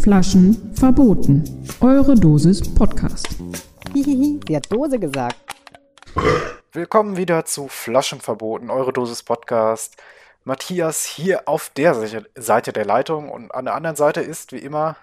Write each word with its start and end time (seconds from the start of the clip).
Flaschen 0.00 0.74
verboten. 0.74 1.44
Eure 1.80 2.14
Dosis 2.14 2.74
Podcast. 2.74 3.26
Hihihi, 3.92 4.40
sie 4.48 4.56
hat 4.56 4.70
Dose 4.70 4.98
gesagt. 4.98 5.36
Willkommen 6.72 7.16
wieder 7.16 7.44
zu 7.44 7.68
Flaschen 7.68 8.20
verboten, 8.20 8.70
eure 8.70 8.92
Dosis 8.92 9.22
Podcast. 9.22 9.96
Matthias 10.44 11.04
hier 11.06 11.48
auf 11.48 11.70
der 11.70 11.94
Seite- 11.94 12.28
Seite 12.34 12.72
der 12.72 12.84
Leitung 12.84 13.30
und 13.30 13.54
an 13.54 13.64
der 13.64 13.74
anderen 13.74 13.96
Seite 13.96 14.20
ist 14.20 14.52
wie 14.52 14.58
immer 14.58 14.96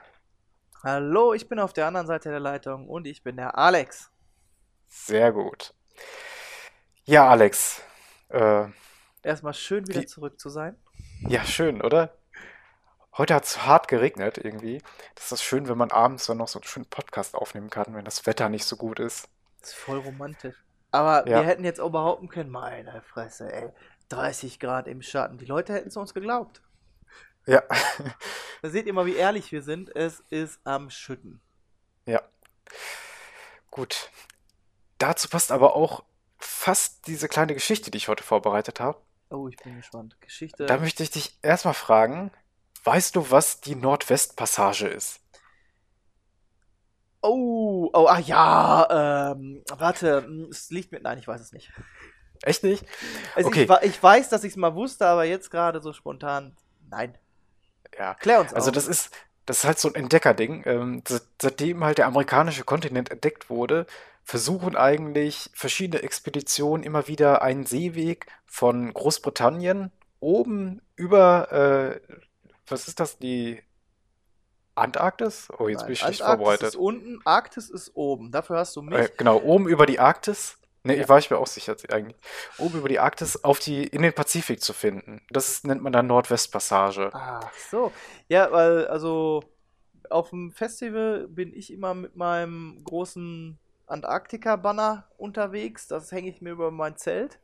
Hallo, 0.84 1.34
ich 1.34 1.48
bin 1.48 1.60
auf 1.60 1.74
der 1.74 1.88
anderen 1.88 2.08
Seite 2.08 2.30
der 2.30 2.40
Leitung 2.40 2.88
und 2.88 3.08
ich 3.08 3.24
bin 3.24 3.38
der 3.38 3.58
Alex. 3.58 4.11
Sehr 4.94 5.31
gut. 5.31 5.73
Ja, 7.05 7.30
Alex. 7.30 7.82
Äh, 8.30 8.68
Erstmal 9.24 9.54
schön 9.54 9.88
wieder 9.88 10.02
Wie- 10.02 10.05
zurück 10.05 10.40
zu 10.40 10.49
sein. 10.49 10.76
ja, 11.27 11.43
schön, 11.46 11.82
oder? 11.82 12.16
Heute 13.18 13.34
hat 13.35 13.46
es 13.46 13.66
hart 13.66 13.88
geregnet 13.88 14.38
irgendwie. 14.38 14.82
Das 15.16 15.32
ist 15.32 15.43
schön, 15.43 15.68
wenn 15.68 15.77
man 15.77 15.91
abends 15.91 16.26
dann 16.27 16.38
noch 16.38 16.48
so 16.48 16.60
einen 16.60 16.63
schönen 16.66 16.85
Podcast 16.90 17.35
aufnehmen 17.35 17.70
kann, 17.70 17.93
wenn 17.93 18.05
das 18.05 18.26
Wetter 18.26 18.48
nicht 18.49 18.66
so 18.66 18.77
gut 18.77 18.99
ist. 18.99 19.27
Das 19.60 19.70
ist 19.71 19.76
voll 19.76 19.99
romantisch. 19.99 20.55
Aber 20.91 21.27
Ja. 21.27 21.40
wir 21.41 21.44
hätten 21.48 21.63
jetzt 21.63 21.79
auch 21.79 21.90
behaupten 21.91 22.29
können, 22.29 22.49
meine 22.49 23.01
Fresse, 23.01 23.51
ey, 23.51 23.70
30 24.10 24.60
Grad 24.60 24.88
im 24.88 25.01
Schatten. 25.01 25.38
Die 25.38 25.46
Leute 25.46 25.73
hätten 25.73 25.88
es 25.90 25.98
uns 25.98 26.13
geglaubt. 26.13 26.62
Ja, 27.48 27.63
Da 28.62 28.70
seht 28.70 28.85
ihr 28.85 28.94
mal, 28.94 29.05
wie 29.07 29.16
ehrlich 29.16 29.51
wir 29.51 29.62
sind. 29.63 29.94
Es 29.96 30.20
ist 30.29 30.60
am 30.66 30.90
Schütten. 30.90 31.41
ja. 32.05 32.21
Gut. 33.71 34.10
Dazu 35.02 35.27
passt 35.30 35.52
aber 35.52 35.76
auch 35.76 36.04
fast 36.40 37.07
diese 37.07 37.27
kleine 37.27 37.54
Geschichte, 37.54 37.91
die 37.91 37.98
ich 37.98 38.07
heute 38.07 38.24
vorbereitet 38.24 38.80
habe. 38.80 38.99
Oh, 39.30 39.48
ich 39.48 39.57
bin 39.57 39.77
gespannt. 39.77 40.18
Geschichte. 40.21 40.66
Da 40.66 40.77
möchte 40.77 41.04
ich 41.04 41.10
dich 41.12 41.38
erstmal 41.41 41.74
fragen, 41.74 42.32
weißt 42.84 43.16
du, 43.16 43.32
was 43.32 43.62
die 43.62 43.76
Nordwestpassage 43.76 44.88
ist? 44.88 45.20
Oh, 47.24 47.90
oh, 47.94 48.07
ah 48.07 48.20
ja, 48.20 49.32
ähm, 49.34 49.63
warte, 49.77 50.24
hm, 50.24 50.48
es 50.49 50.72
liegt 50.72 50.91
mit, 50.91 51.04
nein, 51.04 51.20
ich 51.20 51.27
weiß 51.27 51.40
es 51.40 51.52
nicht. 51.54 51.72
Echt 52.44 52.63
nicht? 52.63 52.84
Also 53.35 53.49
Okay. 53.49 53.68
ich, 53.84 53.90
ich 53.91 54.02
weiß, 54.04 54.29
dass 54.29 54.44
ich 54.44 54.52
es 54.54 54.57
mal 54.57 54.74
wusste, 54.74 55.05
aber 55.05 55.26
jetzt 55.26 55.52
gerade 55.52 55.82
so 55.82 55.94
spontan, 55.94 56.55
nein. 56.90 57.16
Ja. 57.98 58.16
Klär 58.16 58.40
uns 58.41 58.54
Also 58.54 58.70
auf. 58.70 58.76
das 58.76 58.88
ist, 58.88 59.12
das 59.46 59.60
ist 59.60 59.63
halt 59.66 59.79
so 59.79 59.88
ein 59.90 59.96
Entdeckerding. 59.96 60.63
Ähm, 60.66 61.04
se- 61.07 61.22
seitdem 61.40 61.84
halt 61.84 61.99
der 61.99 62.07
amerikanische 62.07 62.63
Kontinent 62.63 63.12
entdeckt 63.12 63.49
wurde, 63.52 63.85
versuchen 64.24 64.75
eigentlich 64.75 65.50
verschiedene 65.53 66.03
Expeditionen 66.03 66.84
immer 66.84 67.08
wieder 67.08 67.41
einen 67.41 67.66
Seeweg 67.66 68.28
von 68.46 68.94
Großbritannien 68.94 69.91
oben 70.19 70.81
über, 70.96 71.52
äh, 71.52 72.16
was 72.68 72.88
ist 72.88 73.00
das, 73.00 73.18
die 73.18 73.62
Antarktis? 74.75 75.50
Oh, 75.57 75.68
jetzt 75.68 75.79
Nein, 75.79 75.88
bin 75.88 75.94
ich 75.94 76.03
Antarktis 76.03 76.25
vorbereitet. 76.25 76.68
ist 76.69 76.75
unten, 76.75 77.19
Arktis 77.25 77.69
ist 77.69 77.91
oben. 77.95 78.31
Dafür 78.31 78.57
hast 78.57 78.75
du 78.75 78.81
mich. 78.81 78.97
Äh, 78.97 79.09
genau, 79.18 79.41
oben 79.41 79.68
über 79.68 79.85
die 79.85 80.00
Arktis. 80.00 80.57
Ne, 80.84 80.95
ich 80.95 81.07
war 81.07 81.19
ich 81.19 81.29
mir 81.29 81.38
auch 81.38 81.47
sicher 81.47 81.75
eigentlich. 81.91 82.18
Oben 82.57 82.79
über 82.79 82.90
die 82.90 83.00
Arktis 83.00 83.44
auf 83.44 83.59
die, 83.59 83.85
in 83.85 84.01
den 84.01 84.13
Pazifik 84.13 84.63
zu 84.63 84.74
finden. 84.74 85.22
Das 85.29 85.50
ist, 85.50 85.66
nennt 85.68 85.84
man 85.84 85.94
dann 85.94 86.07
Nordwestpassage. 86.07 87.12
Ach 87.13 87.53
so. 87.69 87.91
Ja, 88.29 88.51
weil, 88.51 88.88
also, 88.88 89.44
auf 90.09 90.31
dem 90.31 90.51
Festival 90.51 91.28
bin 91.28 91.53
ich 91.53 91.72
immer 91.72 91.94
mit 91.94 92.16
meinem 92.16 92.84
großen 92.84 93.59
Antarktika-Banner 93.91 95.06
unterwegs. 95.18 95.88
Das 95.88 96.12
hänge 96.12 96.29
ich 96.29 96.41
mir 96.41 96.52
über 96.52 96.72
mein 96.72 96.97
Zelt. 96.97 97.40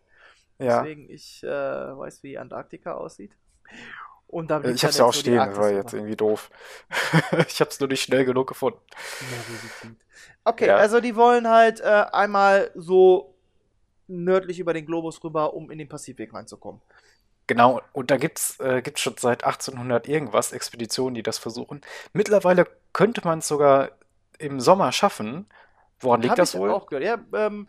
Ja. 0.60 0.82
Deswegen 0.82 1.10
ich 1.10 1.44
äh, 1.44 1.48
weiß, 1.50 2.24
wie 2.24 2.38
Antarktika 2.38 2.94
aussieht. 2.94 3.32
Und 4.28 4.50
da 4.52 4.60
Äh, 4.62 4.72
Ich 4.72 4.84
hab's 4.84 4.98
ja 4.98 5.06
auch 5.06 5.14
stehen, 5.14 5.38
das 5.38 5.58
war 5.58 5.72
jetzt 5.72 5.94
irgendwie 5.94 6.16
doof. 6.16 6.50
Ich 7.48 7.62
hab's 7.62 7.80
nur 7.80 7.90
nicht 7.90 8.02
schnell 8.02 8.26
genug 8.26 8.48
gefunden. 8.48 8.80
Okay, 10.44 10.68
Ja. 10.68 10.78
also 10.78 11.00
die 11.02 11.16
wollen 11.16 11.48
halt 11.48 11.80
äh, 11.82 12.06
einmal 12.12 12.72
so 12.76 13.36
nördlich 14.08 14.60
über 14.60 14.74
den 14.74 14.86
Globus 14.86 15.24
rüber, 15.24 15.54
um 15.54 15.70
in 15.72 15.78
den 15.78 15.90
Pazifik 15.90 16.34
reinzukommen. 16.34 16.82
Genau, 17.48 17.82
und 17.94 18.12
da 18.12 18.18
gibt's, 18.18 18.60
äh, 18.60 18.82
gibt's 18.82 19.02
schon 19.02 19.16
seit 19.18 19.44
1800 19.46 20.08
irgendwas 20.08 20.52
Expeditionen, 20.52 21.16
die 21.16 21.24
das 21.24 21.38
versuchen. 21.38 21.82
Mittlerweile 22.14 22.68
könnte 22.92 23.22
man 23.24 23.40
es 23.40 23.48
sogar 23.48 23.92
im 24.38 24.60
Sommer 24.60 24.92
schaffen. 24.92 25.48
Woran 26.00 26.22
liegt 26.22 26.38
das 26.38 26.56
wohl? 26.56 26.72
auch 26.72 26.88
gehört. 26.88 27.04
Ja, 27.04 27.46
ähm, 27.48 27.68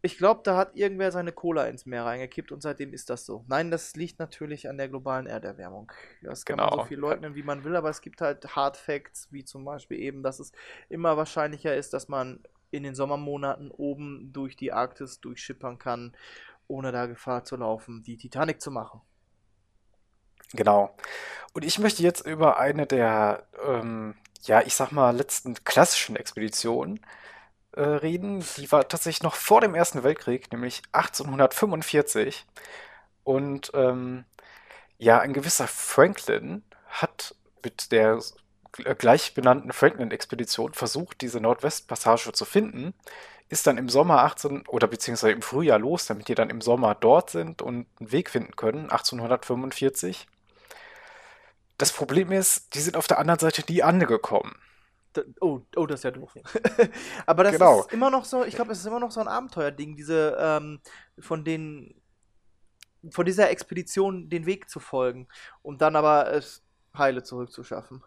ich 0.00 0.16
glaube, 0.16 0.42
da 0.44 0.56
hat 0.56 0.76
irgendwer 0.76 1.10
seine 1.10 1.32
Cola 1.32 1.66
ins 1.66 1.84
Meer 1.84 2.04
reingekippt 2.04 2.52
und 2.52 2.62
seitdem 2.62 2.92
ist 2.92 3.10
das 3.10 3.26
so. 3.26 3.44
Nein, 3.48 3.70
das 3.72 3.96
liegt 3.96 4.20
natürlich 4.20 4.68
an 4.68 4.78
der 4.78 4.88
globalen 4.88 5.26
Erderwärmung. 5.26 5.90
Das 6.22 6.44
kann 6.44 6.56
man 6.56 6.68
so 6.68 6.76
Genau. 6.76 6.84
viel 6.86 6.98
leugnen, 6.98 7.34
wie 7.34 7.42
man 7.42 7.64
will, 7.64 7.74
aber 7.74 7.90
es 7.90 8.00
gibt 8.00 8.20
halt 8.20 8.54
Hard 8.54 8.76
Facts, 8.76 9.26
wie 9.32 9.44
zum 9.44 9.64
Beispiel 9.64 9.98
eben, 9.98 10.22
dass 10.22 10.38
es 10.38 10.52
immer 10.88 11.16
wahrscheinlicher 11.16 11.74
ist, 11.74 11.92
dass 11.94 12.08
man 12.08 12.40
in 12.70 12.84
den 12.84 12.94
Sommermonaten 12.94 13.70
oben 13.72 14.30
durch 14.32 14.54
die 14.56 14.72
Arktis 14.72 15.20
durchschippern 15.20 15.78
kann, 15.78 16.14
ohne 16.68 16.92
da 16.92 17.06
Gefahr 17.06 17.42
zu 17.44 17.56
laufen, 17.56 18.02
die 18.02 18.16
Titanic 18.18 18.60
zu 18.60 18.70
machen. 18.70 19.00
Genau. 20.52 20.94
Und 21.54 21.64
ich 21.64 21.78
möchte 21.78 22.02
jetzt 22.02 22.26
über 22.26 22.58
eine 22.58 22.86
der, 22.86 23.46
ähm, 23.66 24.14
ja, 24.42 24.62
ich 24.62 24.74
sag 24.74 24.92
mal, 24.92 25.16
letzten 25.16 25.54
klassischen 25.64 26.16
Expeditionen 26.16 27.00
äh, 27.72 27.82
reden. 27.82 28.44
Die 28.56 28.70
war 28.72 28.88
tatsächlich 28.88 29.22
noch 29.22 29.34
vor 29.34 29.60
dem 29.60 29.74
Ersten 29.74 30.02
Weltkrieg, 30.02 30.52
nämlich 30.52 30.82
1845. 30.92 32.46
Und 33.24 33.70
ähm, 33.74 34.24
ja, 34.98 35.20
ein 35.20 35.32
gewisser 35.32 35.68
Franklin 35.68 36.64
hat 36.88 37.34
mit 37.62 37.92
der 37.92 38.20
äh, 38.78 38.94
gleich 38.94 39.34
benannten 39.34 39.72
Franklin-Expedition 39.72 40.74
versucht, 40.74 41.20
diese 41.20 41.40
Nordwestpassage 41.40 42.32
zu 42.32 42.44
finden. 42.44 42.94
Ist 43.48 43.66
dann 43.66 43.78
im 43.78 43.88
Sommer 43.88 44.24
18 44.24 44.66
oder 44.68 44.86
beziehungsweise 44.86 45.32
im 45.32 45.42
Frühjahr 45.42 45.78
los, 45.78 46.06
damit 46.06 46.28
die 46.28 46.34
dann 46.34 46.50
im 46.50 46.60
Sommer 46.60 46.94
dort 46.94 47.30
sind 47.30 47.62
und 47.62 47.86
einen 47.98 48.12
Weg 48.12 48.30
finden 48.30 48.56
können, 48.56 48.90
1845. 48.90 50.26
Das 51.78 51.92
Problem 51.92 52.32
ist, 52.32 52.74
die 52.74 52.80
sind 52.80 52.96
auf 52.96 53.06
der 53.06 53.18
anderen 53.18 53.38
Seite 53.40 53.62
nie 53.68 53.82
angekommen. 53.82 54.56
Da, 55.14 55.22
oh, 55.40 55.60
oh, 55.76 55.86
das 55.86 56.00
ist 56.00 56.04
ja 56.04 56.10
doof. 56.10 56.34
Aber 57.26 57.44
das 57.44 57.52
Genau. 57.52 57.80
ist 57.80 57.92
immer 57.92 58.10
noch 58.10 58.24
so, 58.24 58.44
ich 58.44 58.54
glaube, 58.54 58.72
es 58.72 58.78
ist 58.80 58.86
immer 58.86 59.00
noch 59.00 59.10
so 59.10 59.20
ein 59.20 59.28
Abenteuerding, 59.28 59.96
diese, 59.96 60.36
ähm, 60.38 60.80
von 61.18 61.44
den, 61.44 61.94
von 63.10 63.24
dieser 63.24 63.50
Expedition 63.50 64.28
den 64.28 64.44
Weg 64.44 64.68
zu 64.68 64.80
folgen 64.80 65.28
und 65.62 65.80
dann 65.82 65.96
aber 65.96 66.32
es 66.32 66.62
heile 66.96 67.22
zurückzuschaffen. 67.22 68.02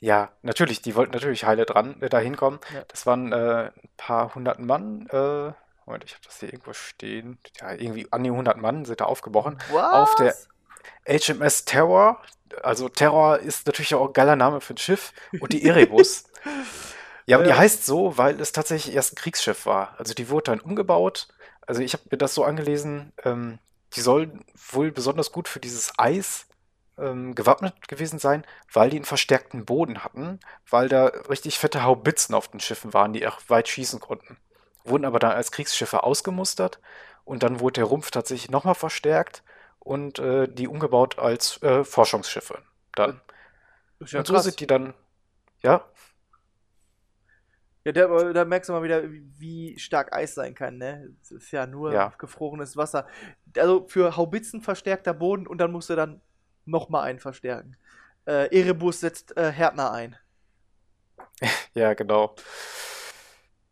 Ja, 0.00 0.32
natürlich, 0.42 0.82
die 0.82 0.94
wollten 0.96 1.12
natürlich 1.12 1.44
heile 1.44 1.64
dran, 1.64 2.00
äh, 2.02 2.08
dahin 2.08 2.36
kommen. 2.36 2.58
Ja. 2.74 2.84
Das 2.88 3.06
waren 3.06 3.32
äh, 3.32 3.70
ein 3.74 3.88
paar 3.96 4.34
hundert 4.34 4.58
Mann. 4.58 5.06
Äh, 5.10 5.52
Moment, 5.86 6.04
ich 6.04 6.14
habe 6.14 6.24
das 6.24 6.38
hier 6.40 6.52
irgendwo 6.52 6.72
stehen. 6.72 7.38
Ja, 7.60 7.72
irgendwie 7.72 8.06
an 8.12 8.22
die 8.24 8.30
100 8.30 8.56
Mann 8.56 8.84
sind 8.84 9.00
da 9.00 9.04
aufgebrochen. 9.04 9.58
Auf 9.72 10.14
der 10.16 10.28
Was? 10.28 10.48
HMS 11.06 11.64
Terror. 11.64 12.20
Also 12.62 12.88
Terror 12.88 13.38
ist 13.38 13.66
natürlich 13.66 13.94
auch 13.94 14.08
ein 14.08 14.12
geiler 14.12 14.36
Name 14.36 14.60
für 14.60 14.74
ein 14.74 14.78
Schiff. 14.78 15.12
Und 15.40 15.52
die 15.52 15.64
Erebus. 15.64 16.24
Ja, 17.24 17.38
und 17.38 17.44
die 17.46 17.54
heißt 17.54 17.86
so, 17.86 18.18
weil 18.18 18.40
es 18.40 18.50
tatsächlich 18.50 18.96
erst 18.96 19.12
ein 19.12 19.16
Kriegsschiff 19.16 19.64
war. 19.64 19.94
Also 19.96 20.12
die 20.12 20.28
wurde 20.28 20.50
dann 20.50 20.60
umgebaut. 20.60 21.28
Also 21.66 21.80
ich 21.80 21.92
habe 21.92 22.02
mir 22.10 22.18
das 22.18 22.34
so 22.34 22.44
angelesen, 22.44 23.12
ähm, 23.24 23.58
die 23.94 24.00
sollen 24.00 24.44
wohl 24.70 24.90
besonders 24.90 25.30
gut 25.30 25.48
für 25.48 25.60
dieses 25.60 25.92
Eis 25.98 26.46
ähm, 26.98 27.34
gewappnet 27.34 27.88
gewesen 27.88 28.18
sein, 28.18 28.44
weil 28.72 28.90
die 28.90 28.96
einen 28.96 29.04
verstärkten 29.04 29.64
Boden 29.64 30.02
hatten, 30.04 30.40
weil 30.68 30.88
da 30.88 31.06
richtig 31.06 31.58
fette 31.58 31.84
Haubitzen 31.84 32.34
auf 32.34 32.48
den 32.48 32.60
Schiffen 32.60 32.92
waren, 32.92 33.12
die 33.12 33.26
auch 33.26 33.38
weit 33.48 33.68
schießen 33.68 34.00
konnten. 34.00 34.36
Wurden 34.84 35.04
aber 35.04 35.18
dann 35.18 35.32
als 35.32 35.52
Kriegsschiffe 35.52 36.02
ausgemustert 36.02 36.80
und 37.24 37.42
dann 37.42 37.60
wurde 37.60 37.74
der 37.74 37.84
Rumpf 37.84 38.10
tatsächlich 38.10 38.50
nochmal 38.50 38.74
verstärkt 38.74 39.42
und 39.84 40.18
äh, 40.18 40.48
die 40.48 40.68
umgebaut 40.68 41.18
als 41.18 41.62
äh, 41.62 41.84
Forschungsschiffe. 41.84 42.58
Dann. 42.94 43.20
Ja 44.00 44.18
und 44.20 44.26
so 44.26 44.34
krass. 44.34 44.44
sind 44.44 44.60
die 44.60 44.66
dann, 44.66 44.94
ja, 45.62 45.84
Ja, 47.84 47.90
da, 47.90 48.32
da 48.32 48.44
merkst 48.44 48.68
du 48.68 48.74
mal 48.74 48.82
wieder, 48.84 49.02
wie 49.10 49.76
stark 49.78 50.12
Eis 50.14 50.34
sein 50.34 50.54
kann, 50.54 50.78
ne? 50.78 51.12
Es 51.20 51.32
ist 51.32 51.50
ja 51.50 51.66
nur 51.66 51.92
Ja. 51.92 52.12
gefrorenes 52.16 52.76
Wasser. 52.76 53.06
Also 53.56 53.88
für 53.88 54.16
Haubitzen 54.16 54.60
verstärkter 54.62 55.14
Boden 55.14 55.48
und 55.48 55.58
dann 55.58 55.72
musst 55.72 55.90
du 55.90 55.96
dann 55.96 56.20
nochmal 56.64 57.04
einen 57.04 57.18
verstärken. 57.18 57.76
Äh, 58.24 58.56
Erebus 58.56 59.00
setzt 59.00 59.36
äh, 59.36 59.50
Härtner 59.50 59.90
ein. 59.92 60.16
Ja, 61.74 61.94
genau. 61.94 62.34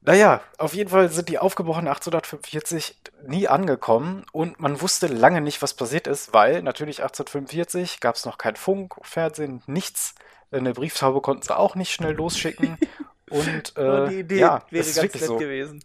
Naja, 0.03 0.41
auf 0.57 0.73
jeden 0.73 0.89
Fall 0.89 1.11
sind 1.11 1.29
die 1.29 1.39
aufgebrochen 1.39 1.87
1845 1.87 2.97
nie 3.27 3.49
angekommen 3.49 4.25
und 4.33 4.59
man 4.59 4.81
wusste 4.81 5.09
lange 5.09 5.43
nicht, 5.43 5.61
was 5.61 5.75
passiert 5.75 6.07
ist, 6.07 6.33
weil 6.33 6.63
natürlich 6.63 7.03
1845 7.03 8.01
gab 8.01 8.15
es 8.15 8.25
noch 8.25 8.39
kein 8.39 8.57
Funk, 8.57 8.95
Fernsehen, 9.03 9.63
nichts. 9.67 10.15
Eine 10.51 10.73
Brieftaube 10.73 11.21
konnten 11.21 11.43
sie 11.43 11.57
auch 11.57 11.75
nicht 11.75 11.93
schnell 11.93 12.15
losschicken. 12.15 12.79
Und 13.31 13.77
äh, 13.77 14.09
die 14.09 14.19
Idee 14.21 14.41
ja, 14.41 14.65
wäre 14.71 14.85
ganz 14.85 15.15
nett 15.15 15.19
so. 15.19 15.37
gewesen. 15.37 15.83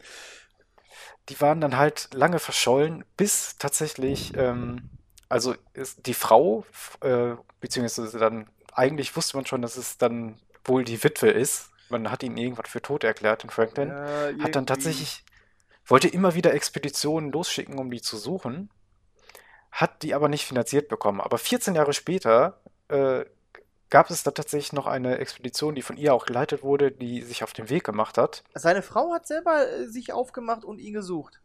Die 1.29 1.39
waren 1.39 1.61
dann 1.61 1.77
halt 1.77 2.09
lange 2.13 2.39
verschollen, 2.39 3.05
bis 3.17 3.57
tatsächlich, 3.57 4.33
ähm, 4.35 4.89
also 5.29 5.55
ist 5.73 6.05
die 6.05 6.13
Frau, 6.13 6.65
äh, 7.01 7.35
beziehungsweise 7.61 8.17
dann, 8.17 8.49
eigentlich 8.73 9.15
wusste 9.15 9.37
man 9.37 9.45
schon, 9.45 9.61
dass 9.61 9.77
es 9.77 9.97
dann 9.97 10.39
wohl 10.65 10.83
die 10.83 11.03
Witwe 11.03 11.29
ist. 11.29 11.69
Man 12.03 12.11
hat 12.11 12.23
ihn 12.23 12.35
irgendwann 12.37 12.65
für 12.65 12.81
tot 12.81 13.03
erklärt, 13.03 13.43
den 13.43 13.49
Franklin. 13.49 13.89
Ja, 13.89 14.43
Hat 14.43 14.55
dann 14.55 14.65
tatsächlich, 14.65 15.23
wollte 15.85 16.07
immer 16.07 16.35
wieder 16.35 16.53
Expeditionen 16.53 17.31
losschicken, 17.31 17.77
um 17.79 17.89
die 17.89 18.01
zu 18.01 18.17
suchen, 18.17 18.69
hat 19.71 20.03
die 20.03 20.13
aber 20.13 20.27
nicht 20.27 20.45
finanziert 20.45 20.89
bekommen. 20.89 21.21
Aber 21.21 21.37
14 21.37 21.75
Jahre 21.75 21.93
später 21.93 22.59
äh, 22.89 23.25
gab 23.89 24.09
es 24.09 24.23
da 24.23 24.31
tatsächlich 24.31 24.73
noch 24.73 24.87
eine 24.87 25.19
Expedition, 25.19 25.75
die 25.75 25.81
von 25.81 25.95
ihr 25.95 26.13
auch 26.13 26.25
geleitet 26.25 26.63
wurde, 26.63 26.91
die 26.91 27.21
sich 27.21 27.43
auf 27.43 27.53
den 27.53 27.69
Weg 27.69 27.83
gemacht 27.85 28.17
hat. 28.17 28.43
Seine 28.53 28.81
Frau 28.81 29.13
hat 29.13 29.25
selber 29.25 29.67
äh, 29.67 29.87
sich 29.87 30.11
aufgemacht 30.11 30.65
und 30.65 30.79
ihn 30.79 30.93
gesucht. 30.93 31.39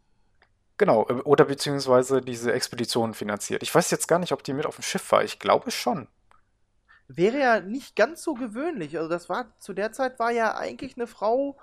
Genau, 0.77 1.07
äh, 1.07 1.13
oder 1.13 1.45
beziehungsweise 1.45 2.21
diese 2.21 2.51
Expedition 2.51 3.13
finanziert. 3.13 3.63
Ich 3.63 3.73
weiß 3.73 3.89
jetzt 3.91 4.07
gar 4.07 4.19
nicht, 4.19 4.33
ob 4.33 4.43
die 4.43 4.53
mit 4.53 4.65
auf 4.65 4.75
dem 4.75 4.83
Schiff 4.83 5.11
war. 5.11 5.23
Ich 5.23 5.39
glaube 5.39 5.71
schon. 5.71 6.07
Wäre 7.15 7.39
ja 7.39 7.59
nicht 7.61 7.95
ganz 7.95 8.23
so 8.23 8.33
gewöhnlich. 8.33 8.97
Also 8.97 9.09
das 9.09 9.29
war 9.29 9.53
zu 9.59 9.73
der 9.73 9.91
Zeit 9.91 10.19
war 10.19 10.31
ja 10.31 10.55
eigentlich 10.55 10.95
eine 10.95 11.07
Frau, 11.07 11.57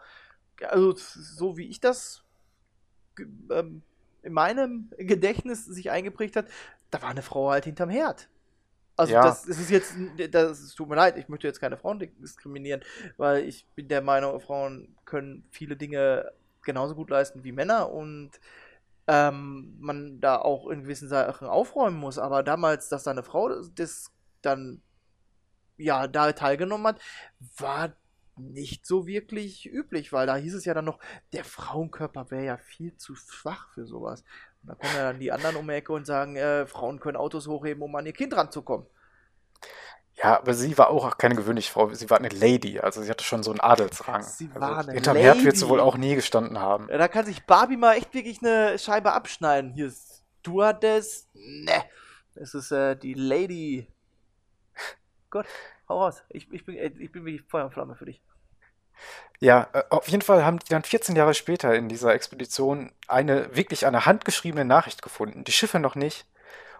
also 0.63 0.95
so 0.97 1.57
wie 1.57 1.69
ich 1.69 1.81
das 1.81 2.25
ähm, 3.51 3.83
in 4.23 4.33
meinem 4.33 4.91
Gedächtnis 4.99 5.65
sich 5.65 5.91
eingeprägt 5.91 6.37
hat, 6.37 6.47
da 6.91 7.03
war 7.03 7.11
eine 7.11 7.23
Frau 7.23 7.51
halt 7.51 7.65
hinterm 7.65 7.91
Herd. 7.91 8.29
Also 8.97 9.15
Ja. 9.15 9.23
das, 9.23 9.47
ist 9.47 9.71
jetzt, 9.71 9.95
das 10.31 10.61
es 10.61 10.75
tut 10.75 10.89
mir 10.89 10.97
leid, 10.97 11.17
ich 11.19 11.29
möchte 11.29 11.47
jetzt 11.47 11.61
keine 11.61 11.77
Frauen 11.77 12.01
diskriminieren, 12.01 12.83
weil 13.17 13.45
ich 13.45 13.65
bin 13.77 13.89
der 13.89 14.03
Meinung, 14.03 14.41
Frauen 14.41 14.97
können 15.05 15.45
viele 15.51 15.77
Dinge 15.77 16.33
genauso 16.63 16.97
gut 16.97 17.11
leisten 17.11 17.45
wie 17.45 17.53
Männer 17.53 17.93
und 17.93 18.33
ähm, 19.07 19.77
man 19.79 20.21
da 20.21 20.37
auch 20.37 20.69
in 20.69 20.83
gewissen 20.83 21.09
Sachen 21.09 21.47
aufräumen 21.49 21.97
muss. 21.97 22.19
Aber 22.19 22.43
damals, 22.43 22.89
dass 22.89 23.05
da 23.05 23.13
eine 23.13 23.23
Frau 23.23 23.49
das 23.75 24.11
dann 24.43 24.83
ja 25.79 26.07
da 26.07 26.33
teilgenommen 26.33 26.87
hat, 26.89 27.01
war 27.57 27.93
nicht 28.37 28.87
so 28.87 29.07
wirklich 29.07 29.67
üblich, 29.67 30.13
weil 30.13 30.27
da 30.27 30.37
hieß 30.37 30.55
es 30.55 30.65
ja 30.65 30.75
dann 30.75 30.85
noch, 30.85 30.99
der 31.33 31.45
Frauenkörper 31.45 32.31
wäre 32.31 32.45
ja 32.45 32.57
viel 32.57 32.97
zu 32.97 33.15
schwach 33.17 33.69
für 33.75 33.87
sowas. 33.87 34.23
Und 34.63 34.69
da 34.71 34.75
kommen 34.75 34.93
ja 34.95 35.03
dann 35.05 35.21
die 35.21 35.33
anderen 35.33 35.57
um 35.57 35.67
die 35.67 35.75
Ecke 35.75 35.93
und 35.93 36.07
sagen, 36.07 36.37
äh, 36.37 36.67
Frauen 36.67 37.01
können 37.01 37.17
Autos 37.17 37.49
hochheben, 37.49 37.83
um 37.83 37.95
an 37.97 38.07
ihr 38.07 38.13
Kind 38.13 38.37
ranzukommen. 38.37 38.87
Ja, 40.15 40.39
aber 40.39 40.53
sie 40.55 40.77
war 40.77 40.91
auch 40.91 41.17
keine 41.17 41.37
gewöhnliche 41.37 41.71
Frau. 41.73 41.93
Sie 41.95 42.11
war 42.11 42.19
eine 42.19 42.29
Lady, 42.29 42.81
also 42.81 43.03
sie 43.03 43.11
hatte 43.11 43.23
schon 43.25 43.45
so 43.45 43.51
einen 43.53 43.61
Adelsrang. 43.61 44.23
Sie 44.23 44.49
Also 44.49 44.61
war 44.61 44.79
eine 44.79 44.93
hinterm 44.93 45.17
Herd 45.17 45.45
wird 45.45 45.57
sie 45.57 45.63
Lady. 45.63 45.71
wohl 45.73 45.81
auch 45.81 45.97
nie 45.97 46.15
gestanden 46.17 46.59
haben. 46.59 46.89
Ja, 46.91 46.99
Da 46.99 47.07
kann 47.09 47.25
sich 47.25 47.47
Barbie 47.47 47.77
mal 47.77 47.95
echt 47.95 48.13
wirklich 48.15 48.43
eine 48.43 48.79
Scheibe 48.79 49.13
abschneiden. 49.13 49.73
Hier 49.73 49.87
ist 49.87 50.25
Stewardess. 50.41 51.29
Ne. 51.35 51.85
Es 52.35 52.55
ist 52.55 52.73
äh, 52.73 52.97
die 52.97 53.15
Lady. 53.15 53.87
Gott, 55.31 55.47
hau 55.89 56.03
raus. 56.03 56.23
Ich, 56.29 56.51
ich, 56.53 56.65
bin, 56.65 56.77
äh, 56.77 56.91
ich 56.99 57.13
bin 57.13 57.25
wie 57.25 57.39
Feuer 57.39 57.67
und 57.67 57.73
Flamme 57.73 57.95
für 57.95 58.07
dich. 58.07 58.23
Ja, 59.41 59.69
äh, 59.73 59.83
auf 59.91 60.09
jeden 60.09 60.23
Fall 60.23 60.45
haben 60.45 60.59
die 60.59 60.69
dann 60.69 60.83
14 60.83 61.17
Jahre 61.17 61.35
später 61.35 61.75
in 61.75 61.89
dieser 61.89 62.15
Expedition 62.15 62.93
eine 63.07 63.55
wirklich 63.55 63.87
eine 63.87 64.07
handgeschriebene 64.07 64.65
Nachricht 64.65 65.03
gefunden. 65.03 65.45
Die 65.45 65.53
Schiffe 65.53 65.79
noch 65.79 65.95
nicht. 65.95 66.27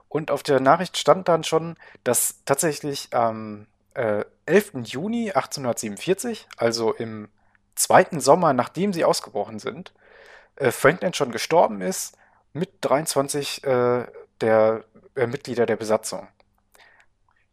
Und 0.09 0.31
auf 0.31 0.43
der 0.43 0.61
Nachricht 0.61 0.97
stand 0.97 1.29
dann 1.29 1.45
schon, 1.45 1.77
dass 2.03 2.43
tatsächlich 2.45 3.09
am 3.13 3.67
äh, 3.95 4.25
11. 4.47 4.73
Juni 4.85 5.31
1847, 5.33 6.49
also 6.57 6.95
im 6.95 7.29
zweiten 7.75 8.21
Sommer, 8.21 8.55
nachdem 8.55 8.93
sie 8.93 9.05
ausgebrochen 9.05 9.59
sind, 9.59 9.93
äh, 10.57 10.71
Franklin 10.71 11.13
schon 11.13 11.31
gestorben 11.31 11.83
ist 11.83 12.17
mit 12.53 12.71
23 12.81 13.65
äh, 13.65 14.07
der 14.41 14.85
äh, 15.15 15.27
Mitglieder 15.27 15.67
der 15.67 15.77
Besatzung. 15.77 16.27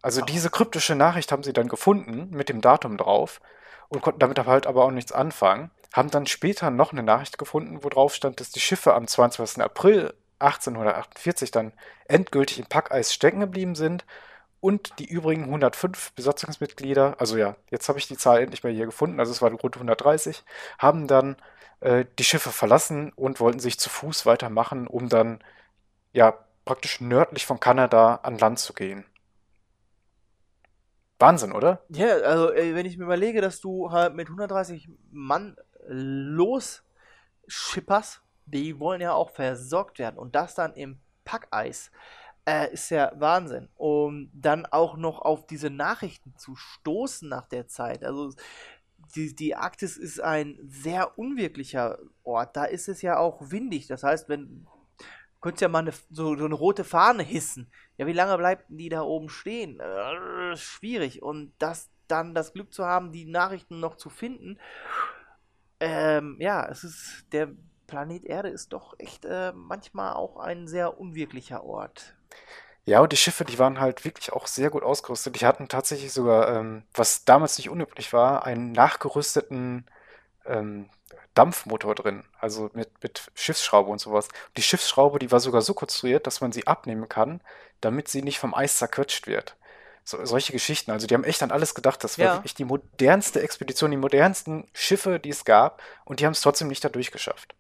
Also 0.05 0.21
diese 0.21 0.51
kryptische 0.51 0.93
Nachricht 0.93 1.31
haben 1.31 1.41
sie 1.41 1.51
dann 1.51 1.67
gefunden 1.67 2.29
mit 2.29 2.47
dem 2.47 2.61
Datum 2.61 2.95
drauf 2.95 3.41
und 3.89 4.03
konnten 4.03 4.19
damit 4.19 4.37
aber 4.37 4.51
halt 4.51 4.67
aber 4.67 4.85
auch 4.85 4.91
nichts 4.91 5.11
anfangen. 5.11 5.71
Haben 5.93 6.11
dann 6.11 6.27
später 6.27 6.69
noch 6.69 6.91
eine 6.91 7.01
Nachricht 7.01 7.39
gefunden, 7.39 7.83
wo 7.83 7.89
drauf 7.89 8.13
stand, 8.13 8.39
dass 8.39 8.51
die 8.51 8.59
Schiffe 8.59 8.93
am 8.93 9.07
22. 9.07 9.63
April 9.63 10.13
1848 10.37 11.49
dann 11.49 11.73
endgültig 12.07 12.59
im 12.59 12.67
Packeis 12.67 13.15
stecken 13.15 13.39
geblieben 13.39 13.73
sind 13.73 14.05
und 14.59 14.93
die 14.99 15.09
übrigen 15.09 15.45
105 15.45 16.11
Besatzungsmitglieder, 16.11 17.15
also 17.17 17.35
ja, 17.35 17.55
jetzt 17.71 17.89
habe 17.89 17.97
ich 17.97 18.07
die 18.07 18.17
Zahl 18.17 18.43
endlich 18.43 18.63
mal 18.63 18.71
hier 18.71 18.85
gefunden, 18.85 19.19
also 19.19 19.31
es 19.31 19.41
waren 19.41 19.55
rund 19.55 19.75
130, 19.75 20.43
haben 20.77 21.07
dann 21.07 21.35
äh, 21.79 22.05
die 22.19 22.23
Schiffe 22.25 22.51
verlassen 22.51 23.11
und 23.15 23.39
wollten 23.39 23.59
sich 23.59 23.79
zu 23.79 23.89
Fuß 23.89 24.27
weitermachen, 24.27 24.85
um 24.85 25.09
dann 25.09 25.43
ja 26.13 26.37
praktisch 26.63 27.01
nördlich 27.01 27.47
von 27.47 27.59
Kanada 27.59 28.19
an 28.21 28.37
Land 28.37 28.59
zu 28.59 28.73
gehen. 28.73 29.03
Wahnsinn, 31.19 31.51
oder? 31.51 31.83
Ja, 31.89 32.07
also 32.17 32.53
wenn 32.53 32.85
ich 32.85 32.97
mir 32.97 33.05
überlege, 33.05 33.41
dass 33.41 33.61
du 33.61 33.91
halt 33.91 34.15
mit 34.15 34.27
130 34.27 34.89
Mann 35.11 35.55
los 35.87 36.83
schipperst, 37.47 38.21
die 38.45 38.79
wollen 38.79 39.01
ja 39.01 39.13
auch 39.13 39.29
versorgt 39.29 39.99
werden 39.99 40.17
und 40.17 40.35
das 40.35 40.55
dann 40.55 40.73
im 40.73 40.99
Packeis, 41.23 41.91
äh, 42.45 42.71
ist 42.71 42.89
ja 42.91 43.11
Wahnsinn. 43.15 43.69
Und 43.75 44.29
dann 44.33 44.65
auch 44.65 44.97
noch 44.97 45.21
auf 45.21 45.47
diese 45.47 45.69
Nachrichten 45.69 46.35
zu 46.37 46.55
stoßen 46.55 47.27
nach 47.27 47.47
der 47.47 47.67
Zeit. 47.67 48.03
Also 48.03 48.31
die, 49.15 49.35
die 49.35 49.55
Arktis 49.55 49.97
ist 49.97 50.19
ein 50.19 50.59
sehr 50.63 51.17
unwirklicher 51.17 51.97
Ort. 52.23 52.55
Da 52.55 52.65
ist 52.65 52.87
es 52.87 53.01
ja 53.01 53.17
auch 53.17 53.51
windig. 53.51 53.87
Das 53.87 54.03
heißt, 54.03 54.29
wenn 54.29 54.67
könntest 55.45 55.61
ja 55.61 55.67
mal 55.67 55.79
eine, 55.79 55.93
so, 56.09 56.35
so 56.35 56.45
eine 56.45 56.55
rote 56.55 56.83
Fahne 56.83 57.21
hissen. 57.21 57.69
Ja, 57.97 58.07
wie 58.07 58.13
lange 58.13 58.37
bleibt 58.37 58.65
die 58.67 58.89
da 58.89 59.01
oben 59.01 59.29
stehen? 59.29 59.79
Äh, 59.79 60.55
schwierig. 60.57 61.21
Und 61.21 61.53
das 61.59 61.89
dann 62.07 62.35
das 62.35 62.53
Glück 62.53 62.73
zu 62.73 62.85
haben, 62.85 63.11
die 63.11 63.25
Nachrichten 63.25 63.79
noch 63.79 63.95
zu 63.95 64.09
finden. 64.09 64.59
Ähm, 65.79 66.37
ja, 66.39 66.65
es 66.67 66.83
ist 66.83 67.25
der 67.31 67.49
Planet 67.87 68.25
Erde 68.25 68.49
ist 68.49 68.73
doch 68.73 68.95
echt 68.97 69.25
äh, 69.25 69.51
manchmal 69.53 70.13
auch 70.13 70.37
ein 70.37 70.67
sehr 70.67 70.99
unwirklicher 70.99 71.63
Ort. 71.63 72.15
Ja, 72.85 73.01
und 73.01 73.11
die 73.11 73.17
Schiffe, 73.17 73.45
die 73.45 73.57
waren 73.57 73.79
halt 73.79 74.05
wirklich 74.05 74.31
auch 74.31 74.47
sehr 74.47 74.69
gut 74.69 74.83
ausgerüstet. 74.83 75.39
Die 75.39 75.45
hatten 75.45 75.67
tatsächlich 75.67 76.13
sogar, 76.13 76.49
ähm, 76.55 76.83
was 76.93 77.25
damals 77.25 77.57
nicht 77.57 77.69
unüblich 77.69 78.13
war, 78.13 78.45
einen 78.45 78.71
nachgerüsteten 78.71 79.85
ähm, 80.45 80.89
Dampfmotor 81.33 81.95
drin, 81.95 82.23
also 82.39 82.69
mit, 82.73 82.89
mit 83.03 83.31
Schiffsschraube 83.35 83.89
und 83.91 83.99
sowas. 83.99 84.29
Die 84.55 84.61
Schiffsschraube, 84.61 85.19
die 85.19 85.31
war 85.31 85.39
sogar 85.39 85.61
so 85.61 85.73
konstruiert, 85.73 86.27
dass 86.27 86.41
man 86.41 86.51
sie 86.51 86.67
abnehmen 86.67 87.09
kann, 87.09 87.41
damit 87.81 88.07
sie 88.07 88.21
nicht 88.21 88.39
vom 88.39 88.53
Eis 88.53 88.77
zerquetscht 88.77 89.27
wird. 89.27 89.55
So, 90.03 90.23
solche 90.23 90.51
Geschichten. 90.53 90.91
Also 90.91 91.07
die 91.07 91.15
haben 91.15 91.23
echt 91.23 91.41
an 91.41 91.51
alles 91.51 91.73
gedacht. 91.73 92.03
Das 92.03 92.19
war 92.19 92.25
Ja. 92.25 92.33
wirklich 92.35 92.53
die 92.53 92.65
modernste 92.65 93.41
Expedition, 93.41 93.89
die 93.91 93.97
modernsten 93.97 94.69
Schiffe, 94.73 95.19
die 95.19 95.29
es 95.29 95.45
gab. 95.45 95.81
Und 96.05 96.19
die 96.19 96.25
haben 96.25 96.33
es 96.33 96.41
trotzdem 96.41 96.67
nicht 96.67 96.83
da 96.83 96.89
durchgeschafft. 96.89 97.55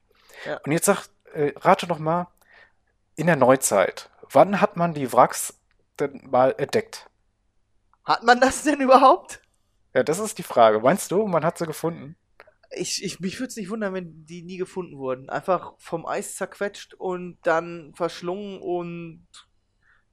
Ja. 0.45 0.59
Und 0.63 0.71
jetzt 0.71 0.85
sag, 0.85 1.07
äh, 1.33 1.53
rate 1.57 1.87
doch 1.87 1.97
mal, 1.99 2.27
in 3.15 3.27
der 3.27 3.35
Neuzeit, 3.35 4.09
wann 4.31 4.61
hat 4.61 4.77
man 4.77 4.93
die 4.93 5.11
Wracks 5.11 5.57
denn 5.99 6.21
mal 6.29 6.53
entdeckt? 6.57 7.09
Hat 8.03 8.23
man 8.23 8.39
das 8.39 8.63
denn 8.63 8.79
überhaupt? 8.79 9.41
Ja, 9.95 10.03
das 10.03 10.19
ist 10.19 10.37
die 10.37 10.43
Frage. 10.43 10.79
Meinst 10.81 11.09
du, 11.11 11.25
man 11.25 11.45
hat 11.45 11.57
sie 11.57 11.65
gefunden? 11.65 12.15
Ich, 12.71 13.03
ich, 13.03 13.19
mich 13.19 13.39
würde 13.39 13.47
es 13.49 13.55
nicht 13.55 13.69
wundern, 13.69 13.93
wenn 13.93 14.25
die 14.25 14.43
nie 14.43 14.57
gefunden 14.57 14.97
wurden. 14.97 15.29
Einfach 15.29 15.73
vom 15.77 16.05
Eis 16.05 16.35
zerquetscht 16.35 16.93
und 16.93 17.37
dann 17.43 17.93
verschlungen 17.95 18.59
und 18.61 19.25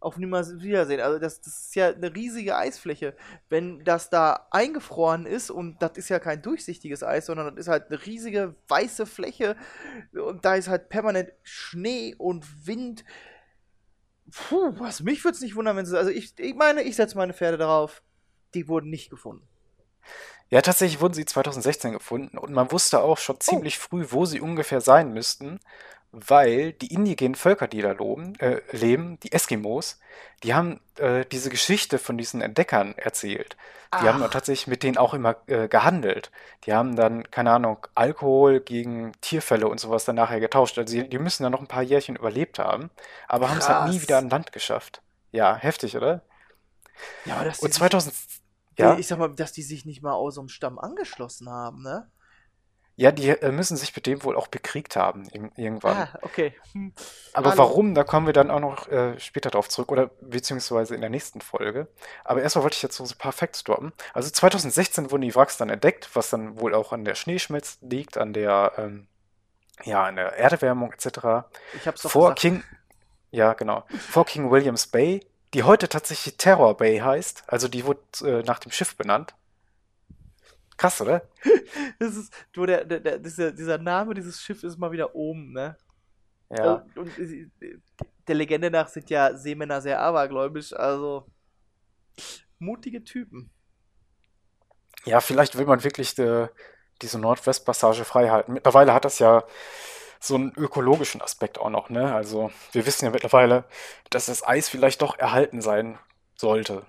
auf 0.02 0.16
niemals 0.16 0.61
Wiedersehen. 0.61 1.00
Also 1.00 1.18
das, 1.18 1.40
das 1.40 1.62
ist 1.62 1.75
ja 1.75 1.88
eine 1.88 2.14
riesige 2.14 2.56
Eisfläche. 2.56 3.14
Wenn 3.49 3.85
das 3.85 4.11
da 4.11 4.47
eingefroren 4.50 5.26
ist 5.26 5.50
und 5.50 5.80
das 5.80 5.92
ist 5.94 6.09
ja 6.09 6.18
kein 6.18 6.42
durchsichtiges 6.42 7.02
Eis, 7.02 7.26
sondern 7.26 7.54
das 7.54 7.66
ist 7.66 7.68
halt 7.68 7.88
eine 7.88 8.04
riesige 8.04 8.54
weiße 8.68 9.06
Fläche 9.06 9.56
und 10.12 10.44
da 10.44 10.56
ist 10.56 10.68
halt 10.68 10.88
permanent 10.88 11.32
Schnee 11.42 12.14
und 12.18 12.66
Wind. 12.66 13.04
Puh, 14.30 14.75
was 14.78 15.02
mich 15.02 15.25
würde 15.25 15.37
es 15.37 15.42
nicht 15.42 15.56
wundern, 15.56 15.76
wenn 15.76 15.87
sie. 15.87 15.97
Also 15.97 16.11
ich, 16.11 16.38
ich 16.38 16.54
meine, 16.54 16.82
ich 16.82 16.97
setze 16.97 17.16
meine 17.16 17.35
Pferde 17.35 17.59
darauf. 17.59 18.02
Die 18.54 18.68
wurden 18.68 18.90
nicht 18.90 19.09
gefunden. 19.09 19.47
Ja, 20.50 20.61
tatsächlich 20.61 21.00
wurden 21.00 21.14
sie 21.14 21.25
2016 21.25 21.92
gefunden 21.92 22.37
und 22.37 22.52
man 22.52 22.71
wusste 22.71 23.00
auch 23.00 23.16
schon 23.16 23.40
ziemlich 23.40 23.78
früh, 23.78 24.06
wo 24.11 24.26
sie 24.26 24.40
ungefähr 24.40 24.82
sein 24.82 25.14
müssten, 25.14 25.61
weil 26.12 26.73
die 26.75 26.92
indigenen 26.92 27.35
Völker, 27.35 27.69
die 27.69 27.83
da 27.83 27.92
loben, 27.92 28.35
äh, 28.40 28.61
leben, 28.73 29.19
die 29.21 29.33
Eskimos, 29.33 29.99
die 30.42 30.54
haben 30.54 30.81
äh, 30.99 31.25
diese 31.26 31.50
Geschichte 31.50 31.99
von 31.99 32.19
diesen 32.19 32.40
Entdeckern 32.42 32.95
erzählt. 32.99 33.57
Die 34.00 34.09
haben 34.09 34.23
Ach. 34.23 34.31
tatsächlich 34.31 34.66
mit 34.66 34.83
denen 34.83 34.97
auch 34.99 35.14
immer 35.14 35.37
äh, 35.47 35.69
gehandelt. 35.69 36.31
Die 36.64 36.73
haben 36.73 36.97
dann, 36.97 37.31
keine 37.31 37.52
Ahnung, 37.52 37.87
Alkohol 37.95 38.61
gegen 38.61 39.12
Tierfälle 39.21 39.69
und 39.69 39.81
sowas 39.81 40.04
dann 40.04 40.16
nachher 40.16 40.40
getauscht. 40.40 40.78
Also 40.78 40.95
die, 40.95 41.09
die 41.09 41.19
müssen 41.19 41.42
dann 41.42 41.52
noch 41.52 41.61
ein 41.61 41.66
paar 41.69 41.83
Jährchen 41.83 42.16
überlebt 42.16 42.59
haben, 42.59 42.90
aber 43.28 43.50
haben 43.50 43.59
es 43.59 43.69
halt 43.69 43.83
nie 43.83 44.00
wieder 44.02 44.19
an 44.19 44.31
Land 44.31 44.52
geschafft. 44.52 45.02
Ja, 45.31 45.57
heftig, 45.57 45.97
oder? 45.97 46.23
Ja, 47.25 47.35
aber 47.37 47.45
dass 47.45 47.61
die 47.61 47.69
Und 47.69 47.73
sich, 47.73 47.78
2000, 47.78 48.14
äh, 48.78 48.95
ja, 48.95 48.99
ich 48.99 49.07
sag 49.07 49.19
mal, 49.19 49.35
dass 49.35 49.52
die 49.52 49.62
sich 49.62 49.85
nicht 49.85 50.02
mal 50.02 50.12
aus 50.14 50.35
so 50.35 50.40
einem 50.40 50.49
Stamm 50.49 50.78
angeschlossen 50.78 51.49
haben, 51.50 51.83
ne? 51.83 52.11
Ja, 53.02 53.12
die 53.12 53.28
äh, 53.30 53.50
müssen 53.52 53.76
sich 53.76 53.94
mit 53.94 54.06
dem 54.06 54.23
wohl 54.25 54.37
auch 54.37 54.47
bekriegt 54.47 54.97
haben 54.97 55.25
ir- 55.28 55.50
irgendwann. 55.56 55.97
Ah, 55.97 56.18
okay. 56.23 56.54
Hm. 56.73 56.92
Aber 57.32 57.50
Hallo. 57.50 57.59
warum, 57.59 57.94
da 57.94 58.04
kommen 58.04 58.26
wir 58.26 58.32
dann 58.32 58.50
auch 58.50 58.61
noch 58.61 58.88
äh, 58.88 59.18
später 59.18 59.50
drauf 59.50 59.68
zurück 59.68 59.90
oder 59.90 60.11
beziehungsweise 60.21 60.94
in 60.94 61.00
der 61.00 61.11
nächsten 61.11 61.40
Folge. 61.40 61.88
Aber 62.25 62.42
erstmal 62.42 62.62
wollte 62.62 62.76
ich 62.76 62.82
jetzt 62.82 62.97
so 62.97 63.04
ein 63.04 63.18
paar 63.18 63.32
Facts 63.32 63.64
droppen. 63.64 63.92
Also 64.14 64.30
2016 64.30 65.11
wurden 65.11 65.23
die 65.23 65.35
Wracks 65.35 65.56
dann 65.56 65.68
entdeckt, 65.68 66.09
was 66.14 66.30
dann 66.30 66.61
wohl 66.61 66.75
auch 66.75 66.92
an 66.92 67.04
der 67.04 67.14
Schneeschmelze 67.14 67.78
liegt, 67.82 68.16
an 68.18 68.32
der, 68.32 68.73
ähm, 68.78 69.09
ja, 69.85 70.04
an 70.04 70.16
der 70.16 70.37
Erderwärmung 70.38 70.92
etc. 70.92 71.06
Ich 71.75 71.87
hab's 71.87 72.02
doch 72.02 72.11
Vor 72.11 72.23
gesagt. 72.35 72.40
King, 72.40 72.64
ja, 73.30 73.54
genau, 73.54 73.85
vor 74.11 74.26
King 74.26 74.50
Williams 74.50 74.87
Bay, 74.87 75.26
die 75.54 75.64
heute 75.64 75.88
tatsächlich 75.88 76.37
Terror 76.37 76.76
Bay 76.76 76.99
heißt. 76.99 77.44
Also 77.47 77.66
die 77.68 77.85
wurde 77.85 78.00
äh, 78.25 78.42
nach 78.44 78.59
dem 78.61 78.71
Schiff 78.73 78.97
benannt. 78.97 79.35
Krass, 80.82 81.00
oder? 81.00 81.22
Das 82.00 82.16
ist, 82.16 82.34
du, 82.52 82.66
der, 82.66 82.84
der, 82.84 82.98
der, 82.98 83.18
dieser, 83.18 83.52
dieser 83.52 83.78
Name 83.78 84.14
dieses 84.14 84.42
Schiff 84.42 84.64
ist 84.64 84.78
mal 84.78 84.90
wieder 84.90 85.14
oben, 85.14 85.52
ne? 85.52 85.76
Ja. 86.50 86.84
Und, 86.96 86.98
und 86.98 87.10
der 88.26 88.34
Legende 88.34 88.68
nach 88.68 88.88
sind 88.88 89.08
ja 89.08 89.36
Seemänner 89.36 89.80
sehr 89.80 90.00
abergläubisch, 90.00 90.72
also 90.72 91.30
mutige 92.58 93.04
Typen. 93.04 93.52
Ja, 95.04 95.20
vielleicht 95.20 95.56
will 95.56 95.66
man 95.66 95.84
wirklich 95.84 96.18
äh, 96.18 96.48
diese 97.00 97.20
Nordwestpassage 97.20 98.04
frei 98.04 98.30
halten. 98.30 98.52
Mittlerweile 98.52 98.92
hat 98.92 99.04
das 99.04 99.20
ja 99.20 99.44
so 100.18 100.34
einen 100.34 100.52
ökologischen 100.56 101.22
Aspekt 101.22 101.58
auch 101.58 101.70
noch, 101.70 101.90
ne? 101.90 102.12
Also 102.12 102.50
wir 102.72 102.86
wissen 102.86 103.04
ja 103.04 103.12
mittlerweile, 103.12 103.64
dass 104.10 104.26
das 104.26 104.44
Eis 104.44 104.68
vielleicht 104.68 105.00
doch 105.00 105.16
erhalten 105.16 105.62
sein 105.62 106.00
sollte. 106.34 106.84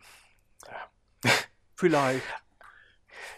Vielleicht. 1.75 2.23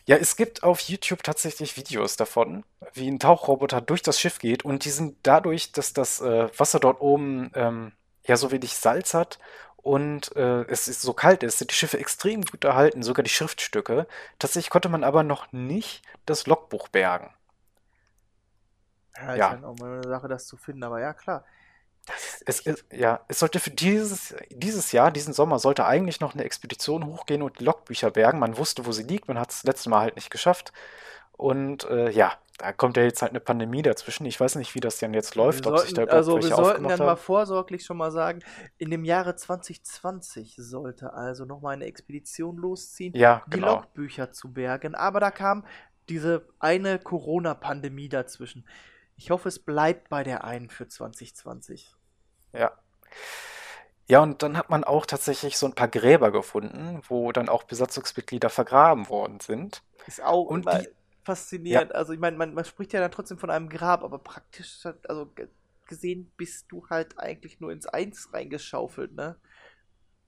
Ja, 0.08 0.18
es 0.18 0.36
gibt 0.36 0.64
auf 0.64 0.82
YouTube 0.82 1.24
tatsächlich 1.24 1.78
Videos 1.78 2.16
davon, 2.16 2.64
wie 2.94 3.10
ein 3.10 3.20
Tauchroboter 3.20 3.82
durch 3.82 4.02
das 4.04 4.20
Schiff 4.20 4.38
geht 4.40 4.64
und 4.64 4.86
die 4.86 4.92
sind 4.92 5.18
dadurch, 5.24 5.72
dass 5.72 5.94
das 5.94 6.22
äh, 6.22 6.48
Wasser 6.60 6.80
dort 6.80 7.02
oben 7.02 7.52
ähm, 7.56 7.92
ja 8.26 8.38
so 8.38 8.52
wenig 8.52 8.76
Salz 8.76 9.14
hat 9.16 9.40
und 9.78 10.36
äh, 10.36 10.62
es 10.68 10.88
ist 10.88 11.02
so 11.02 11.14
kalt 11.14 11.42
ist, 11.44 11.58
sind 11.58 11.72
die 11.72 11.76
Schiffe 11.76 11.98
extrem 12.00 12.44
gut 12.44 12.64
erhalten, 12.64 13.02
sogar 13.04 13.24
die 13.24 13.30
Schriftstücke. 13.32 14.08
Tatsächlich 14.40 14.70
konnte 14.70 14.90
man 14.90 15.04
aber 15.04 15.24
noch 15.24 15.52
nicht 15.52 16.04
das 16.26 16.46
Logbuch 16.48 16.88
bergen. 16.90 17.32
Ja, 19.18 19.36
ist 19.36 19.42
Ja. 19.42 19.50
halt 19.50 19.64
auch 19.64 19.76
mal 19.76 19.94
eine 19.94 20.08
Sache, 20.08 20.28
das 20.28 20.46
zu 20.48 20.58
finden, 20.58 20.84
aber 20.84 21.00
ja, 21.02 21.14
klar. 21.14 21.46
Es, 22.46 22.60
ist, 22.60 22.86
ja, 22.92 23.22
es 23.28 23.40
sollte 23.40 23.60
für 23.60 23.72
dieses, 23.72 24.36
dieses 24.50 24.92
Jahr, 24.92 25.12
diesen 25.12 25.34
Sommer, 25.34 25.60
sollte 25.60 25.86
eigentlich 25.86 26.20
noch 26.20 26.34
eine 26.34 26.44
Expedition 26.44 27.06
hochgehen 27.06 27.42
und 27.42 27.60
die 27.60 27.64
Logbücher 27.64 28.12
bergen. 28.12 28.40
Man 28.40 28.58
wusste, 28.58 28.86
wo 28.86 28.92
sie 28.92 29.04
liegt, 29.04 29.28
man 29.28 29.40
hat 29.40 29.52
es 29.52 29.58
das 29.58 29.64
letzte 29.64 29.90
Mal 29.90 30.02
halt 30.02 30.16
nicht 30.16 30.30
geschafft. 30.30 30.72
Und 31.38 31.84
äh, 31.86 32.10
ja, 32.12 32.34
da 32.58 32.72
kommt 32.72 32.96
ja 32.96 33.04
jetzt 33.04 33.22
halt 33.22 33.32
eine 33.32 33.42
Pandemie 33.42 33.82
dazwischen. 33.82 34.26
Ich 34.26 34.40
weiß 34.40 34.56
nicht, 34.56 34.76
wie 34.76 34.80
das 34.80 34.98
denn 34.98 35.14
jetzt 35.14 35.36
läuft, 35.36 35.66
Wir 35.66 35.74
ob 35.74 35.80
sich 35.80 35.94
da 35.94 36.04
überhaupt 36.04 36.16
also 36.16 36.36
wir 36.42 36.56
sollten 36.56 36.88
dann 36.88 37.00
mal 37.00 37.18
vorsorglich 37.18 37.84
schon 37.84 37.98
mal 37.98 38.12
sagen, 38.12 38.40
in 38.78 38.90
dem 38.90 39.04
Jahre 39.04 39.36
2020 39.36 40.56
sollte 40.58 41.14
also 41.14 41.44
noch 41.44 41.60
mal 41.60 41.72
eine 41.72 41.86
Expedition 41.86 42.56
losziehen, 42.56 43.14
Ja, 43.14 43.44
die 43.48 43.52
genau. 43.52 43.76
Logbücher 43.76 44.32
zu 44.32 44.54
bergen. 44.54 44.96
Aber 44.96 45.20
da 45.20 45.32
kam 45.32 45.66
diese 46.08 46.48
eine 46.60 47.00
Corona-Pandemie 47.00 48.08
dazwischen. 48.10 48.66
Ich 49.18 49.30
hoffe, 49.30 49.50
es 49.50 49.60
bleibt 49.60 50.08
bei 50.08 50.24
der 50.24 50.46
einen 50.46 50.70
für 50.70 50.88
2020. 50.88 51.98
Ja. 52.54 52.76
Ja, 54.08 54.22
und 54.22 54.44
dann 54.44 54.58
hat 54.58 54.70
man 54.70 54.84
auch 54.84 55.06
tatsächlich 55.06 55.58
so 55.58 55.66
ein 55.66 55.74
paar 55.74 55.88
Gräber 55.88 56.32
gefunden, 56.32 57.02
wo 57.08 57.32
dann 57.32 57.50
auch 57.50 57.64
Besatzungsmitglieder 57.64 58.50
vergraben 58.50 59.10
worden 59.10 59.40
sind. 59.40 59.82
Ist 60.06 60.22
auch 60.22 60.46
Und 60.48 60.72
die- 60.74 60.90
faszinierend. 61.24 61.94
Also 61.96 62.14
ich 62.14 62.20
meine, 62.20 62.38
man, 62.38 62.54
man 62.54 62.66
spricht 62.66 62.94
ja 62.94 63.00
dann 63.00 63.12
trotzdem 63.12 63.38
von 63.40 63.50
einem 63.50 63.70
Grab, 63.70 64.04
aber 64.04 64.20
praktisch, 64.20 64.86
also 65.08 65.28
ge- 65.28 65.50
gesehen, 65.88 66.32
bist 66.38 66.66
du 66.72 66.88
halt 66.90 67.18
eigentlich 67.20 67.60
nur 67.60 67.72
ins 67.72 67.88
Eins 67.88 68.32
reingeschaufelt, 68.34 69.14
ne? 69.14 69.40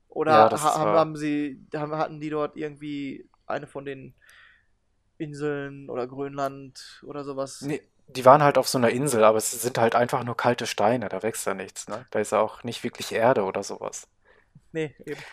Oder 0.10 0.34
Ja, 0.34 0.50
ha 0.51 0.70
haben, 0.75 0.96
haben 0.96 1.15
sie, 1.15 1.65
haben, 1.75 1.94
hatten 1.96 2.20
die 2.20 2.29
dort 2.29 2.58
irgendwie 2.58 3.29
eine 3.46 3.67
von 3.67 3.86
den 3.86 4.15
Inseln 5.20 5.89
oder 5.89 6.08
Grönland 6.08 7.03
oder 7.06 7.24
sowas? 7.24 7.67
Nee, 7.67 7.82
die 8.08 8.26
waren 8.26 8.44
halt 8.44 8.58
auf 8.58 8.68
so 8.68 8.78
einer 8.78 8.90
Insel, 8.90 9.24
aber 9.24 9.38
es 9.38 9.52
sind 9.52 9.78
halt 9.78 9.96
einfach 9.96 10.24
nur 10.24 10.38
kalte 10.38 10.66
Steine, 10.68 11.10
da 11.10 11.24
wächst 11.24 11.46
ja 11.46 11.54
nichts, 11.54 11.88
ne? 11.88 12.06
Da 12.12 12.20
ist 12.20 12.34
auch 12.34 12.64
nicht 12.64 12.84
wirklich 12.84 13.12
Erde 13.14 13.44
oder 13.44 13.64
sowas. 13.64 14.08
Nee, 14.74 14.96
eben. 15.06 15.26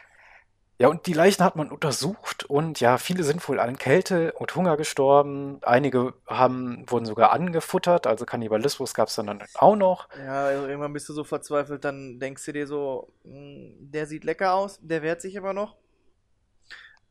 Ja, 0.81 0.89
und 0.89 1.07
die 1.07 1.13
Leichen 1.13 1.45
hat 1.45 1.55
man 1.55 1.71
untersucht 1.71 2.45
und 2.45 2.81
ja, 2.81 2.99
viele 2.99 3.23
sind 3.23 3.47
wohl 3.49 3.61
an 3.61 3.79
Kälte 3.79 4.33
und 4.33 4.57
Hunger 4.57 4.77
gestorben. 4.77 5.59
Einige 5.63 6.15
haben, 6.27 6.85
wurden 6.91 7.07
sogar 7.07 7.31
angefuttert, 7.33 8.09
also 8.09 8.27
Kannibalismus 8.27 8.93
gab 8.93 9.07
es 9.09 9.15
dann 9.15 9.41
auch 9.55 9.77
noch. 9.77 10.09
Ja, 10.17 10.45
also 10.47 10.67
irgendwann 10.67 10.93
bist 10.93 11.09
du 11.09 11.13
so 11.13 11.25
verzweifelt, 11.25 11.85
dann 11.85 12.19
denkst 12.21 12.45
du 12.45 12.53
dir 12.53 12.67
so, 12.67 13.13
"Mm, 13.25 13.91
der 13.91 14.07
sieht 14.07 14.25
lecker 14.25 14.55
aus, 14.55 14.79
der 14.81 15.03
wehrt 15.03 15.21
sich 15.21 15.35
immer 15.35 15.53
noch. 15.53 15.77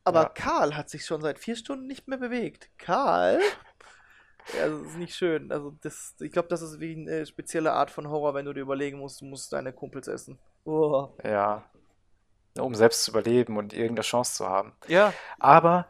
Aber 0.06 0.24
Ja. 0.24 0.30
Karl 0.30 0.76
hat 0.76 0.90
sich 0.90 1.06
schon 1.06 1.22
seit 1.22 1.40
vier 1.40 1.56
Stunden 1.56 1.88
nicht 1.88 2.08
mehr 2.08 2.18
bewegt. 2.18 2.70
Karl? 2.78 3.40
Ja, 4.58 4.68
das 4.68 4.82
ist 4.82 4.98
nicht 4.98 5.16
schön. 5.16 5.52
Also 5.52 5.76
das, 5.82 6.16
ich 6.20 6.32
glaube, 6.32 6.48
das 6.50 6.62
ist 6.62 6.80
wie 6.80 6.94
eine 6.96 7.26
spezielle 7.26 7.74
Art 7.74 7.92
von 7.92 8.10
Horror, 8.10 8.34
wenn 8.34 8.46
du 8.46 8.54
dir 8.54 8.62
überlegen 8.62 9.00
musst, 9.00 9.22
du 9.22 9.26
musst 9.26 9.54
deine 9.54 9.74
Kumpels 9.74 10.08
essen. 10.08 10.38
Oh. 10.66 11.10
Ja, 11.24 11.64
um 12.60 12.76
selbst 12.76 13.04
zu 13.04 13.12
überleben 13.12 13.58
und 13.58 13.74
irgendeine 13.74 14.02
Chance 14.04 14.36
zu 14.36 14.48
haben. 14.48 14.74
Ja, 14.88 15.14
Aber 15.40 15.88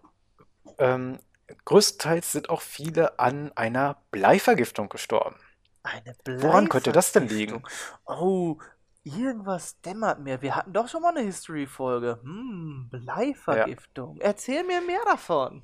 ähm, 0.77 1.19
größtenteils 1.65 2.31
sind 2.31 2.50
auch 2.50 2.62
viele 2.62 3.19
an 3.19 3.51
einer 3.55 3.98
Bleivergiftung 4.12 4.89
gestorben. 4.89 5.36
eine 5.83 6.15
Woran 6.25 6.69
könnte 6.69 6.91
das 6.91 7.12
denn 7.12 7.27
liegen? 7.27 7.62
Bleivergiftung. 7.62 7.67
Oh, 8.05 8.57
irgendwas 9.03 9.79
dämmert 9.81 10.19
mir. 10.19 10.41
Wir 10.41 10.55
hatten 10.55 10.74
doch 10.74 10.88
schon 10.88 11.01
mal 11.01 11.15
eine 11.15 11.25
History-Folge. 11.25 12.19
Hm, 12.24 12.89
Bleivergiftung. 12.89 14.19
Erzähl 14.22 14.63
mir 14.63 14.81
mehr 14.81 15.03
davon. 15.05 15.63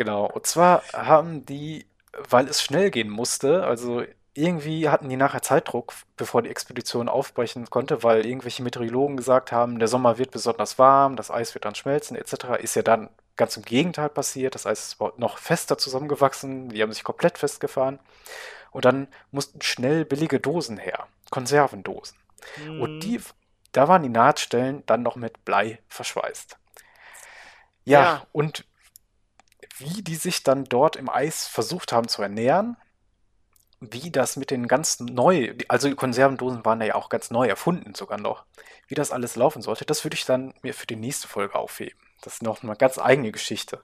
Genau, 0.00 0.24
und 0.24 0.46
zwar 0.46 0.82
haben 0.94 1.44
die, 1.44 1.84
weil 2.30 2.48
es 2.48 2.62
schnell 2.62 2.90
gehen 2.90 3.10
musste, 3.10 3.64
also 3.64 4.02
irgendwie 4.32 4.88
hatten 4.88 5.10
die 5.10 5.16
nachher 5.16 5.42
Zeitdruck, 5.42 5.92
bevor 6.16 6.40
die 6.40 6.48
Expedition 6.48 7.06
aufbrechen 7.06 7.68
konnte, 7.68 8.02
weil 8.02 8.24
irgendwelche 8.24 8.62
Meteorologen 8.62 9.18
gesagt 9.18 9.52
haben, 9.52 9.78
der 9.78 9.88
Sommer 9.88 10.16
wird 10.16 10.30
besonders 10.30 10.78
warm, 10.78 11.16
das 11.16 11.30
Eis 11.30 11.52
wird 11.52 11.66
dann 11.66 11.74
schmelzen, 11.74 12.16
etc. 12.16 12.56
Ist 12.62 12.76
ja 12.76 12.82
dann 12.82 13.10
ganz 13.36 13.58
im 13.58 13.62
Gegenteil 13.62 14.08
passiert. 14.08 14.54
Das 14.54 14.64
Eis 14.64 14.86
ist 14.88 15.00
noch 15.18 15.36
fester 15.36 15.76
zusammengewachsen, 15.76 16.70
die 16.70 16.80
haben 16.80 16.92
sich 16.94 17.04
komplett 17.04 17.36
festgefahren. 17.36 17.98
Und 18.70 18.86
dann 18.86 19.06
mussten 19.32 19.60
schnell 19.60 20.06
billige 20.06 20.40
Dosen 20.40 20.78
her, 20.78 21.08
Konservendosen. 21.30 22.16
Und 22.78 22.88
Hm. 22.88 23.00
die, 23.00 23.20
da 23.72 23.86
waren 23.86 24.02
die 24.02 24.08
Nahtstellen 24.08 24.82
dann 24.86 25.02
noch 25.02 25.16
mit 25.16 25.44
Blei 25.44 25.78
verschweißt. 25.88 26.56
Ja, 27.84 28.00
Ja. 28.02 28.26
und 28.32 28.64
wie 29.80 30.02
die 30.02 30.16
sich 30.16 30.42
dann 30.42 30.64
dort 30.64 30.96
im 30.96 31.08
Eis 31.08 31.46
versucht 31.46 31.92
haben 31.92 32.08
zu 32.08 32.22
ernähren, 32.22 32.76
wie 33.80 34.10
das 34.10 34.36
mit 34.36 34.50
den 34.50 34.68
ganz 34.68 35.00
neu, 35.00 35.54
also 35.68 35.88
die 35.88 35.94
Konservendosen 35.94 36.64
waren 36.64 36.82
ja 36.82 36.94
auch 36.94 37.08
ganz 37.08 37.30
neu 37.30 37.46
erfunden 37.46 37.94
sogar 37.94 38.20
noch, 38.20 38.44
wie 38.88 38.94
das 38.94 39.10
alles 39.10 39.36
laufen 39.36 39.62
sollte, 39.62 39.86
das 39.86 40.04
würde 40.04 40.16
ich 40.16 40.26
dann 40.26 40.54
mir 40.62 40.74
für 40.74 40.86
die 40.86 40.96
nächste 40.96 41.28
Folge 41.28 41.54
aufheben. 41.54 41.98
Das 42.22 42.34
ist 42.34 42.42
noch 42.42 42.62
eine 42.62 42.76
ganz 42.76 42.98
eigene 42.98 43.32
Geschichte. 43.32 43.82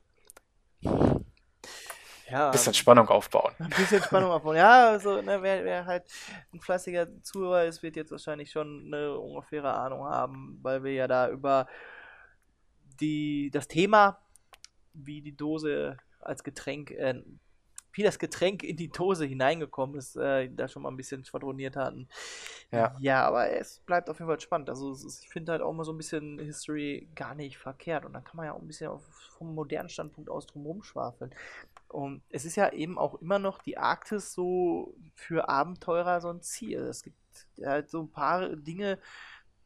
Ja, 2.29 2.51
Bisschen 2.51 2.75
Spannung 2.75 3.09
aufbauen. 3.09 3.55
ein 3.59 3.71
bisschen 3.71 4.03
Spannung 4.03 4.33
aufbauen. 4.33 4.57
Ja, 4.57 4.89
also, 4.89 5.23
ne, 5.23 5.43
wer, 5.43 5.65
wer 5.65 5.87
halt 5.87 6.05
ein 6.53 6.61
fleißiger 6.61 7.23
Zuhörer 7.23 7.65
ist, 7.65 7.83
wird 7.85 7.95
jetzt 7.95 8.11
wahrscheinlich 8.11 8.51
schon 8.51 8.85
eine 8.87 9.17
ungefähre 9.17 9.73
Ahnung 9.73 10.05
haben, 10.05 10.59
weil 10.61 10.83
wir 10.83 10.93
ja 10.93 11.07
da 11.07 11.31
über 11.31 11.69
die, 13.01 13.51
das 13.53 13.69
Thema, 13.69 14.19
wie 15.05 15.21
die 15.21 15.37
Dose 15.37 15.99
als 16.21 16.43
Getränk 16.43 16.91
äh, 16.91 17.23
wie 17.97 18.03
das 18.03 18.19
Getränk 18.19 18.63
in 18.63 18.77
die 18.77 18.89
Dose 18.89 19.25
hineingekommen 19.25 19.97
ist, 19.97 20.17
äh, 20.17 20.51
da 20.51 20.69
schon 20.69 20.83
mal 20.83 20.91
ein 20.91 20.97
bisschen 20.97 21.25
schwadroniert 21.25 21.77
hatten. 21.77 22.09
Ja. 22.71 22.95
Ja, 23.01 23.27
aber 23.27 23.51
es 23.51 23.81
bleibt 23.81 24.11
auf 24.11 24.19
jeden 24.19 24.29
Fall 24.29 24.41
spannend. 24.41 24.69
Also 24.69 24.93
ist, 24.93 25.23
ich 25.23 25.31
finde 25.31 25.53
halt 25.53 25.63
auch 25.63 25.73
mal 25.73 25.85
so 25.85 25.93
ein 25.93 25.97
bisschen 25.97 26.39
History 26.39 27.09
gar 27.15 27.35
nicht 27.35 27.57
verkehrt. 27.57 28.05
Und 28.05 28.13
dann 28.13 28.23
kann 28.23 28.37
man 28.37 28.47
ja 28.47 28.53
auch 28.53 28.61
ein 28.61 28.67
bisschen 28.67 28.91
auf, 28.91 29.03
vom 29.39 29.55
modernen 29.55 29.89
Standpunkt 29.89 30.29
aus 30.29 30.47
drumherum 30.47 30.83
schwafeln. 30.83 31.35
Und 31.89 32.23
es 32.29 32.45
ist 32.45 32.57
ja 32.57 32.71
eben 32.73 32.99
auch 32.99 33.15
immer 33.23 33.39
noch 33.39 33.63
die 33.63 33.79
Arktis 33.79 34.35
so 34.35 34.95
für 35.15 35.49
Abenteurer 35.49 36.21
so 36.21 36.29
ein 36.29 36.43
Ziel. 36.43 36.81
Es 36.81 37.03
gibt 37.03 37.17
halt 37.65 37.91
so 37.91 38.03
ein 38.03 38.11
paar 38.11 38.57
Dinge, 38.57 38.99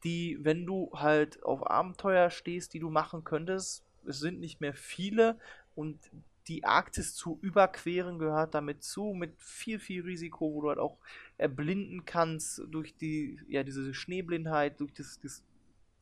die, 0.03 0.37
wenn 0.41 0.65
du 0.65 0.91
halt 0.93 1.43
auf 1.43 1.69
Abenteuer 1.69 2.29
stehst, 2.29 2.73
die 2.73 2.79
du 2.79 2.89
machen 2.89 3.23
könntest, 3.23 3.83
es 4.07 4.19
sind 4.19 4.39
nicht 4.39 4.61
mehr 4.61 4.73
viele 4.73 5.37
und 5.75 5.99
die 6.47 6.63
Arktis 6.63 7.15
zu 7.15 7.37
überqueren 7.41 8.19
gehört 8.19 8.55
damit 8.55 8.83
zu, 8.83 9.13
mit 9.13 9.39
viel, 9.39 9.79
viel 9.79 10.03
Risiko, 10.03 10.53
wo 10.53 10.61
du 10.61 10.69
halt 10.69 10.79
auch 10.79 10.97
erblinden 11.37 12.05
kannst 12.05 12.61
durch 12.67 12.95
die, 12.97 13.39
ja, 13.47 13.63
diese 13.63 13.93
Schneeblindheit, 13.93 14.79
durch 14.79 14.93
das, 14.93 15.19
das 15.21 15.43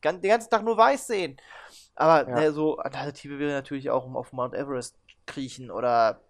den 0.02 0.22
ganzen 0.22 0.50
Tag 0.50 0.64
nur 0.64 0.76
weiß 0.78 1.06
sehen. 1.08 1.36
Aber 1.94 2.28
Ja. 2.28 2.34
ne, 2.34 2.52
so 2.52 2.78
Alternative 2.78 3.38
wäre 3.38 3.52
natürlich 3.52 3.90
auch 3.90 4.06
um 4.06 4.16
auf 4.16 4.32
Mount 4.32 4.54
Everest 4.54 4.96
kriechen 5.26 5.70
oder 5.70 6.20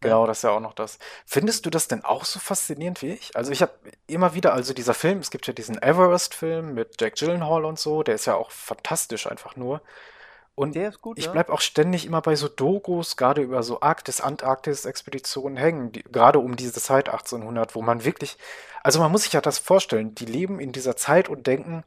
Genau, 0.00 0.26
das 0.26 0.38
ist 0.38 0.42
ja 0.42 0.50
auch 0.50 0.60
noch 0.60 0.74
das. 0.74 0.98
Findest 1.26 1.64
du 1.64 1.70
das 1.70 1.86
denn 1.86 2.04
auch 2.04 2.24
so 2.24 2.40
faszinierend 2.40 3.02
wie 3.02 3.12
ich? 3.12 3.36
Also 3.36 3.52
ich 3.52 3.62
habe 3.62 3.72
immer 4.08 4.34
wieder, 4.34 4.52
also 4.52 4.74
dieser 4.74 4.94
Film, 4.94 5.18
es 5.18 5.30
gibt 5.30 5.46
ja 5.46 5.52
diesen 5.52 5.80
Everest-Film 5.80 6.74
mit 6.74 7.00
Jack 7.00 7.14
Gyllenhaal 7.14 7.64
und 7.64 7.78
so, 7.78 8.02
der 8.02 8.16
ist 8.16 8.26
ja 8.26 8.34
auch 8.34 8.50
fantastisch 8.50 9.28
einfach 9.28 9.54
nur. 9.54 9.80
Und 10.54 10.76
gut, 11.00 11.18
ich 11.18 11.26
ja? 11.26 11.32
bleib 11.32 11.48
auch 11.48 11.60
ständig 11.60 12.04
immer 12.04 12.20
bei 12.20 12.36
so 12.36 12.46
Dokus, 12.46 13.16
gerade 13.16 13.40
über 13.40 13.62
so 13.62 13.80
Arktis, 13.80 14.20
Antarktis-Expeditionen 14.20 15.56
hängen, 15.56 15.92
die, 15.92 16.02
gerade 16.02 16.40
um 16.40 16.56
diese 16.56 16.80
Zeit 16.80 17.08
1800, 17.08 17.74
wo 17.74 17.80
man 17.80 18.04
wirklich, 18.04 18.36
also 18.82 19.00
man 19.00 19.10
muss 19.10 19.22
sich 19.22 19.32
ja 19.32 19.40
das 19.40 19.58
vorstellen, 19.58 20.14
die 20.14 20.26
leben 20.26 20.60
in 20.60 20.72
dieser 20.72 20.94
Zeit 20.94 21.30
und 21.30 21.46
denken, 21.46 21.84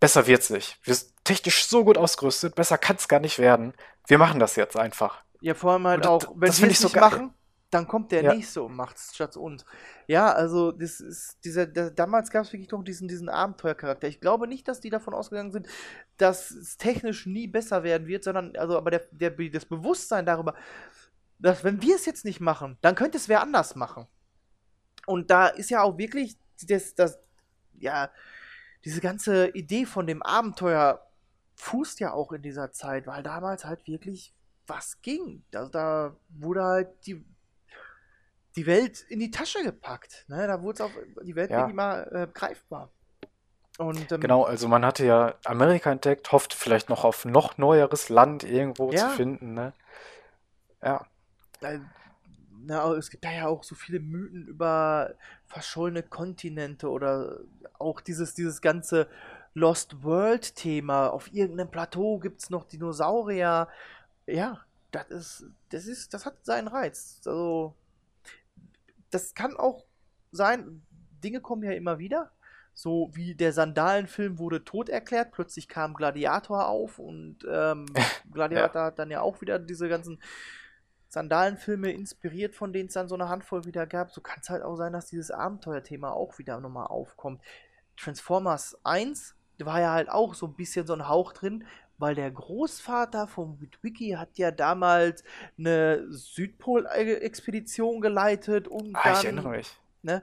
besser 0.00 0.26
wird's 0.26 0.48
nicht. 0.48 0.78
Wir 0.82 0.94
sind 0.94 1.12
technisch 1.24 1.66
so 1.66 1.84
gut 1.84 1.98
ausgerüstet, 1.98 2.54
besser 2.54 2.78
kann's 2.78 3.08
gar 3.08 3.20
nicht 3.20 3.38
werden. 3.38 3.74
Wir 4.06 4.18
machen 4.18 4.40
das 4.40 4.56
jetzt 4.56 4.76
einfach. 4.76 5.22
Ja, 5.40 5.54
vor 5.54 5.72
allem 5.72 5.86
halt 5.86 6.06
Und 6.06 6.06
auch, 6.06 6.32
wenn 6.36 6.48
das 6.48 6.60
wir 6.60 6.68
es 6.68 6.72
ich 6.72 6.78
so 6.78 6.88
nicht 6.88 6.94
geil. 6.94 7.02
machen, 7.02 7.34
dann 7.70 7.88
kommt 7.88 8.12
der 8.12 8.22
Ja. 8.22 8.34
nächste 8.34 8.62
und 8.62 8.74
macht 8.76 8.96
es 8.96 9.14
statt 9.14 9.36
uns. 9.36 9.64
Ja, 10.06 10.32
also 10.32 10.72
das 10.72 11.00
ist 11.00 11.38
dieser, 11.44 11.66
der, 11.66 11.90
damals 11.90 12.30
gab 12.30 12.44
es 12.44 12.52
wirklich 12.52 12.70
noch 12.70 12.82
diesen, 12.84 13.08
diesen 13.08 13.28
Abenteuercharakter. 13.28 14.08
Ich 14.08 14.20
glaube 14.20 14.46
nicht, 14.46 14.68
dass 14.68 14.80
die 14.80 14.90
davon 14.90 15.14
ausgegangen 15.14 15.52
sind, 15.52 15.66
dass 16.16 16.50
es 16.52 16.76
technisch 16.78 17.26
nie 17.26 17.48
besser 17.48 17.82
werden 17.82 18.06
wird, 18.06 18.24
sondern 18.24 18.56
also 18.56 18.76
aber 18.78 18.90
der, 18.90 19.02
der, 19.10 19.30
das 19.50 19.64
Bewusstsein 19.66 20.26
darüber, 20.26 20.54
dass 21.38 21.64
wenn 21.64 21.82
wir 21.82 21.96
es 21.96 22.06
jetzt 22.06 22.24
nicht 22.24 22.40
machen, 22.40 22.78
dann 22.82 22.94
könnte 22.94 23.18
es 23.18 23.28
wer 23.28 23.42
anders 23.42 23.74
machen. 23.74 24.06
Und 25.06 25.30
da 25.30 25.48
ist 25.48 25.70
ja 25.70 25.82
auch 25.82 25.98
wirklich 25.98 26.38
das, 26.68 26.94
das, 26.94 27.18
ja, 27.78 28.10
diese 28.84 29.00
ganze 29.00 29.48
Idee 29.48 29.86
von 29.86 30.06
dem 30.06 30.22
Abenteuer 30.22 31.06
fußt 31.56 32.00
ja 32.00 32.12
auch 32.12 32.32
in 32.32 32.42
dieser 32.42 32.72
Zeit, 32.72 33.06
weil 33.06 33.22
damals 33.22 33.64
halt 33.64 33.86
wirklich 33.86 34.34
was 34.66 35.00
ging. 35.02 35.44
Also 35.54 35.70
da 35.70 36.16
wurde 36.28 36.62
halt 36.62 37.06
die, 37.06 37.24
die 38.56 38.66
Welt 38.66 39.02
in 39.08 39.20
die 39.20 39.30
Tasche 39.30 39.62
gepackt. 39.62 40.24
Ne? 40.28 40.46
Da 40.46 40.62
wurde 40.62 40.74
es 40.74 40.80
auf 40.80 40.92
die 41.22 41.36
Welt 41.36 41.50
Ja. 41.50 41.58
wirklich 41.58 41.76
mal 41.76 42.08
äh, 42.12 42.26
greifbar. 42.32 42.90
Und 43.78 44.10
ähm, 44.10 44.20
Genau, 44.20 44.44
also 44.44 44.68
man 44.68 44.84
hatte 44.84 45.04
ja 45.04 45.34
Amerika 45.44 45.92
entdeckt, 45.92 46.32
hofft 46.32 46.54
vielleicht 46.54 46.88
noch 46.88 47.04
auf 47.04 47.24
noch 47.24 47.58
neueres 47.58 48.08
Land 48.08 48.42
irgendwo 48.44 48.90
Ja. 48.92 49.08
zu 49.10 49.16
finden, 49.16 49.54
ne? 49.54 49.72
Ja, 50.82 51.06
äh, 51.60 51.78
na, 52.64 52.92
es 52.94 53.10
gibt 53.10 53.24
da 53.24 53.30
ja 53.30 53.46
auch 53.46 53.62
so 53.62 53.74
viele 53.74 54.00
Mythen 54.00 54.46
über 54.46 55.14
verschollene 55.46 56.02
Kontinente 56.02 56.88
oder 56.90 57.40
auch 57.78 58.00
dieses, 58.00 58.34
dieses 58.34 58.60
ganze 58.60 59.08
Lost 59.54 60.02
World-Thema. 60.02 61.08
Auf 61.08 61.32
irgendeinem 61.32 61.70
Plateau 61.70 62.18
gibt 62.18 62.42
es 62.42 62.50
noch 62.50 62.64
Dinosaurier. 62.64 63.68
Ja, 64.26 64.60
das 64.90 65.06
ist, 65.10 65.44
das 65.68 65.86
ist, 65.86 66.14
das 66.14 66.26
hat 66.26 66.44
seinen 66.44 66.68
Reiz. 66.68 67.20
Also, 67.24 67.74
das 69.16 69.34
kann 69.34 69.56
auch 69.56 69.84
sein, 70.30 70.82
Dinge 71.24 71.40
kommen 71.40 71.62
ja 71.62 71.72
immer 71.72 71.98
wieder. 71.98 72.32
So 72.74 73.10
wie 73.14 73.34
der 73.34 73.54
Sandalenfilm 73.54 74.38
wurde 74.38 74.62
tot 74.62 74.90
erklärt, 74.90 75.32
plötzlich 75.32 75.66
kam 75.66 75.94
Gladiator 75.94 76.68
auf 76.68 76.98
und 76.98 77.38
ähm, 77.50 77.86
Gladiator 78.32 78.82
hat 78.82 78.98
dann 78.98 79.10
ja 79.10 79.22
auch 79.22 79.40
wieder 79.40 79.58
diese 79.58 79.88
ganzen 79.88 80.20
Sandalenfilme 81.08 81.90
inspiriert, 81.90 82.54
von 82.54 82.74
denen 82.74 82.88
es 82.88 82.92
dann 82.92 83.08
so 83.08 83.14
eine 83.14 83.30
Handvoll 83.30 83.64
wieder 83.64 83.86
gab. 83.86 84.10
So 84.10 84.20
kann 84.20 84.40
es 84.42 84.50
halt 84.50 84.62
auch 84.62 84.76
sein, 84.76 84.92
dass 84.92 85.06
dieses 85.06 85.30
Abenteuerthema 85.30 86.10
auch 86.10 86.38
wieder 86.38 86.60
nochmal 86.60 86.88
aufkommt. 86.88 87.40
Transformers 87.96 88.78
1 88.84 89.34
war 89.60 89.80
ja 89.80 89.92
halt 89.92 90.10
auch 90.10 90.34
so 90.34 90.46
ein 90.46 90.54
bisschen 90.54 90.86
so 90.86 90.92
ein 90.92 91.08
Hauch 91.08 91.32
drin, 91.32 91.64
weil 91.98 92.14
der 92.14 92.30
Großvater 92.30 93.26
von 93.26 93.60
Witwicky 93.60 94.10
hat 94.10 94.38
ja 94.38 94.50
damals 94.50 95.24
eine 95.58 96.06
Südpol-Expedition 96.10 98.00
geleitet 98.00 98.68
und 98.68 98.94
ah, 98.94 99.12
ich 99.12 99.22
dann 99.22 99.36
erinnere 99.36 99.48
mich. 99.50 99.76
ne, 100.02 100.22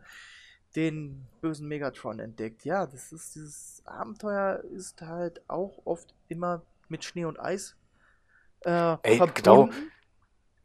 den 0.75 1.27
bösen 1.41 1.67
Megatron 1.67 2.19
entdeckt. 2.19 2.65
Ja, 2.65 2.85
das 2.85 3.11
ist 3.11 3.35
dieses 3.35 3.81
Abenteuer 3.85 4.63
ist 4.75 5.01
halt 5.01 5.41
auch 5.49 5.79
oft 5.85 6.13
immer 6.29 6.61
mit 6.89 7.03
Schnee 7.03 7.25
und 7.25 7.39
Eis 7.39 7.75
äh, 8.61 8.97
Ey, 9.03 9.17
verbunden. 9.17 9.33
genau. 9.33 9.69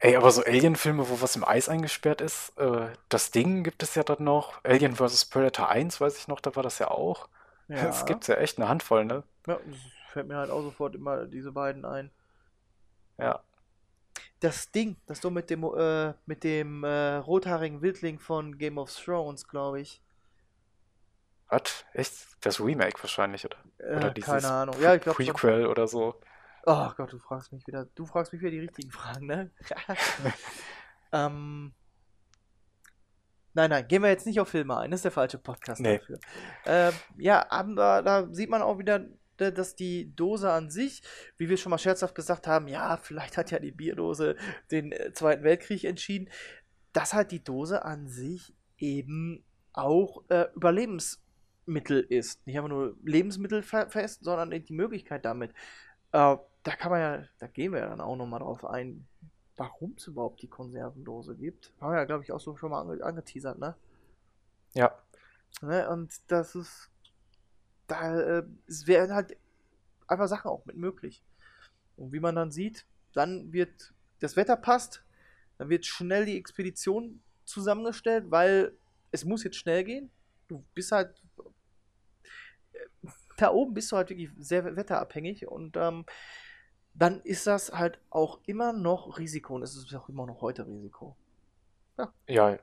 Ey, 0.01 0.15
aber 0.15 0.31
so 0.31 0.43
Alien-Filme, 0.43 1.09
wo 1.09 1.21
was 1.21 1.35
im 1.35 1.43
Eis 1.43 1.67
eingesperrt 1.67 2.21
ist, 2.21 2.57
äh, 2.57 2.87
das 3.09 3.31
Ding 3.31 3.63
gibt 3.63 3.83
es 3.83 3.95
ja 3.95 4.03
dann 4.03 4.23
noch. 4.23 4.63
Alien 4.63 4.95
vs. 4.95 5.25
Predator 5.25 5.69
1, 5.69 5.99
weiß 5.99 6.17
ich 6.17 6.27
noch, 6.29 6.39
da 6.39 6.55
war 6.55 6.63
das 6.63 6.79
ja 6.79 6.89
auch. 6.89 7.27
Ja. 7.67 7.83
Das 7.83 8.05
gibt's 8.05 8.27
ja 8.27 8.35
echt 8.35 8.57
eine 8.57 8.69
Handvoll, 8.69 9.03
ne? 9.05 9.23
Ja, 9.45 9.59
das 9.65 9.77
fällt 10.09 10.27
mir 10.27 10.37
halt 10.37 10.51
auch 10.51 10.61
sofort 10.61 10.95
immer 10.95 11.25
diese 11.25 11.51
beiden 11.51 11.85
ein. 11.85 12.11
Ja. 13.17 13.41
Das 14.39 14.71
Ding, 14.71 14.95
das 15.05 15.19
du 15.19 15.29
mit 15.29 15.49
dem 15.49 15.63
äh, 15.63 16.13
mit 16.25 16.43
dem 16.43 16.83
äh, 16.83 17.15
rothaarigen 17.15 17.81
Wildling 17.81 18.19
von 18.19 18.57
Game 18.57 18.77
of 18.77 18.93
Thrones, 18.95 19.47
glaube 19.47 19.81
ich. 19.81 20.01
Was? 21.49 21.85
Echt? 21.93 22.13
Das 22.41 22.59
Remake 22.61 23.01
wahrscheinlich, 23.01 23.45
oder? 23.45 23.57
Äh, 23.79 23.97
Oder 23.97 24.11
dieses 24.11 24.29
keine 24.29 24.49
Ahnung. 24.49 24.75
Ja, 24.79 24.95
ich 24.95 25.01
glaube 25.01 25.21
schon. 25.23 25.33
Prequel 25.33 25.65
oder 25.65 25.87
so. 25.87 26.15
Oh 26.65 26.89
Gott, 26.95 27.11
du 27.11 27.17
fragst 27.19 27.51
mich 27.51 27.65
wieder. 27.67 27.85
Du 27.95 28.05
fragst 28.05 28.31
mich 28.31 28.41
wieder 28.41 28.51
die 28.51 28.59
richtigen 28.59 28.91
Fragen, 28.91 29.25
ne? 29.25 29.51
ähm. 31.11 31.73
Nein, 33.53 33.71
nein, 33.71 33.87
gehen 33.87 34.03
wir 34.03 34.09
jetzt 34.09 34.27
nicht 34.27 34.39
auf 34.39 34.49
Filme 34.49 34.77
ein. 34.77 34.91
Das 34.91 34.99
ist 34.99 35.05
der 35.05 35.11
falsche 35.11 35.39
Podcast 35.39 35.81
Nee. 35.81 35.97
dafür. 35.97 36.19
Ähm, 36.65 36.93
ja, 37.17 37.45
aber 37.49 38.03
da 38.03 38.27
sieht 38.31 38.49
man 38.49 38.61
auch 38.61 38.77
wieder, 38.77 39.01
dass 39.39 39.75
die 39.75 40.13
Dose 40.15 40.51
an 40.51 40.69
sich, 40.69 41.01
wie 41.37 41.49
wir 41.49 41.57
schon 41.57 41.69
mal 41.71 41.77
scherzhaft 41.77 42.15
gesagt 42.15 42.47
haben, 42.47 42.67
ja, 42.67 42.97
vielleicht 42.97 43.37
hat 43.37 43.51
ja 43.51 43.59
die 43.59 43.71
Bierdose 43.71 44.35
den 44.71 44.91
äh, 44.91 45.11
Zweiten 45.13 45.43
Weltkrieg 45.43 45.83
entschieden, 45.83 46.29
dass 46.93 47.13
halt 47.13 47.31
die 47.31 47.43
Dose 47.43 47.85
an 47.85 48.07
sich 48.07 48.53
eben 48.77 49.43
auch 49.73 50.23
äh, 50.29 50.47
Überlebensmittel 50.55 51.99
ist. 52.01 52.45
Nicht 52.45 52.57
einfach 52.57 52.69
nur 52.69 52.97
Lebensmittel 53.03 53.61
fe- 53.63 53.89
fest, 53.89 54.23
sondern 54.23 54.51
die 54.51 54.73
Möglichkeit 54.73 55.25
damit. 55.25 55.51
Äh, 56.11 56.37
da 56.63 56.75
kann 56.75 56.91
man 56.91 56.99
ja, 56.99 57.23
da 57.39 57.47
gehen 57.47 57.71
wir 57.71 57.79
ja 57.79 57.89
dann 57.89 58.01
auch 58.01 58.15
nochmal 58.15 58.39
drauf 58.39 58.65
ein, 58.65 59.07
warum 59.55 59.93
es 59.97 60.07
überhaupt 60.07 60.41
die 60.41 60.47
Konservendose 60.47 61.35
gibt. 61.35 61.73
Haben 61.79 61.91
wir 61.93 61.99
ja, 61.99 62.05
glaube 62.05 62.23
ich, 62.23 62.31
auch 62.31 62.39
so 62.39 62.57
schon 62.57 62.71
mal 62.71 62.81
ange 62.81 63.03
angeteasert, 63.03 63.59
ne? 63.59 63.75
Ja. 64.73 64.97
ne? 65.61 65.89
Und 65.89 66.13
das 66.31 66.55
ist, 66.55 66.89
da, 67.91 68.19
äh, 68.39 68.43
wären 68.85 69.13
halt 69.13 69.37
einfach 70.07 70.27
Sachen 70.27 70.49
auch 70.49 70.65
mit 70.65 70.77
möglich. 70.77 71.23
Und 71.97 72.13
wie 72.13 72.19
man 72.19 72.35
dann 72.35 72.51
sieht, 72.51 72.85
dann 73.13 73.51
wird, 73.51 73.93
das 74.19 74.35
Wetter 74.35 74.55
passt, 74.55 75.03
dann 75.57 75.69
wird 75.69 75.85
schnell 75.85 76.25
die 76.25 76.37
Expedition 76.37 77.21
zusammengestellt, 77.45 78.31
weil 78.31 78.73
es 79.11 79.25
muss 79.25 79.43
jetzt 79.43 79.57
schnell 79.57 79.83
gehen. 79.83 80.09
Du 80.47 80.63
bist 80.73 80.91
halt, 80.91 81.21
da 83.37 83.51
oben 83.51 83.73
bist 83.73 83.91
du 83.91 83.97
halt 83.97 84.09
wirklich 84.09 84.29
sehr 84.37 84.75
wetterabhängig 84.75 85.47
und 85.47 85.77
ähm, 85.77 86.05
dann 86.93 87.21
ist 87.21 87.47
das 87.47 87.71
halt 87.71 87.99
auch 88.09 88.39
immer 88.45 88.73
noch 88.73 89.17
Risiko 89.17 89.55
und 89.55 89.63
es 89.63 89.75
ist 89.75 89.93
auch 89.95 90.09
immer 90.09 90.25
noch 90.25 90.41
heute 90.41 90.65
Risiko. 90.65 91.15
Ja. 91.97 92.13
Ja, 92.27 92.59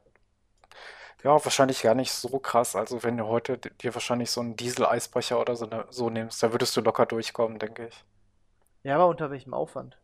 wahrscheinlich 1.25 1.83
gar 1.83 1.95
nicht 1.95 2.13
so 2.13 2.39
krass. 2.39 2.77
Also 2.77 3.03
wenn 3.03 3.17
du 3.17 3.27
heute 3.27 3.59
dir 3.59 3.95
wahrscheinlich 3.95 4.31
so 4.31 4.41
einen 4.41 4.57
Diesel-Eisbrecher 4.57 5.41
oder 5.41 5.57
so, 5.57 5.67
ne, 5.67 5.87
so 5.91 6.11
nimmst, 6.11 6.43
da 6.43 6.53
würdest 6.53 6.77
du 6.77 6.81
locker 6.81 7.07
durchkommen, 7.07 7.59
denke 7.59 7.89
ich. 7.89 8.05
Ja, 8.85 8.95
aber 8.95 9.09
unter 9.09 9.31
welchem 9.31 9.53
Aufwand? 9.53 9.99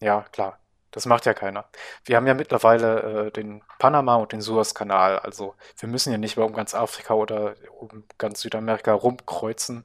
Ja, 0.00 0.22
klar. 0.32 0.58
Das 0.90 1.06
macht 1.06 1.24
ja 1.24 1.32
keiner. 1.34 1.64
Wir 2.04 2.16
haben 2.16 2.26
ja 2.26 2.34
mittlerweile 2.34 3.26
äh, 3.28 3.30
den 3.32 3.62
Panama- 3.78 4.16
und 4.16 4.32
den 4.32 4.42
Suezkanal. 4.42 5.18
Also 5.20 5.54
wir 5.78 5.88
müssen 5.88 6.12
ja 6.12 6.18
nicht 6.18 6.36
mehr 6.36 6.44
um 6.46 6.52
ganz 6.52 6.74
Afrika 6.74 7.14
oder 7.14 7.54
um 7.78 8.04
ganz 8.18 8.40
Südamerika 8.42 8.92
rumkreuzen. 8.92 9.84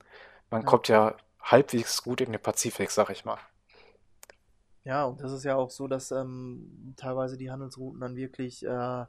Man 0.49 0.63
Ja. 0.63 0.65
kommt 0.65 0.89
ja 0.89 1.15
halbwegs 1.41 2.03
gut 2.03 2.19
in 2.21 2.33
den 2.33 2.41
Pazifik, 2.41 2.91
sag 2.91 3.09
ich 3.09 3.23
mal. 3.25 3.39
Ja, 4.83 5.05
und 5.05 5.21
das 5.21 5.31
ist 5.33 5.43
ja 5.43 5.55
auch 5.55 5.69
so, 5.69 5.87
dass 5.87 6.11
ähm, 6.11 6.93
teilweise 6.97 7.37
die 7.37 7.51
Handelsrouten 7.51 7.99
dann 7.99 8.15
wirklich 8.15 8.65
äh, 8.65 9.05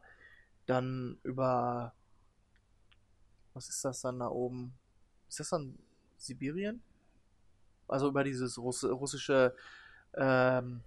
dann 0.69 1.19
über, 1.23 1.93
was 3.55 3.69
ist 3.69 3.85
das 3.85 4.01
dann 4.01 4.19
da 4.21 4.29
oben? 4.29 4.73
Ist 5.29 5.41
das 5.41 5.51
dann 5.51 5.79
Sibirien? 6.17 6.83
Also 7.89 8.09
über 8.09 8.23
dieses 8.25 8.59
Russ 8.59 8.85
russische, 8.85 9.55
ähm, 10.15 10.83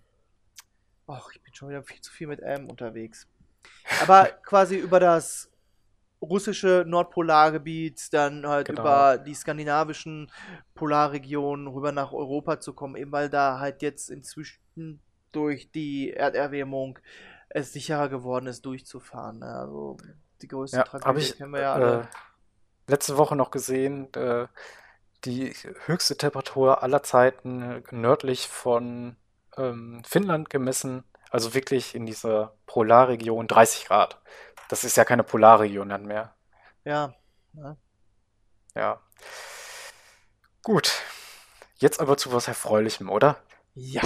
ach, 1.08 1.30
ich 1.34 1.42
bin 1.42 1.54
schon 1.54 1.70
wieder 1.70 1.84
viel 1.84 2.00
zu 2.02 2.12
viel 2.12 2.28
mit 2.28 2.42
M 2.42 2.70
unterwegs. 2.70 3.28
Aber 4.02 4.26
quasi 4.46 4.78
über 4.78 5.00
das 5.00 5.50
russische 6.22 6.84
Nordpolargebiet, 6.88 8.14
dann 8.14 8.46
halt 8.48 8.68
Genau. 8.68 8.82
über 8.82 9.18
die 9.18 9.34
skandinavischen 9.34 10.32
Polarregionen 10.76 11.68
rüber 11.68 11.92
nach 11.92 12.14
Europa 12.14 12.60
zu 12.60 12.74
kommen, 12.74 12.96
eben 12.96 13.12
weil 13.12 13.30
da 13.30 13.60
halt 13.60 13.82
jetzt 13.82 14.10
inzwischen 14.12 15.02
durch 15.32 15.72
die 15.72 16.12
Erderwärmung 16.12 17.00
es 17.54 17.74
sicherer 17.74 18.10
geworden 18.10 18.48
ist, 18.48 18.66
durchzufahren. 18.66 19.40
Ne? 19.40 19.48
Also 19.48 19.98
die 20.42 20.48
größte 20.48 20.78
Ja, 20.78 20.84
Tragödie 20.84 21.32
kennen 21.32 21.52
wir 21.54 21.62
ja 21.62 21.74
alle. 21.74 22.02
äh, 22.04 22.92
letzte 22.92 23.18
Woche 23.18 23.36
noch 23.36 23.52
gesehen, 23.52 24.14
äh, 24.14 24.48
die 25.26 25.54
höchste 25.86 26.18
Temperatur 26.18 26.84
aller 26.84 27.04
Zeiten 27.04 27.62
äh, 27.62 27.84
nördlich 27.92 28.48
von 28.48 29.18
ähm, 29.58 30.04
Finnland 30.06 30.50
gemessen, 30.50 31.04
also 31.30 31.54
wirklich 31.54 31.96
in 31.96 32.06
dieser 32.06 32.56
Polarregion 32.66 33.48
30 33.48 33.86
Grad. 33.86 34.22
Das 34.70 34.84
ist 34.84 34.98
ja 34.98 35.06
keine 35.06 35.24
Polarregion 35.24 35.90
dann 35.90 36.06
mehr. 36.06 36.36
Ja, 36.86 37.14
ne? 37.54 37.78
Ja. 38.76 39.02
Gut. 40.64 41.02
Jetzt 41.78 42.00
aber 42.00 42.18
zu 42.18 42.32
was 42.34 42.48
Erfreulichem, 42.48 43.10
oder? 43.10 43.38
Ja. 43.76 44.02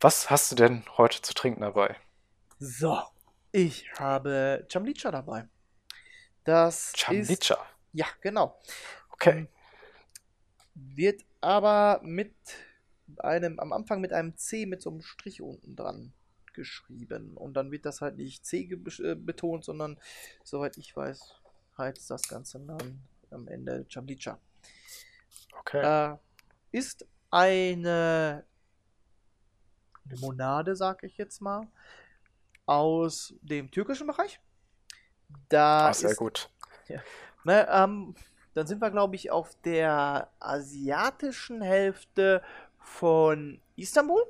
Was 0.00 0.30
hast 0.30 0.50
du 0.52 0.56
denn 0.56 0.84
heute 0.96 1.20
zu 1.20 1.34
trinken 1.34 1.60
dabei? 1.60 1.96
So, 2.58 2.98
ich 3.52 3.90
habe 3.98 4.66
Chamlicha 4.70 5.10
dabei. 5.10 5.48
Das 6.44 6.88
ist, 6.88 6.98
Chamlicha. 6.98 7.58
ja, 7.92 8.06
genau. 8.20 8.58
Okay. 9.10 9.48
Wird 10.74 11.22
aber 11.40 12.00
mit 12.02 12.34
einem, 13.18 13.60
am 13.60 13.72
Anfang 13.72 14.00
mit 14.00 14.12
einem 14.12 14.36
C 14.36 14.66
mit 14.66 14.82
so 14.82 14.90
einem 14.90 15.02
Strich 15.02 15.42
unten 15.42 15.76
dran 15.76 16.12
geschrieben. 16.54 17.36
Und 17.36 17.54
dann 17.54 17.70
wird 17.70 17.84
das 17.84 18.00
halt 18.00 18.16
nicht 18.16 18.44
C 18.44 18.68
äh, 18.70 19.14
betont, 19.14 19.64
sondern 19.64 19.98
soweit 20.42 20.78
ich 20.78 20.96
weiß, 20.96 21.34
heißt 21.78 22.10
das 22.10 22.22
Ganze 22.22 22.58
dann 22.60 23.02
am 23.30 23.48
Ende 23.48 23.84
Chamlicha. 23.88 24.38
Okay. 25.60 26.12
Äh, 26.12 26.16
ist 26.72 27.06
eine 27.30 28.44
Limonade, 30.04 30.74
sag 30.74 31.02
ich 31.02 31.16
jetzt 31.18 31.40
mal, 31.40 31.66
aus 32.66 33.34
dem 33.40 33.70
türkischen 33.70 34.06
Bereich. 34.06 34.40
Da 35.48 35.88
Ah, 35.88 35.94
sehr 35.94 36.10
ist, 36.10 36.16
gut. 36.16 36.50
Ne, 37.44 37.66
ähm, 37.70 38.14
dann 38.54 38.66
sind 38.66 38.80
wir, 38.80 38.90
glaube 38.90 39.16
ich, 39.16 39.30
auf 39.30 39.54
der 39.64 40.30
asiatischen 40.40 41.62
Hälfte 41.62 42.42
von 42.78 43.60
Istanbul. 43.76 44.24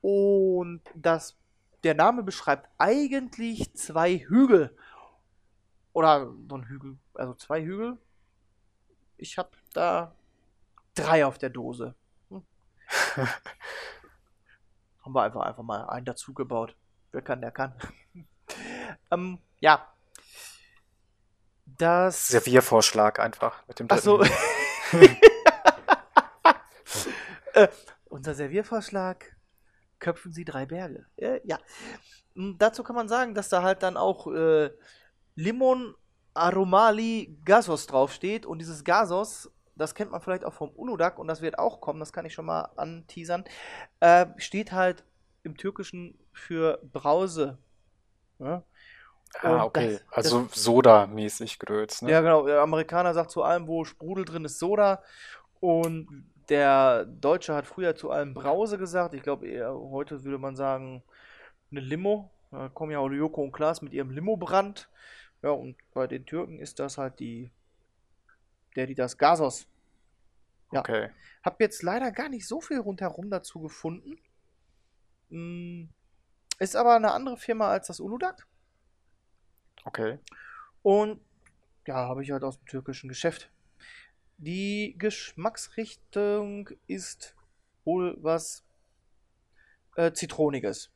Und 0.00 0.82
das, 0.94 1.36
der 1.82 1.94
Name 1.94 2.22
beschreibt 2.22 2.68
eigentlich 2.78 3.72
zwei 3.74 4.18
Hügel. 4.18 4.76
Oder 5.92 6.30
so 6.48 6.56
ein 6.56 6.64
Hügel, 6.68 6.98
also 7.14 7.34
zwei 7.34 7.62
Hügel. 7.62 7.98
Ich 9.16 9.38
habe 9.38 9.50
da 9.72 10.14
drei 10.94 11.24
auf 11.24 11.38
der 11.38 11.50
Dose. 11.50 11.94
Hm. 12.28 12.42
Haben 15.02 15.12
wir 15.14 15.22
einfach, 15.22 15.40
einfach 15.42 15.62
mal 15.62 15.84
einen 15.88 16.04
dazugebaut. 16.04 16.76
Wer 17.16 17.22
kann, 17.22 17.40
der 17.40 17.50
kann. 17.50 17.72
ähm, 19.10 19.38
ja. 19.58 19.90
Das. 21.64 22.28
Serviervorschlag 22.28 23.20
einfach 23.20 23.66
mit 23.66 23.80
dem 23.80 23.86
Ach 23.88 23.96
so. 23.96 24.18
dritten. 24.18 24.36
äh, 27.54 27.68
unser 28.04 28.34
Serviervorschlag: 28.34 29.34
Köpfen 29.98 30.34
Sie 30.34 30.44
drei 30.44 30.66
Berge. 30.66 31.06
Äh, 31.16 31.40
ja. 31.44 31.58
M, 32.34 32.56
Dazu 32.58 32.82
kann 32.84 32.96
man 32.96 33.08
sagen, 33.08 33.34
dass 33.34 33.48
da 33.48 33.62
halt 33.62 33.82
dann 33.82 33.96
auch 33.96 34.26
äh, 34.26 34.70
Limon 35.36 35.94
Aromali 36.34 37.40
Gasos 37.46 37.86
draufsteht. 37.86 38.44
Und 38.44 38.58
dieses 38.58 38.84
Gasos, 38.84 39.50
das 39.74 39.94
kennt 39.94 40.10
man 40.10 40.20
vielleicht 40.20 40.44
auch 40.44 40.52
vom 40.52 40.68
Uludag 40.76 41.18
und 41.18 41.28
das 41.28 41.40
wird 41.40 41.58
auch 41.58 41.80
kommen, 41.80 42.00
das 42.00 42.12
kann 42.12 42.26
ich 42.26 42.34
schon 42.34 42.44
mal 42.44 42.72
anteasern, 42.76 43.44
äh, 44.00 44.26
steht 44.36 44.72
halt 44.72 45.06
im 45.46 45.56
Türkischen 45.56 46.18
für 46.32 46.78
Brause. 46.92 47.58
Ja? 48.38 48.62
Ah, 49.40 49.64
okay. 49.64 49.92
das- 49.92 50.04
Also 50.10 50.48
Soda-mäßig 50.52 51.58
Größ, 51.58 52.02
ne? 52.02 52.10
Ja, 52.10 52.20
genau. 52.20 52.46
Der 52.46 52.60
Amerikaner 52.60 53.14
sagt 53.14 53.30
zu 53.30 53.42
allem, 53.42 53.66
wo 53.66 53.84
Sprudel 53.84 54.24
drin 54.24 54.44
ist, 54.44 54.58
Soda. 54.58 55.02
Und 55.60 56.30
der 56.48 57.06
Deutsche 57.06 57.54
hat 57.54 57.66
früher 57.66 57.96
zu 57.96 58.10
allem 58.10 58.34
Brause 58.34 58.78
gesagt. 58.78 59.14
Ich 59.14 59.22
glaube, 59.22 59.46
heute 59.90 60.22
würde 60.24 60.38
man 60.38 60.54
sagen, 60.56 61.02
eine 61.70 61.80
Limo. 61.80 62.30
Da 62.52 62.68
kommen 62.68 62.92
ja 62.92 62.98
auch 62.98 63.08
Joko 63.08 63.42
und 63.42 63.52
Klaas 63.52 63.82
mit 63.82 63.92
ihrem 63.92 64.10
Limo-Brand. 64.10 64.88
Ja, 65.42 65.50
und 65.50 65.76
bei 65.92 66.06
den 66.06 66.24
Türken 66.24 66.58
ist 66.60 66.78
das 66.78 66.98
halt 66.98 67.18
die. 67.18 67.50
Der, 68.76 68.86
die 68.86 68.94
das 68.94 69.18
Gasos. 69.18 69.66
Ja. 70.72 70.80
Okay. 70.80 71.10
Hab 71.42 71.60
jetzt 71.60 71.82
leider 71.82 72.10
gar 72.12 72.28
nicht 72.28 72.46
so 72.46 72.60
viel 72.60 72.78
rundherum 72.78 73.30
dazu 73.30 73.60
gefunden. 73.60 74.18
Mm, 75.28 75.84
Ist 76.58 76.76
aber 76.76 76.96
eine 76.96 77.12
andere 77.12 77.36
Firma 77.36 77.68
als 77.68 77.88
das 77.88 78.00
Uludag. 78.00 78.46
Okay. 79.84 80.18
Und 80.82 81.20
ja, 81.86 81.96
habe 81.96 82.22
ich 82.22 82.30
halt 82.30 82.42
aus 82.42 82.58
dem 82.58 82.66
türkischen 82.66 83.08
Geschäft. 83.08 83.50
Die 84.38 84.94
Geschmacksrichtung 84.98 86.70
ist 86.86 87.34
wohl 87.84 88.16
was 88.20 88.64
äh, 89.96 90.12
Zitroniges. 90.12 90.90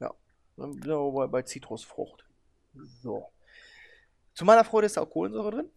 Ja, 0.00 0.14
bei, 0.56 1.26
bei 1.26 1.42
Zitrusfrucht. 1.42 2.24
So. 2.74 3.30
Zu 4.34 4.44
meiner 4.44 4.64
Freude 4.64 4.86
ist 4.86 4.96
da 4.96 5.02
auch 5.02 5.10
Kohlensäure 5.10 5.50
drin. 5.50 5.70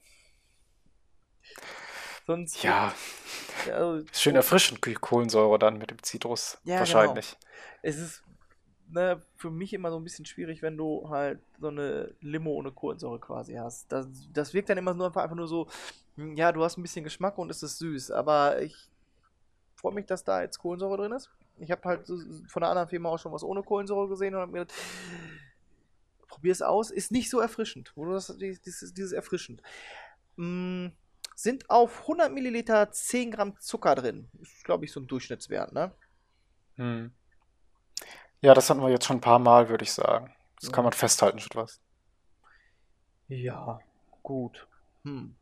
Sonst 2.25 2.63
Ja, 2.63 2.93
also, 3.71 4.05
schön 4.11 4.35
erfrischend, 4.35 4.81
Kohlensäure 5.01 5.59
dann 5.59 5.77
mit 5.77 5.91
dem 5.91 6.01
Zitrus. 6.01 6.57
Ja, 6.63 6.83
genau. 6.83 6.95
Wahrscheinlich. 6.95 7.37
es 7.81 7.97
ist 7.97 8.23
ne, 8.89 9.21
für 9.37 9.51
mich 9.51 9.73
immer 9.73 9.91
so 9.91 9.97
ein 9.97 10.03
bisschen 10.03 10.25
schwierig, 10.25 10.61
wenn 10.61 10.77
du 10.77 11.09
halt 11.09 11.39
so 11.59 11.67
eine 11.67 12.13
Limo 12.21 12.51
ohne 12.51 12.71
Kohlensäure 12.71 13.19
quasi 13.19 13.53
hast. 13.53 13.91
Das, 13.91 14.07
das 14.33 14.53
wirkt 14.53 14.69
dann 14.69 14.77
immer 14.77 14.93
nur 14.93 15.07
einfach, 15.07 15.23
einfach 15.23 15.35
nur 15.35 15.47
so, 15.47 15.67
hm, 16.15 16.35
ja, 16.35 16.51
du 16.51 16.63
hast 16.63 16.77
ein 16.77 16.81
bisschen 16.81 17.03
Geschmack 17.03 17.37
und 17.37 17.49
es 17.49 17.63
ist 17.63 17.77
süß, 17.77 18.11
aber 18.11 18.61
ich 18.61 18.75
freue 19.75 19.93
mich, 19.93 20.05
dass 20.05 20.23
da 20.23 20.41
jetzt 20.41 20.57
Kohlensäure 20.57 20.97
drin 20.97 21.11
ist. 21.11 21.29
Ich 21.57 21.71
habe 21.71 21.83
halt 21.83 22.07
von 22.47 22.63
einer 22.63 22.71
anderen 22.71 22.89
Firma 22.89 23.09
auch 23.09 23.19
schon 23.19 23.31
was 23.31 23.43
ohne 23.43 23.63
Kohlensäure 23.63 24.09
gesehen 24.09 24.35
und 24.35 24.41
habe 24.41 24.51
mir 24.51 24.59
gedacht, 24.59 24.77
probier 26.27 26.51
es 26.51 26.61
aus, 26.61 26.91
ist 26.91 27.11
nicht 27.11 27.29
so 27.29 27.39
erfrischend. 27.39 27.93
Wo 27.95 28.05
du 28.05 28.11
das, 28.11 28.35
dieses, 28.37 28.93
dieses 28.93 29.11
erfrischend. 29.13 29.61
Mm, 30.35 30.87
sind 31.35 31.69
auf 31.69 32.01
100 32.01 32.31
Milliliter 32.31 32.89
10 32.91 33.31
Gramm 33.31 33.59
Zucker 33.59 33.93
drin. 33.95 34.29
Ist, 34.41 34.63
glaube 34.63 34.85
ich, 34.85 34.91
so 34.91 35.01
ein 35.01 35.07
Durchschnittswert, 35.07 35.73
ne? 35.73 35.91
Hm. 36.75 37.11
Ja, 38.41 38.53
das 38.53 38.69
hatten 38.69 38.81
wir 38.81 38.89
jetzt 38.89 39.05
schon 39.05 39.17
ein 39.17 39.21
paar 39.21 39.39
Mal, 39.39 39.69
würde 39.69 39.83
ich 39.83 39.91
sagen. 39.91 40.33
Das 40.61 40.71
kann 40.71 40.83
man 40.83 40.93
festhalten, 40.93 41.39
schon 41.39 41.61
was. 41.61 41.79
Ja, 43.27 43.79
gut. 44.23 44.67
Hm. 45.03 45.35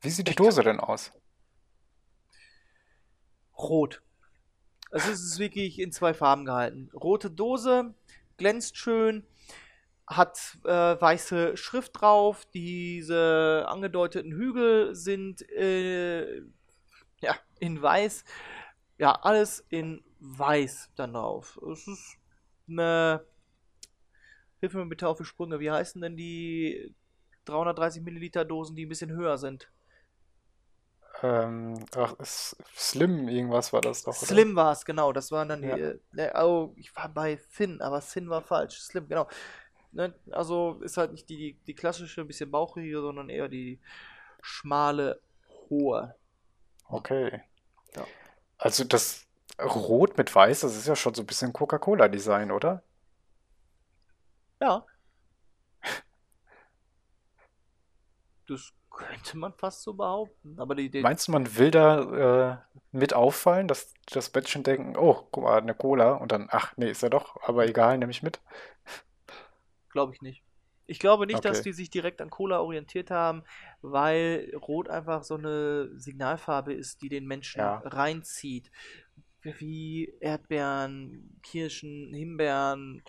Wie 0.00 0.10
sieht 0.10 0.26
die 0.26 0.30
Ich 0.30 0.36
Dose 0.36 0.62
denn 0.62 0.80
aus? 0.80 1.12
Rot. 3.58 4.02
Also 4.90 5.10
es 5.10 5.20
ist 5.20 5.38
wirklich 5.38 5.78
in 5.78 5.92
zwei 5.92 6.14
Farben 6.14 6.44
gehalten. 6.44 6.90
Rote 6.94 7.30
Dose, 7.30 7.94
glänzt 8.38 8.76
schön, 8.76 9.26
hat 10.10 10.58
äh, 10.64 11.00
weiße 11.00 11.56
Schrift 11.56 12.00
drauf. 12.00 12.44
Diese 12.52 13.64
angedeuteten 13.68 14.32
Hügel 14.32 14.94
sind 14.94 15.48
äh, 15.50 16.40
ja, 17.20 17.36
in 17.60 17.80
weiß. 17.80 18.24
Ja, 18.98 19.12
alles 19.12 19.64
in 19.68 20.02
weiß 20.18 20.90
dann 20.96 21.14
drauf. 21.14 21.58
Es 21.72 21.86
ist 21.86 22.16
eine. 22.68 23.24
Hilf 24.58 24.74
mir 24.74 24.84
bitte 24.86 25.08
auf 25.08 25.16
die 25.16 25.24
Sprünge. 25.24 25.60
Wie 25.60 25.70
heißen 25.70 26.02
denn 26.02 26.16
die 26.16 26.94
330 27.46 28.02
Milliliter 28.02 28.44
Dosen, 28.44 28.76
die 28.76 28.84
ein 28.84 28.90
bisschen 28.90 29.12
höher 29.12 29.38
sind? 29.38 29.70
Ähm, 31.22 31.84
ach, 31.96 32.14
Slim, 32.24 33.28
irgendwas 33.28 33.72
war 33.72 33.80
das 33.80 34.02
doch, 34.02 34.16
oder? 34.16 34.26
Slim 34.26 34.56
war 34.56 34.72
es, 34.72 34.84
genau. 34.84 35.12
Das 35.12 35.30
waren 35.30 35.48
dann 35.48 35.62
die. 35.62 35.68
Ja. 35.68 35.76
äh, 35.76 35.98
ne, 36.12 36.32
oh, 36.36 36.72
ich 36.76 36.94
war 36.96 37.08
bei 37.08 37.38
Thin, 37.56 37.80
aber 37.80 38.00
Thin 38.00 38.28
war 38.28 38.42
falsch. 38.42 38.78
Slim, 38.80 39.08
genau. 39.08 39.28
Ne, 39.92 40.14
also 40.30 40.80
ist 40.82 40.96
halt 40.96 41.12
nicht 41.12 41.28
die, 41.28 41.54
die 41.66 41.74
klassische, 41.74 42.20
ein 42.20 42.26
bisschen 42.26 42.50
bauchige, 42.50 43.00
sondern 43.00 43.28
eher 43.28 43.48
die 43.48 43.80
schmale, 44.40 45.20
hohe. 45.68 46.14
Okay. 46.86 47.42
Ja. 47.96 48.06
Also 48.58 48.84
das 48.84 49.26
Rot 49.60 50.16
mit 50.16 50.34
Weiß, 50.34 50.60
das 50.60 50.76
ist 50.76 50.86
ja 50.86 50.96
schon 50.96 51.14
so 51.14 51.22
ein 51.22 51.26
bisschen 51.26 51.52
Coca-Cola-Design, 51.52 52.50
oder? 52.50 52.82
Ja. 54.60 54.84
Das 58.46 58.72
könnte 58.90 59.38
man 59.38 59.52
fast 59.54 59.82
so 59.82 59.94
behaupten. 59.94 60.58
Aber 60.58 60.74
die 60.74 60.86
Idee. 60.86 61.02
Meinst 61.02 61.28
du, 61.28 61.32
man 61.32 61.56
will 61.56 61.70
da 61.70 62.00
äh, 62.52 62.56
mit 62.90 63.14
auffallen, 63.14 63.68
dass 63.68 63.94
das 64.10 64.30
Bettchen 64.30 64.64
denken, 64.64 64.96
oh, 64.96 65.28
guck 65.30 65.44
mal, 65.44 65.58
eine 65.58 65.74
Cola 65.74 66.14
und 66.14 66.32
dann, 66.32 66.48
ach, 66.50 66.76
nee, 66.76 66.90
ist 66.90 67.02
ja 67.02 67.08
doch, 67.08 67.40
aber 67.42 67.66
egal, 67.68 67.96
nehme 67.98 68.10
ich 68.10 68.24
mit. 68.24 68.40
Glaube 69.90 70.14
ich 70.14 70.22
nicht. 70.22 70.42
Ich 70.86 70.98
glaube 70.98 71.26
nicht, 71.26 71.44
dass 71.44 71.58
Okay. 71.58 71.62
die 71.62 71.72
sich 71.72 71.90
direkt 71.90 72.20
an 72.20 72.30
Cola 72.30 72.60
orientiert 72.60 73.10
haben, 73.10 73.44
weil 73.80 74.52
Rot 74.56 74.88
einfach 74.88 75.22
so 75.22 75.36
eine 75.36 75.88
Signalfarbe 75.98 76.72
ist, 76.72 77.02
die 77.02 77.08
den 77.08 77.26
Menschen 77.26 77.60
Ja. 77.60 77.82
reinzieht. 77.84 78.70
Wie 79.42 80.12
Erdbeeren, 80.20 81.38
Kirschen, 81.42 82.12
Himbeeren. 82.12 83.02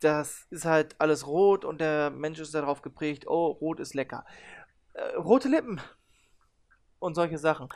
Das 0.00 0.46
ist 0.50 0.66
halt 0.66 0.94
alles 1.00 1.26
rot 1.26 1.64
und 1.64 1.80
der 1.80 2.10
Mensch 2.10 2.38
ist 2.38 2.54
darauf 2.54 2.82
geprägt, 2.82 3.26
oh, 3.26 3.46
rot 3.46 3.80
ist 3.80 3.94
lecker. 3.94 4.24
Äh, 4.94 5.16
rote 5.16 5.48
Lippen 5.48 5.80
und 6.98 7.14
solche 7.14 7.38
Sachen. 7.38 7.68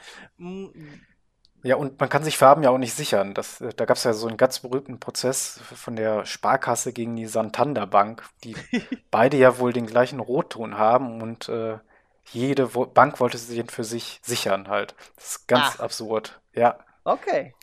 Ja, 1.62 1.76
und 1.76 2.00
man 2.00 2.08
kann 2.08 2.24
sich 2.24 2.38
Farben 2.38 2.62
ja 2.62 2.70
auch 2.70 2.78
nicht 2.78 2.94
sichern. 2.94 3.34
Das, 3.34 3.60
äh, 3.60 3.72
da 3.74 3.84
gab 3.84 3.96
es 3.96 4.04
ja 4.04 4.12
so 4.14 4.26
einen 4.28 4.36
ganz 4.38 4.60
berühmten 4.60 4.98
Prozess 4.98 5.60
von 5.62 5.94
der 5.96 6.24
Sparkasse 6.24 6.92
gegen 6.92 7.16
die 7.16 7.26
Santander 7.26 7.86
Bank, 7.86 8.22
die 8.44 8.56
beide 9.10 9.36
ja 9.36 9.58
wohl 9.58 9.72
den 9.72 9.86
gleichen 9.86 10.20
Rotton 10.20 10.78
haben 10.78 11.20
und 11.22 11.48
äh, 11.48 11.78
jede 12.32 12.74
Wo 12.74 12.86
Bank 12.86 13.20
wollte 13.20 13.38
sich 13.38 13.56
den 13.56 13.68
für 13.68 13.84
sich 13.84 14.20
sichern 14.22 14.68
halt. 14.68 14.94
Das 15.16 15.26
ist 15.32 15.48
ganz 15.48 15.80
Ah. 15.80 15.84
absurd. 15.84 16.40
Ja, 16.54 16.78
Okay. 17.04 17.54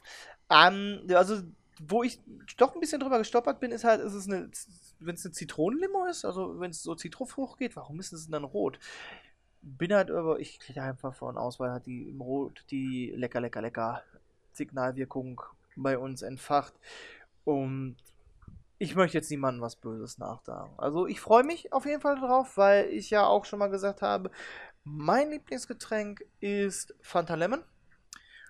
Ähm, 0.49 1.01
also, 1.13 1.41
wo 1.79 2.03
ich 2.03 2.19
doch 2.57 2.73
ein 2.73 2.79
bisschen 2.79 2.99
drüber 2.99 3.19
gestolpert 3.19 3.59
bin, 3.59 3.71
ist 3.71 3.83
halt, 3.83 4.01
ist 4.01 4.13
es 4.13 4.27
eine, 4.27 4.49
wenn 4.99 5.15
es 5.15 5.25
eine 5.25 5.31
Zitronenlimo 5.33 6.05
ist, 6.05 6.25
also 6.25 6.59
wenn 6.59 6.71
es 6.71 6.81
so 6.81 6.95
Zitronenfrucht 6.95 7.59
geht, 7.59 7.75
warum 7.75 7.99
ist 7.99 8.13
es 8.13 8.29
dann 8.29 8.43
rot? 8.43 8.79
Bin 9.69 9.93
halt 9.93 10.09
über, 10.09 10.39
ich 10.39 10.59
gehe 10.59 10.81
einfach 10.81 11.13
von 11.13 11.37
aus, 11.37 11.59
weil 11.59 11.71
halt 11.71 11.85
die 11.85 12.09
im 12.09 12.21
Rot 12.21 12.63
die 12.71 13.11
lecker, 13.15 13.41
lecker, 13.41 13.61
lecker 13.61 14.03
Signalwirkung 14.53 15.41
bei 15.75 15.97
uns 15.97 16.21
entfacht. 16.21 16.73
Und 17.43 17.97
ich 18.79 18.95
möchte 18.95 19.17
jetzt 19.17 19.31
niemandem 19.31 19.61
was 19.61 19.75
Böses 19.75 20.17
nachsagen. 20.17 20.77
Also 20.77 21.07
ich 21.07 21.19
freue 21.19 21.43
mich 21.43 21.73
auf 21.73 21.85
jeden 21.85 22.01
Fall 22.01 22.19
drauf, 22.19 22.57
weil 22.57 22.85
ich 22.89 23.09
ja 23.09 23.25
auch 23.25 23.45
schon 23.45 23.59
mal 23.59 23.69
gesagt 23.69 24.01
habe, 24.01 24.31
mein 24.83 25.31
Lieblingsgetränk 25.31 26.23
ist 26.39 26.95
Fanta 27.01 27.35
Lemon. 27.35 27.63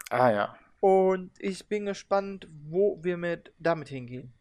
ah 0.09 0.29
ja. 0.29 0.57
Und 0.79 1.31
ich 1.39 1.67
bin 1.67 1.85
gespannt, 1.85 2.47
wo 2.69 3.03
wir 3.03 3.17
mit 3.17 3.51
damit 3.57 3.89
hingehen. 3.89 4.33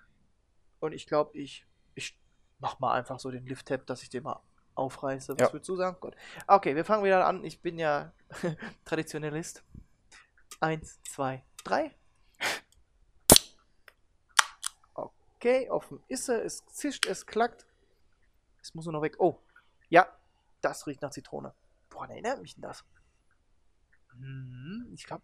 Und 0.80 0.92
ich 0.92 1.06
glaube, 1.06 1.36
ich, 1.38 1.66
ich 1.94 2.18
mach 2.58 2.78
mal 2.78 2.92
einfach 2.92 3.18
so 3.18 3.30
den 3.30 3.46
Lift-Tab, 3.46 3.86
dass 3.86 4.02
ich 4.02 4.10
den 4.10 4.24
mal 4.24 4.40
aufreiße. 4.76 5.32
Was 5.34 5.40
Ja. 5.40 5.52
würdest 5.52 5.68
du 5.68 5.76
sagen? 5.76 5.96
Gut. 6.00 6.14
Okay, 6.46 6.76
wir 6.76 6.84
fangen 6.84 7.04
wieder 7.04 7.26
an. 7.26 7.44
Ich 7.44 7.60
bin 7.60 7.78
ja 7.78 8.12
Traditionalist. 8.84 9.64
Eins, 10.60 11.00
zwei, 11.02 11.44
drei. 11.64 11.94
Okay, 14.94 15.68
offen 15.70 16.02
ist 16.08 16.28
er. 16.28 16.44
Es 16.44 16.64
zischt, 16.66 17.06
es 17.06 17.26
klackt. 17.26 17.66
Es 18.62 18.74
muss 18.74 18.84
nur 18.86 18.92
noch 18.92 19.02
weg. 19.02 19.16
Oh, 19.18 19.38
ja, 19.88 20.08
das 20.60 20.86
riecht 20.86 21.02
nach 21.02 21.10
Zitrone. 21.10 21.54
Woran 21.90 22.10
erinnert 22.10 22.40
mich 22.42 22.54
denn 22.54 22.62
das? 22.62 22.84
Hm, 24.12 24.90
ich 24.94 25.04
glaube, 25.04 25.22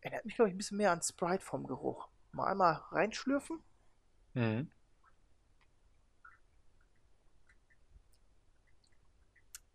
erinnert 0.00 0.24
mich, 0.26 0.36
glaube 0.36 0.50
ich, 0.50 0.54
ein 0.54 0.58
bisschen 0.58 0.76
mehr 0.76 0.92
an 0.92 1.02
Sprite 1.02 1.44
vom 1.44 1.66
Geruch. 1.66 2.08
Mal 2.32 2.46
einmal 2.52 2.74
reinschlürfen. 2.90 3.62
Mhm. 4.34 4.70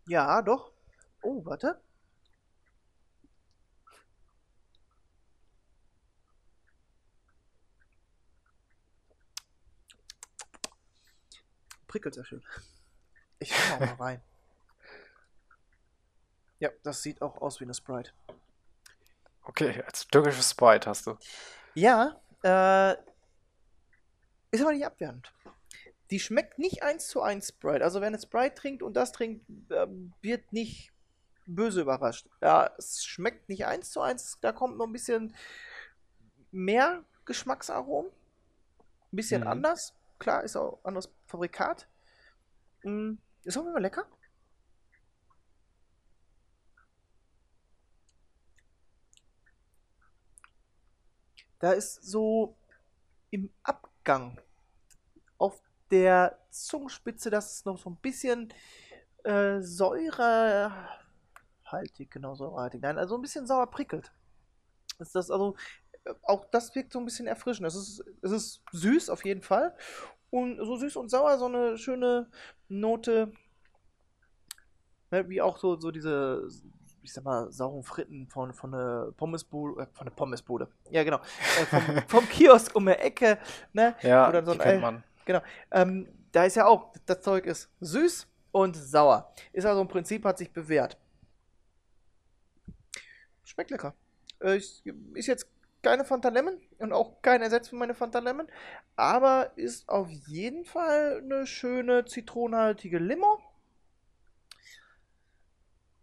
Ja, 0.06 0.42
doch. 0.42 0.72
Oh, 1.22 1.44
warte. 1.44 1.80
Prickelt 11.86 12.14
sehr 12.14 12.24
schön. 12.24 12.42
Ich 13.38 13.50
mach 13.50 13.76
auch 13.76 13.80
mal 13.80 13.94
rein. 14.04 14.22
Ja, 16.58 16.70
das 16.82 17.02
sieht 17.02 17.22
auch 17.22 17.40
aus 17.40 17.60
wie 17.60 17.64
eine 17.64 17.74
Sprite. 17.74 18.12
Okay, 19.42 19.82
als 19.82 20.06
türkisches 20.08 20.50
Sprite 20.50 20.88
hast 20.90 21.06
du. 21.06 21.16
Ja, 21.74 22.20
äh, 22.42 22.92
ist 24.50 24.60
aber 24.60 24.72
nicht 24.72 24.86
abwertend. 24.86 25.32
Die 26.10 26.20
schmeckt 26.20 26.58
nicht 26.58 26.82
eins 26.82 27.08
zu 27.08 27.22
eins 27.22 27.48
Sprite. 27.48 27.84
Also 27.84 28.00
wer 28.00 28.08
eine 28.08 28.20
Sprite 28.20 28.54
trinkt 28.54 28.82
und 28.82 28.94
das 28.94 29.12
trinkt, 29.12 29.46
ähm, 29.70 30.12
wird 30.22 30.52
nicht 30.52 30.92
böse 31.46 31.82
überrascht. 31.82 32.28
Ja, 32.42 32.70
es 32.78 33.04
schmeckt 33.04 33.48
nicht 33.48 33.66
eins 33.66 33.90
zu 33.90 34.00
eins. 34.00 34.38
Da 34.40 34.52
kommt 34.52 34.76
noch 34.78 34.86
ein 34.86 34.92
bisschen 34.92 35.34
mehr 36.50 37.04
Geschmacksaromen. 37.24 38.10
Ein 39.12 39.16
bisschen 39.16 39.42
Mhm. 39.42 39.48
anders. 39.48 39.94
Klar, 40.18 40.44
ist 40.44 40.56
auch 40.56 40.80
anderes 40.84 41.10
Fabrikat. 41.26 41.88
Mm, 42.84 43.14
Ist 43.44 43.58
auch 43.58 43.66
immer 43.66 43.80
lecker. 43.80 44.06
Da 51.58 51.72
ist 51.72 52.02
so 52.04 52.56
im 53.30 53.50
Abgang 53.62 54.40
auf 55.38 55.60
der 55.90 56.38
Zungenspitze, 56.50 57.30
das 57.30 57.56
ist 57.56 57.66
noch 57.66 57.78
so 57.78 57.90
ein 57.90 57.96
bisschen 57.96 58.52
äh, 59.24 59.60
säurehaltig, 59.60 60.90
genau 62.10 62.34
säurehaltig. 62.34 62.82
Nein, 62.82 62.98
also 62.98 63.16
ein 63.16 63.22
bisschen 63.22 63.46
sauer 63.46 63.70
prickelt. 63.70 64.12
Ist 64.98 65.14
das 65.14 65.30
also 65.30 65.56
äh, 66.04 66.14
auch 66.22 66.44
das 66.50 66.74
wirkt 66.74 66.92
so 66.92 66.98
ein 66.98 67.04
bisschen 67.04 67.26
erfrischend. 67.26 67.66
Es 67.66 67.74
ist, 67.74 68.04
es 68.22 68.30
ist 68.30 68.62
süß 68.72 69.10
auf 69.10 69.24
jeden 69.24 69.42
Fall 69.42 69.76
und 70.30 70.58
so 70.58 70.76
süß 70.76 70.96
und 70.96 71.10
sauer 71.10 71.38
so 71.38 71.46
eine 71.46 71.78
schöne 71.78 72.28
Note, 72.68 73.32
ne, 75.10 75.28
wie 75.28 75.40
auch 75.42 75.58
so 75.58 75.78
so 75.78 75.90
diese 75.90 76.48
ich 77.04 77.12
sag 77.12 77.22
mal, 77.22 77.52
sauren 77.52 77.82
Fritten 77.82 78.26
von, 78.28 78.54
von 78.54 78.72
der 78.72 79.12
Pommesbude, 79.16 79.82
äh, 79.82 79.86
von 79.92 80.06
der 80.06 80.14
Pommesbude. 80.14 80.68
Ja, 80.90 81.04
genau. 81.04 81.18
Äh, 81.18 81.66
vom, 81.66 81.82
vom 82.08 82.28
Kiosk 82.28 82.74
um 82.74 82.86
die 82.86 82.92
Ecke, 82.92 83.38
ne? 83.74 83.94
Ja, 84.00 84.26
Oder 84.26 84.42
so 84.42 84.52
ein, 84.52 84.58
kennt 84.58 84.80
man. 84.80 85.04
Genau. 85.24 85.40
Ähm, 85.70 86.08
da 86.32 86.44
ist 86.44 86.56
ja 86.56 86.66
auch, 86.66 86.92
das 87.06 87.20
Zeug 87.22 87.46
ist 87.46 87.70
süß 87.80 88.26
und 88.52 88.74
sauer. 88.76 89.32
Ist 89.52 89.66
also 89.66 89.80
im 89.80 89.88
Prinzip, 89.88 90.24
hat 90.24 90.38
sich 90.38 90.52
bewährt. 90.52 90.96
Schmeckt 93.44 93.70
lecker. 93.70 93.94
Äh, 94.40 94.56
ist 94.56 94.82
jetzt 95.26 95.46
keine 95.82 96.04
Fanta 96.04 96.30
Lemon 96.30 96.60
und 96.78 96.92
auch 96.92 97.20
kein 97.22 97.42
Ersatz 97.42 97.68
für 97.68 97.76
meine 97.76 97.94
Fanta 97.94 98.18
Lemon, 98.18 98.48
aber 98.96 99.52
ist 99.56 99.88
auf 99.88 100.08
jeden 100.10 100.64
Fall 100.64 101.20
eine 101.22 101.46
schöne 101.46 102.04
zitronenhaltige 102.06 102.98
Limo. 102.98 103.38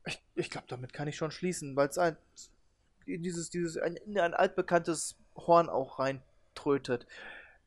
Ich, 0.05 0.23
ich 0.35 0.49
glaube, 0.49 0.67
damit 0.69 0.93
kann 0.93 1.07
ich 1.07 1.17
schon 1.17 1.31
schließen, 1.31 1.75
weil 1.75 1.89
es 1.89 1.97
ein, 1.97 2.15
dieses, 3.05 3.49
dieses, 3.49 3.77
ein, 3.77 3.95
in 3.95 4.19
ein 4.19 4.33
altbekanntes 4.33 5.17
Horn 5.35 5.67
auch 5.69 5.99
reintrötet. 5.99 7.07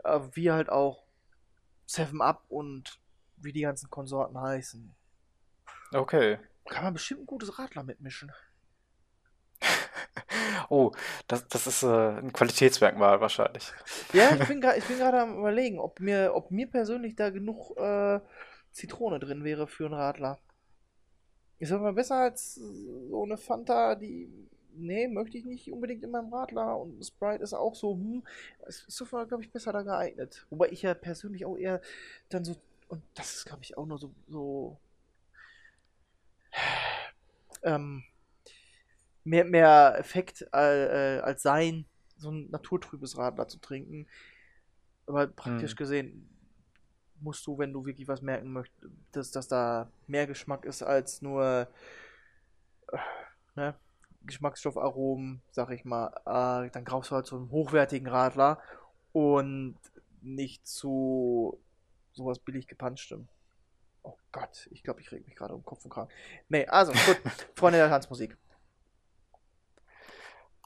Äh, 0.04 0.20
wie 0.32 0.50
halt 0.50 0.70
auch 0.70 1.03
Seven 1.86 2.20
Up 2.20 2.44
und 2.48 2.98
wie 3.36 3.52
die 3.52 3.62
ganzen 3.62 3.90
Konsorten 3.90 4.40
heißen. 4.40 4.94
Okay. 5.92 6.38
Kann 6.68 6.84
man 6.84 6.94
bestimmt 6.94 7.22
ein 7.22 7.26
gutes 7.26 7.58
Radler 7.58 7.82
mitmischen. 7.82 8.32
Oh, 10.70 10.92
das, 11.28 11.46
das 11.48 11.66
ist 11.66 11.82
äh, 11.82 12.18
ein 12.18 12.32
Qualitätsmerkmal 12.32 13.20
wahrscheinlich. 13.20 13.70
Ja, 14.12 14.34
ich 14.40 14.48
bin 14.48 14.60
gerade 14.60 15.20
am 15.20 15.38
überlegen, 15.38 15.78
ob 15.78 16.00
mir, 16.00 16.32
ob 16.34 16.50
mir 16.50 16.66
persönlich 16.70 17.16
da 17.16 17.30
genug 17.30 17.76
äh, 17.76 18.20
Zitrone 18.72 19.18
drin 19.18 19.44
wäre 19.44 19.66
für 19.66 19.84
einen 19.84 19.94
Radler. 19.94 20.38
Ist 21.58 21.72
aber 21.72 21.92
besser 21.92 22.16
als 22.16 22.54
so 22.54 23.22
eine 23.24 23.36
Fanta, 23.36 23.94
die. 23.94 24.48
Nee, 24.76 25.08
möchte 25.08 25.38
ich 25.38 25.44
nicht 25.44 25.72
unbedingt 25.72 26.02
in 26.04 26.10
meinem 26.10 26.32
Radler. 26.32 26.78
Und 26.78 27.04
Sprite 27.04 27.42
ist 27.42 27.54
auch 27.54 27.74
so, 27.74 27.94
hm, 27.94 28.22
ist 28.66 28.90
so, 28.90 29.04
glaube 29.06 29.42
ich, 29.42 29.50
besser 29.52 29.72
da 29.72 29.82
geeignet. 29.82 30.46
Wobei 30.50 30.68
ich 30.70 30.82
ja 30.82 30.94
persönlich 30.94 31.44
auch 31.46 31.56
eher 31.56 31.80
dann 32.28 32.44
so. 32.44 32.56
Und 32.88 33.02
das 33.14 33.36
ist, 33.36 33.46
glaube 33.46 33.62
ich, 33.62 33.76
auch 33.78 33.86
nur 33.86 33.98
so. 33.98 34.12
so 34.28 34.78
ähm, 37.62 38.04
mehr, 39.24 39.44
mehr 39.44 39.96
Effekt 39.98 40.46
äh, 40.54 41.16
äh, 41.18 41.20
als 41.20 41.42
sein, 41.42 41.86
so 42.16 42.30
ein 42.30 42.50
naturtrübes 42.50 43.16
Radler 43.16 43.48
zu 43.48 43.58
trinken. 43.58 44.06
Aber 45.06 45.26
praktisch 45.28 45.72
Hm. 45.72 45.76
gesehen 45.76 46.28
musst 47.20 47.46
du, 47.46 47.58
wenn 47.58 47.72
du 47.72 47.86
wirklich 47.86 48.08
was 48.08 48.22
merken 48.22 48.52
möchtest, 48.52 48.92
dass, 49.12 49.30
dass 49.30 49.48
da 49.48 49.90
mehr 50.06 50.26
Geschmack 50.26 50.64
ist 50.64 50.82
als 50.82 51.22
nur 51.22 51.68
äh, 52.92 52.98
ne, 53.56 53.74
Geschmacksstoffaromen, 54.26 55.42
sag 55.50 55.70
ich 55.70 55.84
mal, 55.84 56.08
äh, 56.26 56.70
dann 56.70 56.84
kaufst 56.84 57.10
du 57.10 57.14
halt 57.16 57.26
so 57.26 57.36
einen 57.36 57.50
hochwertigen 57.50 58.08
Radler 58.08 58.60
und 59.12 59.76
nicht 60.22 60.66
zu 60.66 61.60
sowas 62.12 62.38
billig 62.38 62.66
gepanschtem. 62.66 63.28
Oh 64.02 64.16
Gott, 64.32 64.68
ich 64.70 64.82
glaube, 64.82 65.00
ich 65.00 65.10
reg 65.12 65.24
mich 65.26 65.36
gerade 65.36 65.54
um 65.54 65.64
Kopf 65.64 65.84
und 65.84 65.90
Kragen. 65.90 66.10
Nee, 66.48 66.66
also 66.66 66.92
gut, 66.92 67.20
Freunde 67.54 67.78
der 67.78 67.88
Tanzmusik. 67.88 68.36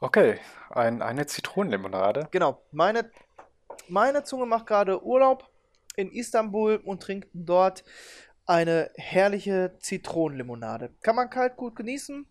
Okay, 0.01 0.39
ein, 0.71 1.03
eine 1.03 1.27
Zitronenlimonade. 1.27 2.29
Genau, 2.31 2.63
meine, 2.71 3.11
meine 3.89 4.23
Zunge 4.23 4.47
macht 4.47 4.67
gerade 4.67 5.05
Urlaub 5.05 5.51
in 5.97 6.13
Istanbul 6.13 6.77
und 6.77 7.03
trinkt 7.03 7.29
dort 7.33 7.85
eine 8.47 8.91
herrliche 8.95 9.77
Zitronenlimonade. 9.81 10.95
Kann 11.03 11.17
man 11.17 11.31
kalt 11.31 11.57
gut 11.57 11.77
genießen. 11.77 12.27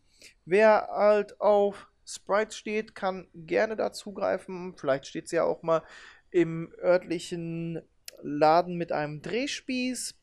Wer 0.46 0.88
halt 0.92 1.40
auf 1.42 1.88
Sprite 2.06 2.56
steht, 2.56 2.96
kann 2.96 3.28
gerne 3.34 3.76
dazugreifen. 3.76 4.76
Vielleicht 4.78 5.08
steht 5.08 5.28
sie 5.28 5.36
ja 5.38 5.44
auch 5.44 5.62
mal 5.64 5.84
im 6.32 6.74
örtlichen 6.82 7.82
Laden 8.22 8.78
mit 8.78 8.92
einem 8.92 9.22
Drehspieß. 9.22 10.16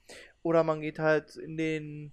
Oder 0.43 0.65
man 0.65 0.81
geht 0.81 0.99
halt 0.99 1.37
in 1.37 1.57
den 1.57 2.13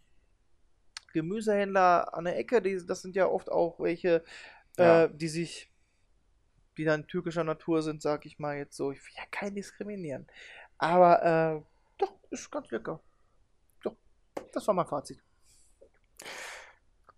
Gemüsehändler 1.14 2.14
an 2.14 2.26
der 2.26 2.38
Ecke. 2.38 2.62
Die, 2.62 2.86
das 2.86 3.02
sind 3.02 3.16
ja 3.16 3.28
oft 3.28 3.50
auch 3.52 3.80
welche, 3.80 4.24
Ja. 4.78 5.04
äh, 5.06 5.10
die 5.14 5.28
sich, 5.28 5.72
die 6.78 6.86
dann 6.86 7.08
türkischer 7.08 7.44
Natur 7.44 7.82
sind, 7.82 8.02
sag 8.02 8.26
ich 8.26 8.40
mal 8.40 8.58
jetzt 8.58 8.76
so. 8.78 8.92
Ich 8.92 9.00
will 9.00 9.14
ja 9.18 9.24
keinen 9.32 9.56
diskriminieren. 9.56 10.28
Aber 10.78 11.24
äh, 11.24 11.62
doch, 11.98 12.14
ist 12.30 12.50
ganz 12.52 12.72
lecker. 12.72 13.02
Doch, 13.84 13.96
das 14.54 14.66
war 14.68 14.74
mein 14.74 14.88
Fazit. 14.88 15.22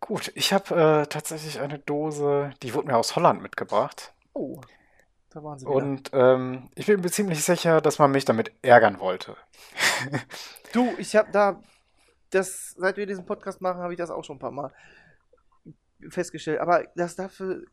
Gut, 0.05 0.33
ich 0.35 0.51
habe 0.51 0.75
äh, 0.75 1.05
tatsächlich 1.07 1.61
eine 1.61 1.79
Dose, 1.79 2.51
die 2.61 2.73
wurde 2.73 2.87
mir 2.87 2.97
aus 2.97 3.15
Holland 3.15 3.41
mitgebracht. 3.41 4.13
Oh, 4.33 4.59
da 5.29 5.41
waren 5.41 5.57
sie 5.57 5.65
wieder. 5.65 5.75
Und 5.75 6.09
ähm, 6.11 6.69
ich 6.75 6.87
bin 6.87 6.99
mir 6.99 7.09
ziemlich 7.09 7.41
sicher, 7.41 7.79
dass 7.79 7.99
man 7.99 8.11
mich 8.11 8.25
damit 8.25 8.51
ärgern 8.61 8.99
wollte. 8.99 9.37
Du, 10.73 10.91
ich 10.97 11.15
habe 11.15 11.31
da, 11.31 11.61
das, 12.31 12.71
seit 12.71 12.97
wir 12.97 13.05
diesen 13.05 13.27
Podcast 13.27 13.61
machen, 13.61 13.83
habe 13.83 13.93
ich 13.93 13.97
das 13.99 14.09
auch 14.09 14.23
schon 14.23 14.37
ein 14.37 14.39
paar 14.39 14.49
Mal 14.49 14.73
festgestellt. 16.09 16.59
Aber 16.59 16.83
das 16.95 17.15
dafür 17.15 17.63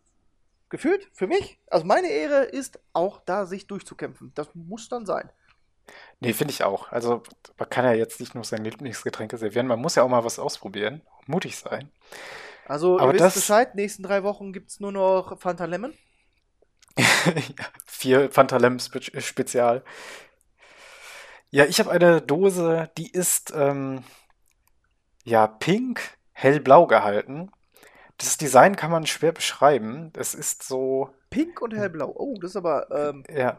gefühlt, 0.69 1.09
für 1.15 1.27
mich, 1.27 1.59
also 1.69 1.87
meine 1.87 2.09
Ehre 2.09 2.45
ist 2.45 2.79
auch 2.93 3.23
da, 3.25 3.47
sich 3.47 3.67
durchzukämpfen. 3.67 4.33
Das 4.35 4.55
muss 4.55 4.91
dann 4.91 5.07
sein. 5.07 5.31
Nee, 6.21 6.33
finde 6.35 6.53
ich 6.53 6.65
auch. 6.65 6.93
Also 6.93 7.23
man 7.59 7.69
kann 7.71 7.85
ja 7.85 7.93
jetzt 7.93 8.21
nicht 8.21 8.35
nur 8.35 8.45
seine 8.45 8.69
Lieblingsgetränke 8.69 9.37
servieren, 9.39 9.67
man 9.67 9.81
muss 9.81 9.95
ja 9.95 10.03
auch 10.03 10.09
mal 10.09 10.25
was 10.25 10.39
ausprobieren, 10.39 11.01
mutig 11.27 11.57
sein. 11.57 11.91
Also, 12.67 12.97
ihr 12.99 13.03
Aber 13.03 13.13
wisst 13.15 13.25
das- 13.25 13.35
Bescheid, 13.35 13.75
nächsten 13.75 14.03
drei 14.03 14.23
Wochen 14.23 14.53
gibt 14.53 14.71
es 14.71 14.81
nur 14.81 14.93
noch 14.93 15.39
Fanta 15.41 15.65
Lemon. 15.65 15.95
Ja, 16.99 17.05
vier 17.87 18.31
Fanta 18.31 18.59
Lemon 18.59 18.79
Spe 18.81 19.01
Spezial. 19.21 19.83
Ja, 21.51 21.65
ich 21.65 21.81
habe 21.81 21.91
eine 21.91 22.21
Dose, 22.21 22.91
die 22.97 23.11
ist 23.11 23.53
ähm, 23.57 24.05
ja 25.25 25.47
pink, 25.47 26.01
hellblau 26.33 26.87
gehalten. 26.87 27.51
Das 28.19 28.37
Design 28.37 28.77
kann 28.77 28.91
man 28.91 29.07
schwer 29.07 29.33
beschreiben. 29.33 30.13
Es 30.17 30.35
ist 30.35 30.63
so 30.63 31.11
Pink 31.31 31.61
und 31.63 31.75
hellblau. 31.75 32.13
Oh, 32.15 32.35
das 32.41 32.51
ist 32.51 32.57
aber, 32.57 32.89
ähm, 32.91 33.25
ja, 33.35 33.59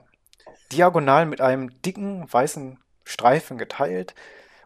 diagonal 0.71 1.25
mit 1.25 1.41
einem 1.41 1.81
dicken 1.81 2.31
weißen 2.31 2.79
Streifen 3.03 3.57
geteilt. 3.57 4.15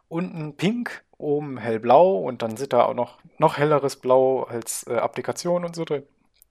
Unten 0.07 0.55
pink, 0.55 1.03
oben 1.17 1.57
hellblau 1.57 2.17
und 2.17 2.41
dann 2.41 2.57
sind 2.57 2.73
da 2.73 2.85
auch 2.85 2.93
noch, 2.93 3.19
noch 3.37 3.57
helleres 3.57 3.95
Blau 3.95 4.43
als 4.43 4.85
äh, 4.87 4.95
Applikation 4.95 5.65
und 5.65 5.75
so 5.75 5.85
drin. 5.85 6.03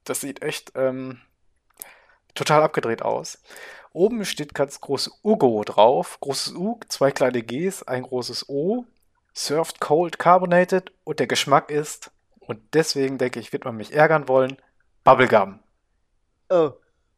Das 0.03 0.21
sieht 0.21 0.41
echt 0.41 0.73
ähm, 0.75 1.21
total 2.33 2.63
abgedreht 2.63 3.01
aus. 3.01 3.41
Oben 3.93 4.25
steht 4.25 4.53
ganz 4.53 4.81
groß 4.81 5.21
Ugo 5.23 5.63
drauf. 5.63 6.19
Großes 6.19 6.53
U, 6.53 6.79
zwei 6.89 7.11
kleine 7.11 7.41
Gs, 7.41 7.83
ein 7.83 8.03
großes 8.03 8.49
O. 8.49 8.85
Served 9.33 9.79
cold 9.79 10.19
carbonated 10.19 10.91
und 11.03 11.19
der 11.19 11.27
Geschmack 11.27 11.69
ist, 11.69 12.11
und 12.39 12.61
deswegen 12.73 13.17
denke 13.17 13.39
ich, 13.39 13.51
wird 13.51 13.65
man 13.65 13.75
mich 13.75 13.93
ärgern 13.93 14.27
wollen, 14.27 14.57
Bubblegum. 15.03 15.59
oh. 16.49 16.71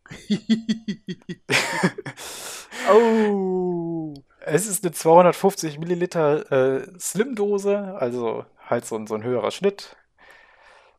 oh. 2.91 4.13
Es 4.41 4.67
ist 4.67 4.84
eine 4.86 4.93
250 4.93 5.80
Milliliter 5.80 6.52
äh, 6.52 6.88
Slim-Dose, 7.00 7.96
also 8.00 8.46
halt 8.65 8.86
so 8.86 8.96
ein, 8.96 9.08
so 9.08 9.15
ein 9.15 9.24
höherer 9.24 9.52
Schnitt. 9.52 9.96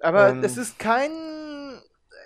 Aber 0.01 0.29
Ähm. 0.31 0.45
es 0.45 0.57
ist 0.57 0.79
kein 0.79 1.11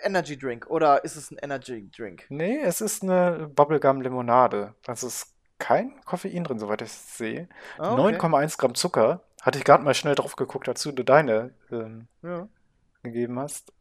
Energy 0.03 0.37
Drink, 0.37 0.67
oder 0.69 1.05
ist 1.05 1.17
es 1.17 1.31
ein 1.31 1.39
Energy 1.41 1.89
Drink? 1.97 2.27
Nee, 2.29 2.59
es 2.61 2.81
ist 2.81 3.03
eine 3.05 3.49
Bubblegum-Limonade. 3.55 4.75
Also 4.87 5.07
ist 5.07 5.29
kein 5.59 6.01
Koffein 6.05 6.43
drin, 6.43 6.59
soweit 6.59 6.83
ich 6.83 6.89
es 6.89 7.17
sehe. 7.17 7.49
Ah, 7.79 7.93
okay. 7.95 8.17
9,1 8.17 8.59
Gramm 8.59 8.75
Zucker. 8.75 9.23
Hatte 9.43 9.59
ich 9.59 9.65
gerade 9.65 9.85
mal 9.85 9.95
schnell 9.95 10.17
drauf 10.17 10.35
geguckt, 10.35 10.67
dazu 10.67 10.91
du 10.93 11.05
deine 11.05 11.55
ähm, 11.71 12.09
Ja. 12.23 12.49
gegeben 13.05 13.39
hast. 13.39 13.73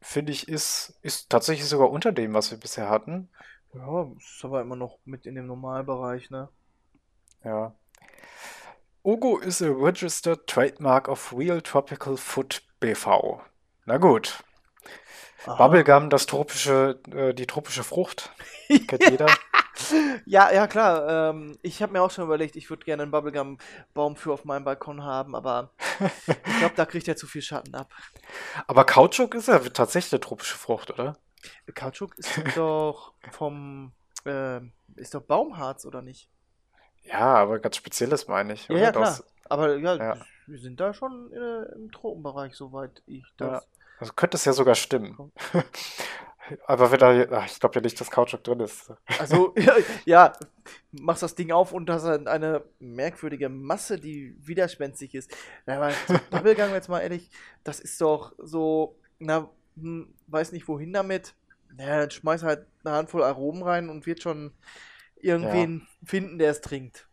Finde 0.00 0.32
ich, 0.32 0.48
ist, 0.48 0.98
ist 1.02 1.28
tatsächlich 1.28 1.68
sogar 1.68 1.90
unter 1.90 2.12
dem, 2.12 2.32
was 2.32 2.50
wir 2.50 2.58
bisher 2.58 2.88
hatten. 2.88 3.28
Ja, 3.74 4.10
ist 4.16 4.44
aber 4.44 4.60
immer 4.60 4.76
noch 4.76 4.98
mit 5.04 5.26
in 5.26 5.34
dem 5.34 5.46
Normalbereich, 5.46 6.30
ne? 6.30 6.48
Ja. 7.44 7.74
Ugo 9.04 9.38
is 9.38 9.62
a 9.62 9.68
registered 9.68 10.46
trademark 10.46 11.08
of 11.08 11.32
Real 11.36 11.60
Tropical 11.60 12.16
Food 12.16 12.62
BV. 12.80 13.40
Na 13.86 13.98
gut. 13.98 14.42
Aha. 15.46 15.56
Bubblegum, 15.56 16.10
das 16.10 16.26
tropische, 16.26 17.00
äh, 17.12 17.32
die 17.32 17.46
tropische 17.46 17.82
Frucht. 17.82 18.30
Kennt 18.68 19.08
jeder. 19.08 19.26
Ja, 20.26 20.52
ja, 20.52 20.66
klar. 20.66 21.30
Ähm, 21.30 21.58
ich 21.62 21.82
habe 21.82 21.92
mir 21.92 22.02
auch 22.02 22.10
schon 22.10 22.24
überlegt, 22.24 22.56
ich 22.56 22.70
würde 22.70 22.84
gerne 22.84 23.02
einen 23.02 23.10
Bubblegum-Baum 23.12 24.16
für 24.16 24.32
auf 24.32 24.44
meinem 24.44 24.64
Balkon 24.64 25.02
haben, 25.04 25.34
aber 25.34 25.70
ich 26.26 26.58
glaube, 26.58 26.74
da 26.76 26.86
kriegt 26.86 27.08
er 27.08 27.16
zu 27.16 27.26
viel 27.26 27.42
Schatten 27.42 27.74
ab. 27.74 27.90
Aber 28.66 28.84
Kautschuk 28.84 29.34
ist 29.34 29.48
ja 29.48 29.58
tatsächlich 29.58 30.12
eine 30.12 30.20
tropische 30.20 30.56
Frucht, 30.56 30.90
oder? 30.90 31.16
Kautschuk 31.74 32.16
ist 32.18 32.30
doch 32.56 33.14
vom, 33.30 33.92
ähm, 34.26 34.72
ist 34.96 35.14
doch 35.14 35.22
Baumharz, 35.22 35.84
oder 35.86 36.02
nicht? 36.02 36.28
Ja, 37.04 37.34
aber 37.36 37.58
ganz 37.58 37.76
spezielles 37.76 38.28
meine 38.28 38.52
ich. 38.52 38.68
Ja, 38.68 38.76
ja, 38.76 38.92
klar. 38.92 39.04
Das, 39.04 39.24
Aber 39.48 39.76
ja, 39.76 39.96
Ja. 39.96 40.16
wir 40.46 40.58
sind 40.58 40.78
da 40.80 40.92
schon 40.92 41.32
äh, 41.32 41.72
im 41.74 41.90
Tropenbereich, 41.90 42.54
soweit 42.54 43.02
ich 43.06 43.24
das. 43.36 43.66
also 43.98 44.12
könnte 44.12 44.36
es 44.36 44.44
ja 44.44 44.52
sogar 44.52 44.74
stimmen. 44.74 45.32
Aber 46.66 46.90
wenn 46.90 46.98
da, 46.98 47.26
ach, 47.30 47.46
ich 47.46 47.60
glaube 47.60 47.76
ja 47.76 47.80
nicht, 47.80 48.00
dass 48.00 48.10
Kautschuk 48.10 48.44
drin 48.44 48.60
ist. 48.60 48.92
Also, 49.18 49.54
ja, 49.58 49.74
ja, 50.04 50.32
machst 50.92 51.22
das 51.22 51.34
Ding 51.34 51.52
auf 51.52 51.72
und 51.72 51.86
das 51.86 52.04
ist 52.04 52.26
eine 52.26 52.64
merkwürdige 52.78 53.48
Masse, 53.48 53.98
die 53.98 54.36
widerspenstig 54.40 55.14
ist. 55.14 55.34
Ja, 55.66 55.76
Aber 55.76 55.92
so 56.08 56.14
Bubblegum, 56.30 56.72
jetzt 56.72 56.88
mal 56.88 57.00
ehrlich, 57.00 57.30
das 57.64 57.80
ist 57.80 58.00
doch 58.00 58.32
so, 58.38 58.96
na, 59.18 59.50
hm, 59.76 60.14
weiß 60.26 60.52
nicht 60.52 60.68
wohin 60.68 60.92
damit. 60.92 61.34
Ja, 61.78 62.00
dann 62.00 62.10
schmeiß 62.10 62.42
halt 62.42 62.66
eine 62.84 62.94
Handvoll 62.94 63.22
Aromen 63.22 63.62
rein 63.62 63.88
und 63.88 64.06
wird 64.06 64.22
schon 64.22 64.52
irgendwen 65.16 65.86
finden, 66.04 66.38
der 66.38 66.50
es 66.50 66.60
trinkt. 66.60 67.08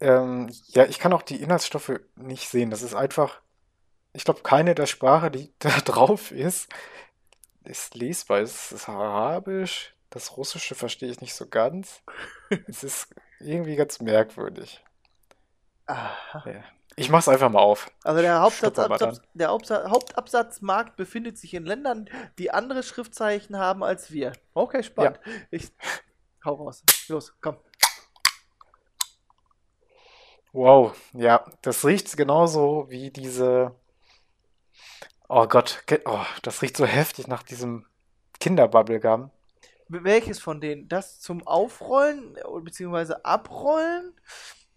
Ähm, 0.00 0.50
ja, 0.68 0.84
ich 0.84 0.98
kann 0.98 1.12
auch 1.12 1.22
die 1.22 1.40
Inhaltsstoffe 1.40 2.00
nicht 2.16 2.48
sehen. 2.48 2.70
Das 2.70 2.82
ist 2.82 2.94
einfach, 2.94 3.40
ich 4.14 4.24
glaube, 4.24 4.40
keine 4.42 4.74
der 4.74 4.86
Sprache, 4.86 5.30
die 5.30 5.52
da 5.58 5.70
drauf 5.80 6.30
ist, 6.30 6.72
ist 7.64 7.94
lesbar. 7.94 8.40
Es 8.40 8.72
ist 8.72 8.88
Arabisch, 8.88 9.94
das 10.10 10.36
Russische 10.36 10.74
verstehe 10.74 11.10
ich 11.10 11.20
nicht 11.20 11.34
so 11.34 11.46
ganz. 11.46 12.02
Es 12.68 12.84
ist 12.84 13.14
irgendwie 13.40 13.76
ganz 13.76 14.00
merkwürdig. 14.00 14.82
Aha. 15.86 16.42
Ja. 16.46 16.64
Ich 16.96 17.10
mach's 17.10 17.28
einfach 17.28 17.50
mal 17.50 17.60
auf. 17.60 17.90
Also 18.04 18.20
der, 18.20 18.40
Hauptsatzabsatz, 18.40 19.20
der 19.34 19.48
Hauptabsatzmarkt 19.50 20.96
befindet 20.96 21.36
sich 21.36 21.52
in 21.54 21.66
Ländern, 21.66 22.08
die 22.38 22.52
andere 22.52 22.84
Schriftzeichen 22.84 23.58
haben 23.58 23.82
als 23.82 24.12
wir. 24.12 24.32
Okay, 24.54 24.82
spannend. 24.84 25.18
Ich 25.50 25.72
hau 26.44 26.54
raus. 26.54 26.84
Los, 27.08 27.34
komm. 27.40 27.56
Wow, 30.52 30.94
ja, 31.14 31.44
das 31.62 31.84
riecht 31.84 32.16
genauso 32.16 32.86
wie 32.88 33.10
diese. 33.10 33.74
Oh 35.36 35.48
Gott, 35.48 35.82
oh, 36.04 36.20
das 36.42 36.62
riecht 36.62 36.76
so 36.76 36.86
heftig 36.86 37.26
nach 37.26 37.42
diesem 37.42 37.86
Kinderbubblegum. 38.38 39.30
Welches 39.88 40.38
von 40.38 40.60
denen? 40.60 40.88
Das 40.88 41.18
zum 41.18 41.44
Aufrollen 41.44 42.36
äh, 42.36 42.60
bzw. 42.60 43.14
Abrollen? 43.24 44.12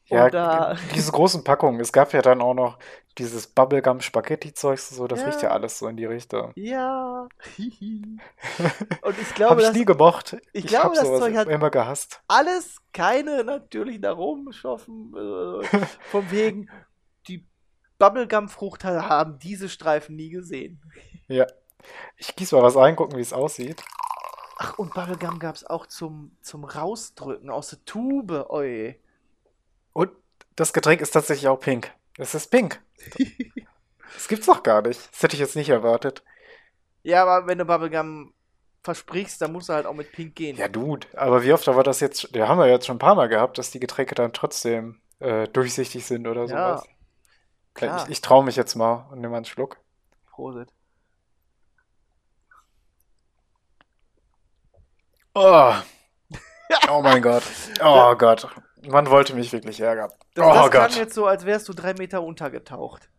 Ja, 0.05 0.25
Oder 0.25 0.77
diese 0.95 1.11
großen 1.11 1.43
Packungen. 1.43 1.79
Es 1.79 1.91
gab 1.91 2.11
ja 2.13 2.21
dann 2.23 2.41
auch 2.41 2.55
noch 2.55 2.79
dieses 3.19 3.45
Bubblegum-Spaghetti-Zeugs 3.47 4.89
so, 4.89 5.05
das 5.05 5.25
riecht 5.25 5.41
ja 5.43 5.49
Ja. 5.49 5.53
alles 5.53 5.77
so 5.77 5.87
in 5.89 5.97
die 5.97 6.05
Richtung. 6.05 6.53
ja. 6.55 7.27
Und 7.57 8.19
ich 9.19 9.27
Habe 9.29 9.33
glaube, 9.35 9.61
ich 9.61 9.67
dass 9.67 9.75
nie 9.75 9.85
gemocht. 9.85 10.37
ich 10.53 10.63
Ich 10.63 10.67
glaube, 10.67 10.85
habe 10.85 10.95
das 10.95 11.19
Zeug 11.19 11.35
hat- 11.35 11.49
immer 11.49 11.69
gehasst. 11.69 12.21
alles 12.27 12.77
keine 12.93 13.43
natürlichen 13.43 14.05
Aromenstoffen 14.05 15.13
äh, 15.15 15.65
vom 16.09 16.31
wegen 16.31 16.69
die 17.99 18.03
Bubblegum-Frucht 18.03 18.83
haben 18.83 19.39
diese 19.39 19.69
Streifen 19.69 20.15
nie 20.15 20.29
gesehen. 20.29 20.81
Ja. 21.27 21.47
Ich 22.17 22.35
gieße 22.35 22.55
mal 22.55 22.63
was 22.63 22.77
ein, 22.77 22.95
gucken, 22.95 23.17
wie 23.17 23.21
es 23.21 23.33
aussieht. 23.33 23.83
Ach, 24.59 24.77
und 24.77 24.93
Bubblegum 24.93 25.39
gab 25.39 25.55
es 25.55 25.65
auch 25.65 25.85
zum, 25.87 26.35
zum 26.41 26.63
Rausdrücken 26.63 27.49
aus 27.49 27.69
der 27.69 27.85
Tube. 27.85 28.47
Oi. 28.49 28.99
Und 29.93 30.11
das 30.55 30.73
Getränk 30.73 31.01
ist 31.01 31.11
tatsächlich 31.11 31.47
auch 31.47 31.59
pink. 31.59 31.91
Es 32.17 32.35
ist 32.35 32.49
pink. 32.51 32.81
Das 34.13 34.29
gibt's 34.29 34.45
doch 34.47 34.63
gar 34.63 34.81
nicht. 34.81 35.11
Das 35.11 35.21
hätte 35.21 35.35
ich 35.35 35.39
jetzt 35.41 35.57
nicht 35.57 35.69
erwartet. 35.69 36.23
Ja, 37.03 37.23
aber 37.23 37.45
wenn 37.45 37.57
du 37.57 37.65
Bubblegum 37.65 38.33
versprichst, 38.83 39.41
dann 39.41 39.51
musst 39.51 39.69
du 39.69 39.73
halt 39.73 39.85
auch 39.85 39.93
mit 39.93 40.11
Pink 40.13 40.33
gehen. 40.33 40.55
Ja, 40.55 40.69
Dude. 40.69 41.05
Aber 41.15 41.43
wie 41.43 41.51
oft 41.51 41.67
war 41.67 41.83
das 41.83 41.99
jetzt? 41.99 42.33
Ja, 42.33 42.47
haben 42.47 42.57
wir 42.57 42.67
jetzt 42.67 42.85
schon 42.85 42.95
ein 42.95 42.99
paar 42.99 43.15
Mal 43.15 43.27
gehabt, 43.27 43.57
dass 43.57 43.69
die 43.69 43.81
Getränke 43.81 44.15
dann 44.15 44.31
trotzdem 44.33 45.01
äh, 45.19 45.47
durchsichtig 45.49 46.05
sind 46.05 46.25
oder 46.25 46.45
Ja, 46.45 46.77
sowas. 46.77 46.89
Klar. 47.77 48.03
Ich, 48.03 48.11
ich 48.11 48.21
traue 48.21 48.43
mich 48.43 48.55
jetzt 48.55 48.75
mal 48.75 49.07
und 49.11 49.21
nehme 49.21 49.35
einen 49.35 49.45
Schluck. 49.45 49.77
Prosit. 50.31 50.69
Oh. 55.33 55.73
Oh 56.89 57.01
mein 57.01 57.21
Gott. 57.21 57.43
Oh 57.81 58.13
Gott. 58.15 58.47
Man 58.85 59.09
wollte 59.09 59.33
mich 59.33 59.53
wirklich 59.53 59.79
ärgern. 59.79 60.11
Das, 60.35 60.45
oh 60.45 60.53
das 60.53 60.61
Gott. 60.63 60.71
klang 60.71 60.91
jetzt 60.93 61.13
so, 61.13 61.25
als 61.25 61.45
wärst 61.45 61.69
du 61.69 61.73
drei 61.73 61.93
Meter 61.93 62.21
untergetaucht. 62.23 63.09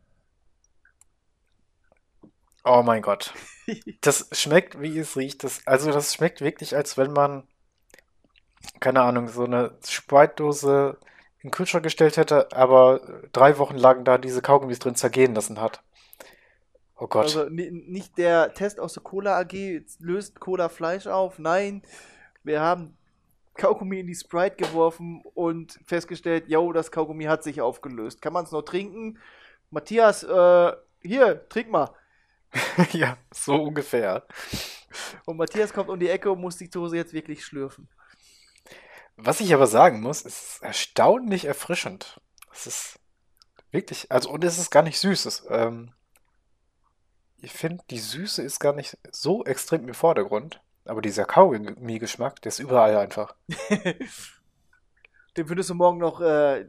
Oh 2.65 2.83
mein 2.83 3.03
Gott. 3.03 3.33
Das 4.01 4.31
schmeckt, 4.33 4.81
wie 4.81 4.99
es 4.99 5.15
riecht. 5.17 5.45
Das, 5.45 5.67
also 5.67 5.93
das 5.93 6.15
schmeckt 6.15 6.41
wirklich, 6.41 6.75
als 6.75 6.97
wenn 6.97 7.13
man, 7.13 7.47
keine 8.81 9.03
Ahnung, 9.03 9.29
so 9.29 9.45
eine 9.45 9.77
Sprite-Dose 9.87 10.99
in 11.41 11.49
den 11.49 11.51
Kühlschrank 11.53 11.85
gestellt 11.85 12.17
hätte, 12.17 12.51
aber 12.53 13.01
drei 13.33 13.59
Wochen 13.59 13.77
lang 13.77 14.05
da 14.05 14.19
diese 14.19 14.43
Kaugummis 14.43 14.79
drin 14.79 14.95
zergehen 14.97 15.35
lassen 15.35 15.61
hat. 15.61 15.83
Oh 16.97 17.07
Gott. 17.07 17.25
Also 17.27 17.49
ni- 17.49 17.71
nicht 17.71 18.19
der 18.19 18.55
Test 18.55 18.81
aus 18.81 18.95
der 18.95 19.05
Cola 19.05 19.39
AG 19.39 19.83
löst 20.01 20.41
Cola 20.41 20.69
Fleisch 20.69 21.07
auf. 21.07 21.39
Nein, 21.39 21.83
wir 22.43 22.61
haben 22.61 22.97
Kaugummi 23.55 24.01
in 24.01 24.07
die 24.09 24.15
Sprite 24.17 24.57
geworfen 24.57 25.23
und 25.35 25.79
festgestellt, 25.87 26.49
yo, 26.49 26.73
das 26.73 26.91
Kaugummi 26.91 27.25
hat 27.25 27.45
sich 27.45 27.61
aufgelöst. 27.61 28.21
Kann 28.21 28.33
man 28.33 28.45
es 28.45 28.51
noch 28.53 28.63
trinken? 28.63 29.19
Matthias, 29.71 30.25
äh, 30.25 30.73
hier, 31.03 31.49
trink 31.49 31.71
mal. 31.71 31.91
Ja, 32.93 33.17
so 33.33 33.55
ungefähr. 33.63 34.25
Und 35.27 35.37
Matthias 35.37 35.73
kommt 35.73 35.91
um 35.91 36.01
die 36.01 36.09
Ecke 36.09 36.33
und 36.33 36.41
muss 36.41 36.57
die 36.57 36.71
Dose 36.71 36.97
jetzt 36.97 37.13
wirklich 37.13 37.45
schlürfen. 37.45 37.89
Was 39.21 39.41
ich 39.41 39.53
aber 39.53 39.67
sagen 39.67 40.01
muss, 40.01 40.23
ist 40.23 40.63
erstaunlich 40.63 41.45
erfrischend. 41.45 42.21
Es 42.53 42.69
ist 42.69 43.01
wirklich, 43.73 44.13
also 44.13 44.31
und 44.31 44.45
es 44.45 44.59
ist 44.59 44.71
gar 44.71 44.85
nicht 44.85 45.01
süß. 45.01 45.27
Es, 45.27 45.45
ähm, 45.51 45.93
ich 47.39 47.53
finde, 47.53 47.83
die 47.91 47.99
Süße 47.99 48.43
ist 48.43 48.61
gar 48.61 48.73
nicht 48.73 48.97
so 49.11 49.45
extrem 49.45 49.89
im 49.89 49.95
Vordergrund. 49.95 50.63
Aber 50.85 51.03
dieser 51.03 51.25
Kaugummi-Geschmack, 51.25 52.41
der 52.43 52.51
ist 52.51 52.61
überall 52.61 52.97
einfach. 52.97 53.35
Den 55.37 55.49
findest 55.49 55.71
du 55.71 55.75
morgen 55.75 55.99
noch 55.99 56.21
äh, 56.21 56.61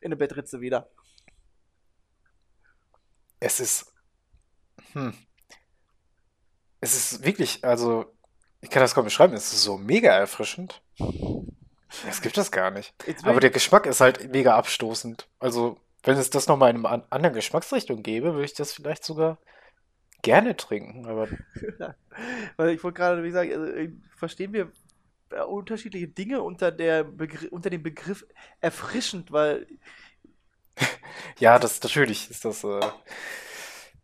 in 0.00 0.10
der 0.10 0.16
Bettritze 0.16 0.62
wieder. 0.62 0.88
Es 3.38 3.60
ist, 3.60 3.92
hm, 4.92 5.12
es 6.80 6.94
ist 6.96 7.22
wirklich, 7.22 7.62
also 7.64 8.16
ich 8.62 8.70
kann 8.70 8.80
das 8.80 8.94
kaum 8.94 9.04
beschreiben, 9.04 9.34
es 9.34 9.52
ist 9.52 9.62
so 9.62 9.76
mega 9.76 10.10
erfrischend. 10.10 10.82
Es 12.08 12.20
gibt 12.20 12.36
das 12.36 12.50
gar 12.52 12.70
nicht. 12.70 12.94
Aber 13.22 13.40
der 13.40 13.50
Geschmack 13.50 13.86
ist 13.86 14.00
halt 14.00 14.32
mega 14.32 14.56
abstoßend. 14.56 15.28
Also, 15.38 15.78
wenn 16.02 16.16
es 16.16 16.30
das 16.30 16.46
nochmal 16.46 16.70
in 16.70 16.76
einer 16.78 16.90
an- 16.90 17.04
anderen 17.10 17.34
Geschmacksrichtung 17.34 18.02
gäbe, 18.02 18.32
würde 18.34 18.44
ich 18.44 18.54
das 18.54 18.72
vielleicht 18.72 19.04
sogar 19.04 19.38
gerne 20.22 20.56
trinken. 20.56 21.06
Aber 21.06 21.28
Weil 22.56 22.70
ich 22.70 22.82
wollte 22.84 22.96
gerade, 22.96 23.22
wie 23.22 23.28
gesagt, 23.28 23.52
also, 23.52 23.66
äh, 23.66 23.92
verstehen 24.16 24.52
wir 24.52 24.72
äh, 25.30 25.42
unterschiedliche 25.42 26.08
Dinge 26.08 26.42
unter, 26.42 26.72
der 26.72 27.04
Begr 27.04 27.52
unter 27.52 27.70
dem 27.70 27.82
Begriff 27.82 28.26
erfrischend, 28.60 29.32
weil 29.32 29.66
ja, 31.38 31.58
das 31.58 31.82
natürlich 31.82 32.30
ist 32.30 32.44
das. 32.44 32.64
Äh, 32.64 32.90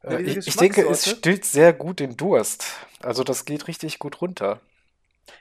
Ja, 0.09 0.19
äh, 0.19 0.21
ich, 0.21 0.41
ich 0.45 0.57
denke, 0.57 0.83
es 0.87 1.09
stillt 1.09 1.45
sehr 1.45 1.73
gut 1.73 2.01
den 2.01 2.17
Durst. 2.17 2.65
Also, 3.03 3.25
das 3.25 3.45
geht 3.45 3.69
richtig 3.69 3.99
gut 3.99 4.21
runter. 4.21 4.61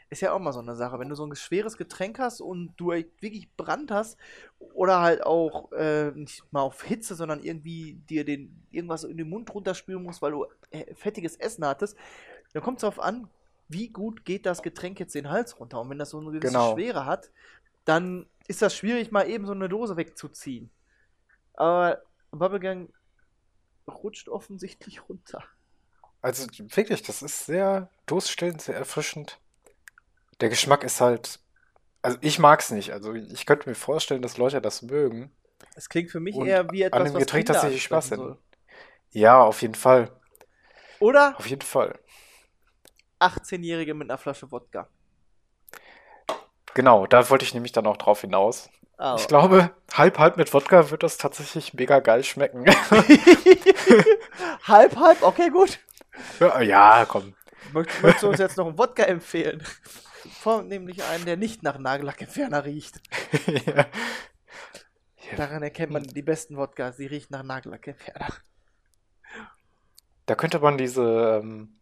Ist 0.10 0.22
ja 0.22 0.34
auch 0.34 0.40
mal 0.40 0.54
so 0.54 0.60
eine 0.60 0.76
Sache. 0.76 1.00
Wenn 1.00 1.10
du 1.10 1.16
so 1.16 1.26
ein 1.26 1.36
schweres 1.36 1.78
Getränk 1.78 2.20
hast 2.20 2.42
und 2.42 2.74
du 2.78 2.92
echt 2.92 3.22
wirklich 3.22 3.54
Brand 3.56 3.92
hast 3.92 4.18
oder 4.74 5.02
halt 5.02 5.26
auch 5.26 5.72
äh, 5.74 6.12
nicht 6.12 6.44
mal 6.52 6.62
auf 6.62 6.84
Hitze, 6.84 7.16
sondern 7.16 7.44
irgendwie 7.44 7.96
dir 8.10 8.26
den 8.26 8.66
irgendwas 8.72 9.04
in 9.04 9.18
den 9.18 9.30
Mund 9.30 9.54
runterspülen 9.54 10.04
musst, 10.04 10.22
weil 10.22 10.32
du 10.32 10.46
äh, 10.72 10.94
fettiges 10.96 11.36
Essen 11.36 11.66
hattest, 11.66 11.98
dann 12.54 12.64
kommt 12.64 12.78
es 12.78 12.82
darauf 12.82 13.00
an, 13.00 13.30
wie 13.68 13.90
gut 13.90 14.26
geht 14.26 14.46
das 14.46 14.62
Getränk 14.62 15.00
jetzt 15.00 15.16
den 15.16 15.30
Hals 15.30 15.60
runter. 15.60 15.82
Und 15.82 15.90
wenn 15.90 16.00
das 16.00 16.12
so 16.12 16.20
eine 16.20 16.32
gewisse 16.32 16.54
Genau. 16.54 16.74
Schwere 16.74 17.06
hat, 17.06 17.32
dann 17.86 18.28
ist 18.48 18.62
das 18.62 18.76
schwierig, 18.76 19.12
mal 19.12 19.30
eben 19.30 19.46
so 19.46 19.54
eine 19.54 19.70
Dose 19.70 19.98
wegzuziehen. 19.98 20.70
Aber 21.56 22.02
Bubblegum 22.32 22.90
rutscht 23.88 24.30
offensichtlich 24.30 25.10
runter. 25.10 25.44
Also, 26.22 26.48
wirklich, 26.58 27.04
das 27.04 27.22
ist 27.22 27.46
sehr 27.46 27.90
durststillend, 28.06 28.62
sehr 28.62 28.76
erfrischend. 28.76 29.40
Der 30.42 30.50
Geschmack 30.50 30.84
ist 30.84 31.02
halt. 31.02 31.40
Also, 32.02 32.18
ich 32.22 32.40
mag 32.40 32.60
es 32.60 32.72
nicht. 32.72 32.92
Also, 32.92 33.14
ich 33.14 33.46
könnte 33.46 33.70
mir 33.70 33.76
vorstellen, 33.76 34.22
dass 34.22 34.38
Leute 34.38 34.62
das 34.62 34.82
mögen. 34.82 35.32
Es 35.76 35.88
klingt 35.90 36.12
für 36.12 36.20
mich 36.20 36.36
Und 36.36 36.48
eher 36.48 36.70
wie 36.72 36.82
etwas, 36.84 37.00
an 37.00 37.06
dem 37.06 37.14
was 37.14 37.20
Getränk 37.22 37.46
Kinder 37.46 37.54
tatsächlich 37.54 37.84
Spaß 37.84 38.12
hätten. 38.12 38.38
Ja, 39.12 39.42
auf 39.42 39.62
jeden 39.62 39.76
Fall. 39.76 40.12
Oder 41.00 41.36
Auf 41.38 41.48
jeden 41.48 41.62
Fall. 41.62 41.98
18-Jährige 43.20 43.94
mit 43.94 44.10
einer 44.10 44.18
Flasche 44.18 44.52
Wodka. 44.52 44.90
Genau, 46.74 47.06
da 47.08 47.30
wollte 47.30 47.46
ich 47.46 47.54
nämlich 47.54 47.72
dann 47.72 47.86
auch 47.88 47.98
drauf 47.98 48.22
hinaus. 48.22 48.70
Ah, 48.98 49.16
Ich 49.18 49.28
glaube, 49.28 49.72
halb 49.94 50.18
halb 50.20 50.38
mit 50.38 50.54
Wodka 50.54 50.90
wird 50.92 51.04
das 51.04 51.18
tatsächlich 51.18 51.74
mega 51.74 52.00
geil 52.00 52.24
schmecken. 52.24 52.66
halb, 54.64 54.96
halb, 54.96 55.22
okay, 55.22 55.50
gut. 55.50 55.80
Ja, 56.40 57.06
komm. 57.08 57.36
Möcht- 57.74 58.02
Möchtest 58.02 58.24
du 58.24 58.30
uns 58.30 58.40
jetzt 58.40 58.58
noch 58.58 58.68
einen 58.68 58.78
Wodka 58.78 59.04
empfehlen? 59.04 59.64
Vornehmlich 60.32 61.04
einen, 61.04 61.26
der 61.26 61.38
nicht 61.38 61.64
nach 61.64 61.78
Nagellackentferner 61.78 62.66
riecht. 62.66 63.02
Ja. 65.28 65.38
Daran 65.38 65.64
erkennt 65.64 65.92
man 65.92 66.04
die 66.04 66.22
besten 66.22 66.58
Wodkas, 66.58 66.98
die 66.98 67.06
riechen 67.08 67.30
nach 67.32 67.44
Nagellackentferner. 67.44 68.28
Da 70.26 70.36
könnte 70.36 70.60
man 70.60 70.78
diese, 70.78 71.40
ähm, 71.42 71.80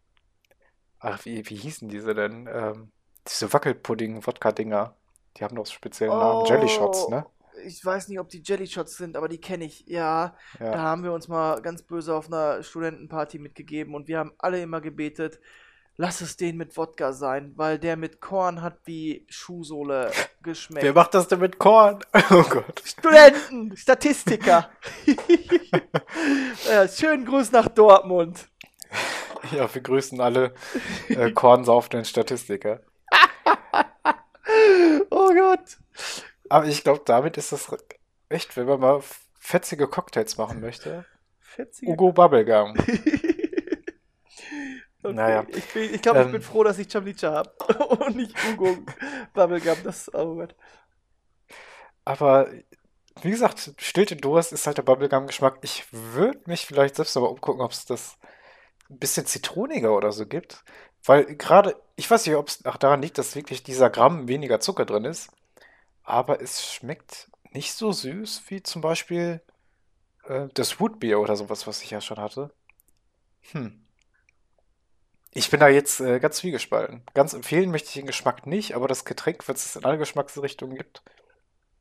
ach, 0.98 1.24
wie, 1.24 1.48
wie 1.48 1.56
hießen 1.56 1.88
diese 1.88 2.14
denn? 2.14 2.48
Ähm, 2.50 2.92
diese 3.28 3.52
Wackelpudding-Wodka-Dinger. 3.52 4.96
Die 5.36 5.44
haben 5.44 5.56
doch 5.56 5.66
speziellen 5.66 6.18
Namen. 6.18 6.44
Jelly 6.46 6.68
Shots, 6.68 7.08
ne? 7.08 7.24
Oh, 7.26 7.58
Ich 7.64 7.84
weiß 7.84 8.08
nicht, 8.08 8.18
ob 8.20 8.28
die 8.28 8.42
Jelly 8.44 8.66
Shots 8.66 8.96
sind, 8.96 9.16
aber 9.16 9.28
die 9.28 9.40
kenne 9.40 9.64
ich. 9.64 9.84
Ja, 9.86 10.36
da 10.58 10.64
Ja. 10.64 10.78
haben 10.78 11.02
wir 11.04 11.12
uns 11.12 11.28
mal 11.28 11.60
ganz 11.62 11.82
böse 11.82 12.14
auf 12.14 12.26
einer 12.26 12.62
Studentenparty 12.62 13.38
mitgegeben 13.38 13.94
und 13.94 14.08
wir 14.08 14.18
haben 14.18 14.32
alle 14.38 14.60
immer 14.62 14.80
gebetet, 14.80 15.40
lass 15.96 16.20
es 16.20 16.36
den 16.36 16.56
mit 16.56 16.76
Wodka 16.76 17.12
sein, 17.12 17.52
weil 17.56 17.78
der 17.78 17.96
mit 17.96 18.20
Korn 18.20 18.62
hat 18.62 18.78
wie 18.84 19.26
Schuhsohle 19.28 20.10
geschmeckt. 20.42 20.84
Wer 20.84 20.94
macht 20.94 21.14
das 21.14 21.28
denn 21.28 21.40
mit 21.40 21.58
Korn? 21.58 22.00
Oh 22.30 22.42
Gott. 22.42 22.82
Studenten, 22.84 23.76
Statistiker. 23.76 24.70
ja, 26.68 26.88
schönen 26.88 27.26
Gruß 27.26 27.52
nach 27.52 27.68
Dortmund. 27.68 28.48
Ja, 29.50 29.72
wir 29.72 29.82
grüßen 29.82 30.20
alle 30.20 30.54
äh, 31.08 31.30
kornsaufenden 31.32 32.04
Statistiker. 32.04 32.80
Oh 35.10 35.34
Gott. 35.34 35.78
Aber 36.48 36.66
ich 36.66 36.84
glaube, 36.84 37.02
damit 37.04 37.36
ist 37.36 37.52
das 37.52 37.74
echt, 38.28 38.56
wenn 38.56 38.66
man 38.66 38.80
mal 38.80 39.02
fetzige 39.38 39.88
Cocktails 39.88 40.38
machen 40.38 40.60
möchte. 40.60 41.04
Fetzige. 41.40 41.92
Ugo 41.92 42.12
Bubblegum. 42.12 42.74
Okay, 45.04 45.14
Naja. 45.14 45.46
Ich, 45.48 45.72
bin- 45.72 45.92
ich 45.94 46.00
glaube, 46.02 46.22
ich 46.22 46.28
Ähm. 46.28 46.32
bin 46.32 46.42
froh, 46.42 46.62
dass 46.64 46.78
ich 46.78 46.88
Chamlicha 46.90 47.32
habe. 47.32 47.50
Und 48.06 48.16
nicht 48.16 48.36
Ugo 48.44 48.76
Bubblegum. 49.34 49.82
Das, 49.82 50.12
oh 50.14 50.36
Gott. 50.36 50.54
Aber 52.04 52.48
wie 53.22 53.30
gesagt, 53.30 53.72
stillt 53.78 54.10
den 54.10 54.18
Durst 54.20 54.52
ist 54.52 54.66
halt 54.66 54.78
der 54.78 54.82
Bubblegum-Geschmack. 54.84 55.58
Ich 55.62 55.86
würde 55.92 56.40
mich 56.46 56.66
vielleicht 56.66 56.96
selbst 56.96 57.16
aber 57.16 57.30
umgucken, 57.30 57.62
ob 57.62 57.72
es 57.72 57.84
das 57.86 58.18
ein 58.90 58.98
bisschen 59.00 59.26
zitroniger 59.26 59.96
oder 59.96 60.12
so 60.12 60.26
gibt. 60.26 60.64
Weil 61.04 61.24
gerade, 61.36 61.76
ich 61.96 62.10
weiß 62.10 62.26
nicht, 62.26 62.36
ob 62.36 62.48
es 62.48 62.64
auch 62.66 62.76
daran 62.78 63.02
liegt, 63.02 63.18
dass 63.18 63.36
wirklich 63.36 63.62
dieser 63.64 63.90
Gramm 63.90 64.28
weniger 64.28 64.60
Zucker 64.60 64.86
drin 64.86 65.04
ist. 65.06 65.30
Aber 66.04 66.42
es 66.42 66.66
schmeckt 66.66 67.30
nicht 67.52 67.74
so 67.74 67.92
süß 67.92 68.44
wie 68.48 68.62
zum 68.62 68.82
Beispiel 68.82 69.42
äh, 70.26 70.48
das 70.54 70.80
Rootbeer 70.80 71.20
oder 71.20 71.36
sowas, 71.36 71.66
was 71.66 71.82
ich 71.82 71.90
ja 71.90 72.00
schon 72.00 72.18
hatte. 72.18 72.52
Hm. 73.52 73.81
Ich 75.34 75.48
bin 75.50 75.60
da 75.60 75.68
jetzt 75.68 76.00
äh, 76.00 76.20
ganz 76.20 76.36
zwiegespalten. 76.36 77.02
Ganz 77.14 77.32
empfehlen 77.32 77.70
möchte 77.70 77.88
ich 77.88 77.94
den 77.94 78.06
Geschmack 78.06 78.46
nicht, 78.46 78.74
aber 78.74 78.86
das 78.86 79.04
Getränk, 79.04 79.46
wenn 79.48 79.54
es 79.54 79.76
in 79.76 79.84
alle 79.84 79.96
Geschmacksrichtungen 79.98 80.76
gibt, 80.76 81.02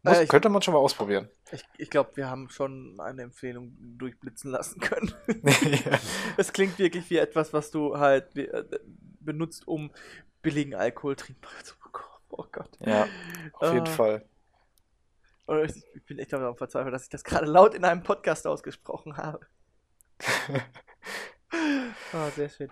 Muss, 0.04 0.18
Äh, 0.18 0.24
ich- 0.24 0.30
könnte 0.30 0.48
man 0.50 0.62
schon 0.62 0.74
mal 0.74 0.80
ausprobieren. 0.80 1.30
Ich, 1.52 1.64
ich 1.78 1.90
glaube, 1.90 2.16
wir 2.16 2.30
haben 2.30 2.50
schon 2.50 2.98
eine 3.02 3.24
Empfehlung 3.24 3.76
durchblitzen 3.98 4.52
lassen 4.52 4.80
können. 4.80 5.14
Es 6.38 6.54
klingt 6.54 6.80
wirklich 6.80 7.10
wie 7.10 7.18
etwas, 7.18 7.52
was 7.54 7.72
du 7.72 7.98
halt 7.98 8.36
äh, 8.38 8.64
benutzt, 9.20 9.68
um 9.68 9.92
billigen 10.42 10.74
Alkohol 10.74 11.16
trinkbar 11.18 11.52
zu 11.64 11.78
bekommen. 11.78 12.08
Oh 12.30 12.46
Gott. 12.52 12.70
ja, 12.80 13.08
auf 13.56 13.74
jeden 13.74 13.86
Ah. 13.88 13.92
Fall. 13.92 14.26
Oder 15.48 15.66
Ich 15.66 16.06
bin 16.06 16.18
echt 16.20 16.32
daran 16.32 16.56
verzweifelt, 16.56 16.94
dass 16.94 17.04
ich 17.04 17.10
das 17.10 17.26
gerade 17.26 17.46
laut 17.46 17.74
in 17.76 17.84
einem 17.84 18.02
Podcast 18.04 18.48
ausgesprochen 18.48 19.18
habe. 19.18 19.46
Ah, 22.14 22.30
sehr 22.36 22.48
schön. 22.50 22.70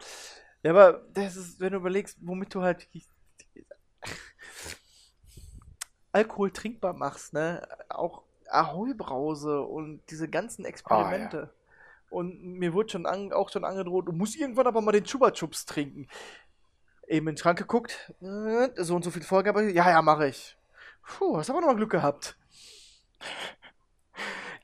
Ja, 0.63 0.71
aber 0.71 1.01
das 1.13 1.35
ist, 1.35 1.59
wenn 1.59 1.71
du 1.71 1.77
überlegst, 1.77 2.17
womit 2.21 2.53
du 2.53 2.61
halt 2.61 2.87
Alkohol 6.11 6.51
trinkbar 6.51 6.93
machst, 6.93 7.33
ne? 7.33 7.67
Auch 7.89 8.23
Ahoi-Brause 8.49 9.61
und 9.61 10.01
diese 10.09 10.27
ganzen 10.27 10.65
Experimente. 10.65 11.53
Und 12.09 12.43
mir 12.43 12.73
wurde 12.73 12.89
schon 12.89 13.05
an, 13.05 13.31
auch 13.31 13.49
schon 13.49 13.63
angedroht, 13.63 14.07
du 14.07 14.11
musst 14.11 14.35
irgendwann 14.35 14.67
aber 14.67 14.81
mal 14.81 14.91
den 14.91 15.05
Chupa 15.05 15.31
Chups 15.31 15.65
trinken. 15.65 16.07
Eben 17.07 17.27
in 17.27 17.35
den 17.35 17.37
Schrank 17.37 17.59
geguckt, 17.59 18.13
äh, 18.21 18.69
so 18.77 18.95
und 18.95 19.03
so 19.03 19.11
viel 19.11 19.23
Vorgabe, 19.23 19.71
ja, 19.71 19.89
ja, 19.89 20.01
mache 20.01 20.27
ich. 20.27 20.57
Puh, 21.03 21.37
hast 21.37 21.49
aber 21.49 21.61
noch 21.61 21.67
mal 21.67 21.75
Glück 21.75 21.91
gehabt. 21.91 22.37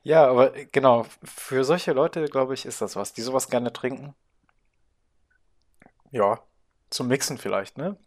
Ja, 0.04 0.28
aber 0.28 0.52
genau, 0.72 1.06
für 1.24 1.64
solche 1.64 1.94
Leute, 1.94 2.26
glaube 2.26 2.54
ich, 2.54 2.66
ist 2.66 2.82
das 2.82 2.96
was, 2.96 3.14
die 3.14 3.22
sowas 3.22 3.50
gerne 3.50 3.74
trinken. 3.74 4.16
Ja, 6.16 6.40
zum 6.90 7.10
Mixen 7.10 7.38
vielleicht, 7.38 7.78
ne? 7.78 7.98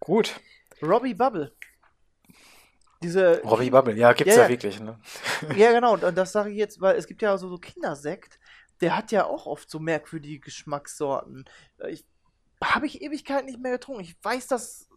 Gut. 0.00 0.40
Robbie 0.82 1.12
Bubble. 1.12 1.52
Diese. 3.02 3.42
Robbie 3.42 3.68
Bubble, 3.68 3.94
ja, 3.94 4.14
gibt's 4.14 4.34
Ja, 4.34 4.44
ja, 4.44 4.48
wirklich, 4.48 4.80
ne? 4.80 4.98
Ja, 5.54 5.70
genau. 5.72 5.98
Und 5.98 6.16
das 6.16 6.32
sage 6.32 6.48
ich 6.48 6.56
jetzt, 6.56 6.80
weil 6.80 6.96
es 6.96 7.06
gibt 7.06 7.20
ja 7.20 7.36
so, 7.36 7.50
so 7.50 7.58
Kindersekt, 7.58 8.40
der 8.80 8.96
hat 8.96 9.12
ja 9.12 9.26
auch 9.26 9.44
oft 9.44 9.68
so 9.68 9.78
merkwürdige 9.78 10.40
Geschmackssorten. 10.40 11.44
Ich 11.90 12.06
habe 12.64 12.86
ich 12.86 13.02
Ewigkeiten 13.02 13.44
nicht 13.44 13.60
mehr 13.60 13.72
getrunken. 13.72 14.00
Ich 14.00 14.16
weiß 14.22 14.46
das. 14.46 14.88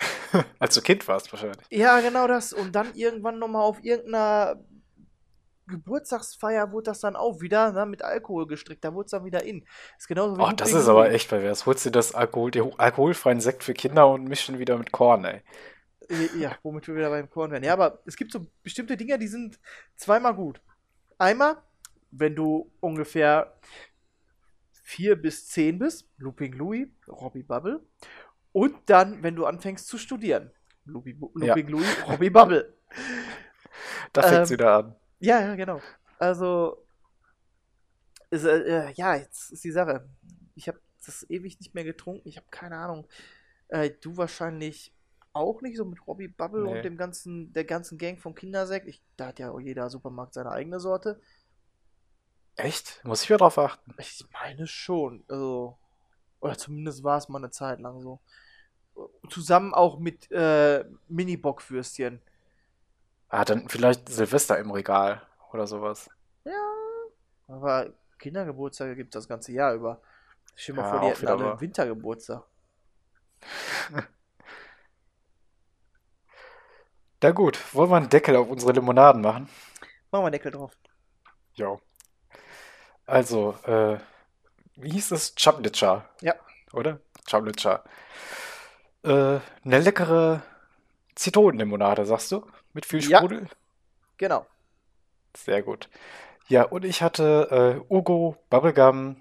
Als 0.58 0.74
du 0.74 0.82
Kind 0.82 1.06
warst 1.06 1.32
wahrscheinlich. 1.32 1.64
Ja, 1.70 2.00
genau 2.00 2.26
das. 2.26 2.52
Und 2.52 2.72
dann 2.72 2.92
irgendwann 2.94 3.38
nochmal 3.38 3.62
auf 3.62 3.84
irgendeiner 3.84 4.58
Geburtstagsfeier 5.66 6.72
wurde 6.72 6.84
das 6.90 7.00
dann 7.00 7.16
auch 7.16 7.40
wieder 7.40 7.72
ne, 7.72 7.86
mit 7.86 8.02
Alkohol 8.02 8.46
gestrickt. 8.46 8.84
Da 8.84 8.92
wurde 8.94 9.06
es 9.06 9.10
dann 9.12 9.24
wieder 9.24 9.44
in. 9.44 9.64
Ist 9.98 10.08
genauso 10.08 10.36
wie 10.36 10.42
Oh, 10.42 10.52
das 10.54 10.72
ist 10.72 10.88
aber 10.88 11.10
echt 11.10 11.28
pervers. 11.28 11.66
Holst 11.66 11.84
dir 11.86 11.90
das 11.90 12.14
Alkohol, 12.14 12.50
den 12.50 12.78
alkoholfreien 12.78 13.40
Sekt 13.40 13.64
für 13.64 13.74
Kinder 13.74 14.08
und 14.08 14.24
mischst 14.24 14.48
ihn 14.48 14.58
wieder 14.58 14.76
mit 14.76 14.92
Korn, 14.92 15.24
ey. 15.24 15.42
Ja, 16.38 16.54
womit 16.62 16.86
wir 16.86 16.94
wieder 16.96 17.08
beim 17.08 17.30
Korn 17.30 17.50
werden. 17.50 17.64
Ja, 17.64 17.72
aber 17.72 18.00
es 18.04 18.16
gibt 18.16 18.30
so 18.32 18.46
bestimmte 18.62 18.96
Dinge, 18.96 19.18
die 19.18 19.26
sind 19.28 19.58
zweimal 19.96 20.34
gut. 20.34 20.60
Einmal, 21.16 21.56
wenn 22.10 22.36
du 22.36 22.70
ungefähr 22.80 23.54
vier 24.82 25.16
bis 25.16 25.48
zehn 25.48 25.78
bist, 25.78 26.10
Looping 26.18 26.52
Louis, 26.52 26.88
Robbie 27.08 27.42
Bubble. 27.42 27.80
Und 28.52 28.76
dann, 28.86 29.22
wenn 29.22 29.34
du 29.34 29.46
anfängst 29.46 29.88
zu 29.88 29.96
studieren, 29.96 30.50
Looping, 30.84 31.18
Ja. 31.40 31.54
Louis, 31.56 31.86
Robbie 32.06 32.30
Bubble. 32.30 32.74
Da 34.12 34.22
fängt's 34.22 34.50
Ähm, 34.50 34.54
wieder 34.58 34.76
an. 34.76 34.96
Ja, 35.24 35.40
ja, 35.40 35.54
genau. 35.54 35.80
Also, 36.18 36.84
ist, 38.30 38.44
äh, 38.44 38.88
äh, 38.88 38.92
ja, 38.92 39.16
jetzt 39.16 39.52
ist 39.52 39.64
die 39.64 39.70
Sache. 39.70 40.06
Ich 40.54 40.68
habe 40.68 40.78
das 41.06 41.28
ewig 41.30 41.58
nicht 41.60 41.74
mehr 41.74 41.84
getrunken. 41.84 42.28
Ich 42.28 42.36
habe 42.36 42.46
keine 42.50 42.76
Ahnung. 42.76 43.06
Äh, 43.68 43.90
du 44.02 44.16
wahrscheinlich 44.18 44.92
auch 45.32 45.62
nicht, 45.62 45.78
so 45.78 45.84
mit 45.86 46.06
Robbie 46.06 46.28
Bubble 46.28 46.64
Nee. 46.64 46.76
und 46.76 46.82
dem 46.84 46.96
ganzen, 46.98 47.52
der 47.54 47.64
ganzen 47.64 47.96
Gang 47.96 48.20
vom 48.20 48.34
Kindersekt. 48.34 48.86
Ich, 48.86 49.02
da 49.16 49.28
hat 49.28 49.38
ja 49.38 49.50
auch 49.50 49.60
jeder 49.60 49.88
Supermarkt 49.88 50.34
seine 50.34 50.50
eigene 50.52 50.78
Sorte. 50.78 51.20
Echt? 52.56 53.00
Muss 53.04 53.22
ich 53.22 53.30
wieder 53.30 53.38
drauf 53.38 53.58
achten. 53.58 53.94
Ich 53.98 54.24
meine 54.32 54.66
schon. 54.66 55.24
Also, 55.28 55.78
oder 56.40 56.58
zumindest 56.58 57.02
war 57.02 57.16
es 57.16 57.30
mal 57.30 57.38
eine 57.38 57.50
Zeit 57.50 57.80
lang 57.80 58.00
so. 58.02 58.20
Zusammen 59.30 59.72
auch 59.72 59.98
mit 59.98 60.30
äh, 60.30 60.84
Mini-Bockwürstchen. 61.08 62.20
Ah, 63.28 63.44
dann 63.44 63.68
vielleicht 63.68 64.08
Silvester 64.08 64.58
im 64.58 64.70
Regal 64.70 65.22
oder 65.52 65.66
sowas. 65.66 66.08
Ja. 66.44 66.52
Aber 67.48 67.92
Kindergeburtstage 68.18 68.96
gibt 68.96 69.14
es 69.14 69.20
das 69.22 69.28
ganze 69.28 69.52
Jahr 69.52 69.74
über. 69.74 70.00
Stell 70.54 70.74
dir 70.76 70.82
mal 70.82 70.86
Ja, 70.86 70.90
vor, 70.90 71.00
die 71.00 71.06
hätten 71.08 71.28
alle. 71.28 71.60
Wintergeburtstag. 71.60 72.44
Na 77.22 77.30
gut, 77.30 77.58
wollen 77.74 77.90
wir 77.90 77.96
einen 77.96 78.08
Deckel 78.10 78.36
auf 78.36 78.48
unsere 78.48 78.72
Limonaden 78.72 79.22
machen? 79.22 79.48
Machen 80.10 80.22
wir 80.22 80.26
einen 80.26 80.32
Deckel 80.32 80.52
drauf. 80.52 80.76
Ja. 81.54 81.78
Also, 83.06 83.52
äh, 83.64 83.98
wie 84.76 84.90
hieß 84.92 85.10
das? 85.10 85.34
Chaplitcha. 85.36 86.08
Ja. 86.20 86.34
Oder? 86.72 87.00
Chaplitcha. 87.28 87.84
Äh, 89.02 89.40
eine 89.64 89.80
leckere 89.80 90.42
Zitronenlimonade, 91.14 92.06
sagst 92.06 92.32
du? 92.32 92.46
Mit 92.74 92.84
viel 92.84 93.02
Ja. 93.08 93.18
Sprudel? 93.18 93.48
Genau. 94.18 94.46
Sehr 95.36 95.62
gut. 95.62 95.88
Ja, 96.48 96.64
und 96.64 96.84
ich 96.84 97.02
hatte 97.02 97.80
äh, 97.88 97.92
Ugo 97.92 98.36
Bubblegum. 98.50 99.16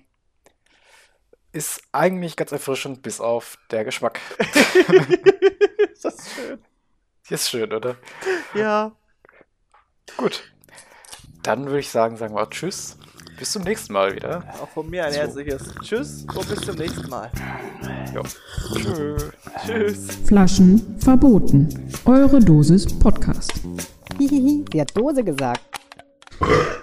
Ist 1.53 1.83
eigentlich 1.91 2.35
ganz 2.35 2.51
erfrischend, 2.51 3.03
bis 3.03 3.21
auf 3.21 3.57
der 3.71 3.85
Geschmack. 3.85 4.19
ist 5.93 6.03
das 6.03 6.33
schön. 6.33 6.59
Ist 7.29 7.49
schön, 7.49 7.71
oder? 7.71 7.95
Ja. 8.53 8.91
Gut. 10.17 10.51
Dann 11.43 11.65
würde 11.65 11.79
ich 11.79 11.89
sagen, 11.89 12.17
sagen 12.17 12.35
wir 12.35 12.49
Tschüss. 12.49 12.97
Bis 13.43 13.51
zum 13.51 13.63
nächsten 13.63 13.91
Mal 13.91 14.15
wieder. 14.15 14.41
Auch 14.61 14.69
von 14.69 14.89
mir 14.89 15.03
ein 15.03 15.11
So. 15.11 15.19
herzliches 15.19 15.63
Tschüss 15.81 16.25
und 16.33 16.47
bis 16.47 16.61
zum 16.61 16.77
nächsten 16.77 17.09
Mal. 17.09 17.29
Jo. 18.15 18.23
Tschö. 18.73 19.17
Tschüss. 19.65 20.07
Flaschen 20.25 20.95
verboten. 20.99 21.67
Eure 22.05 22.39
Dosis 22.39 22.87
Podcast. 22.99 23.51
Hihihi, 24.17 24.63
sie 24.71 24.79
hat 24.79 24.95
Dose 24.95 25.25
gesagt. 25.25 25.59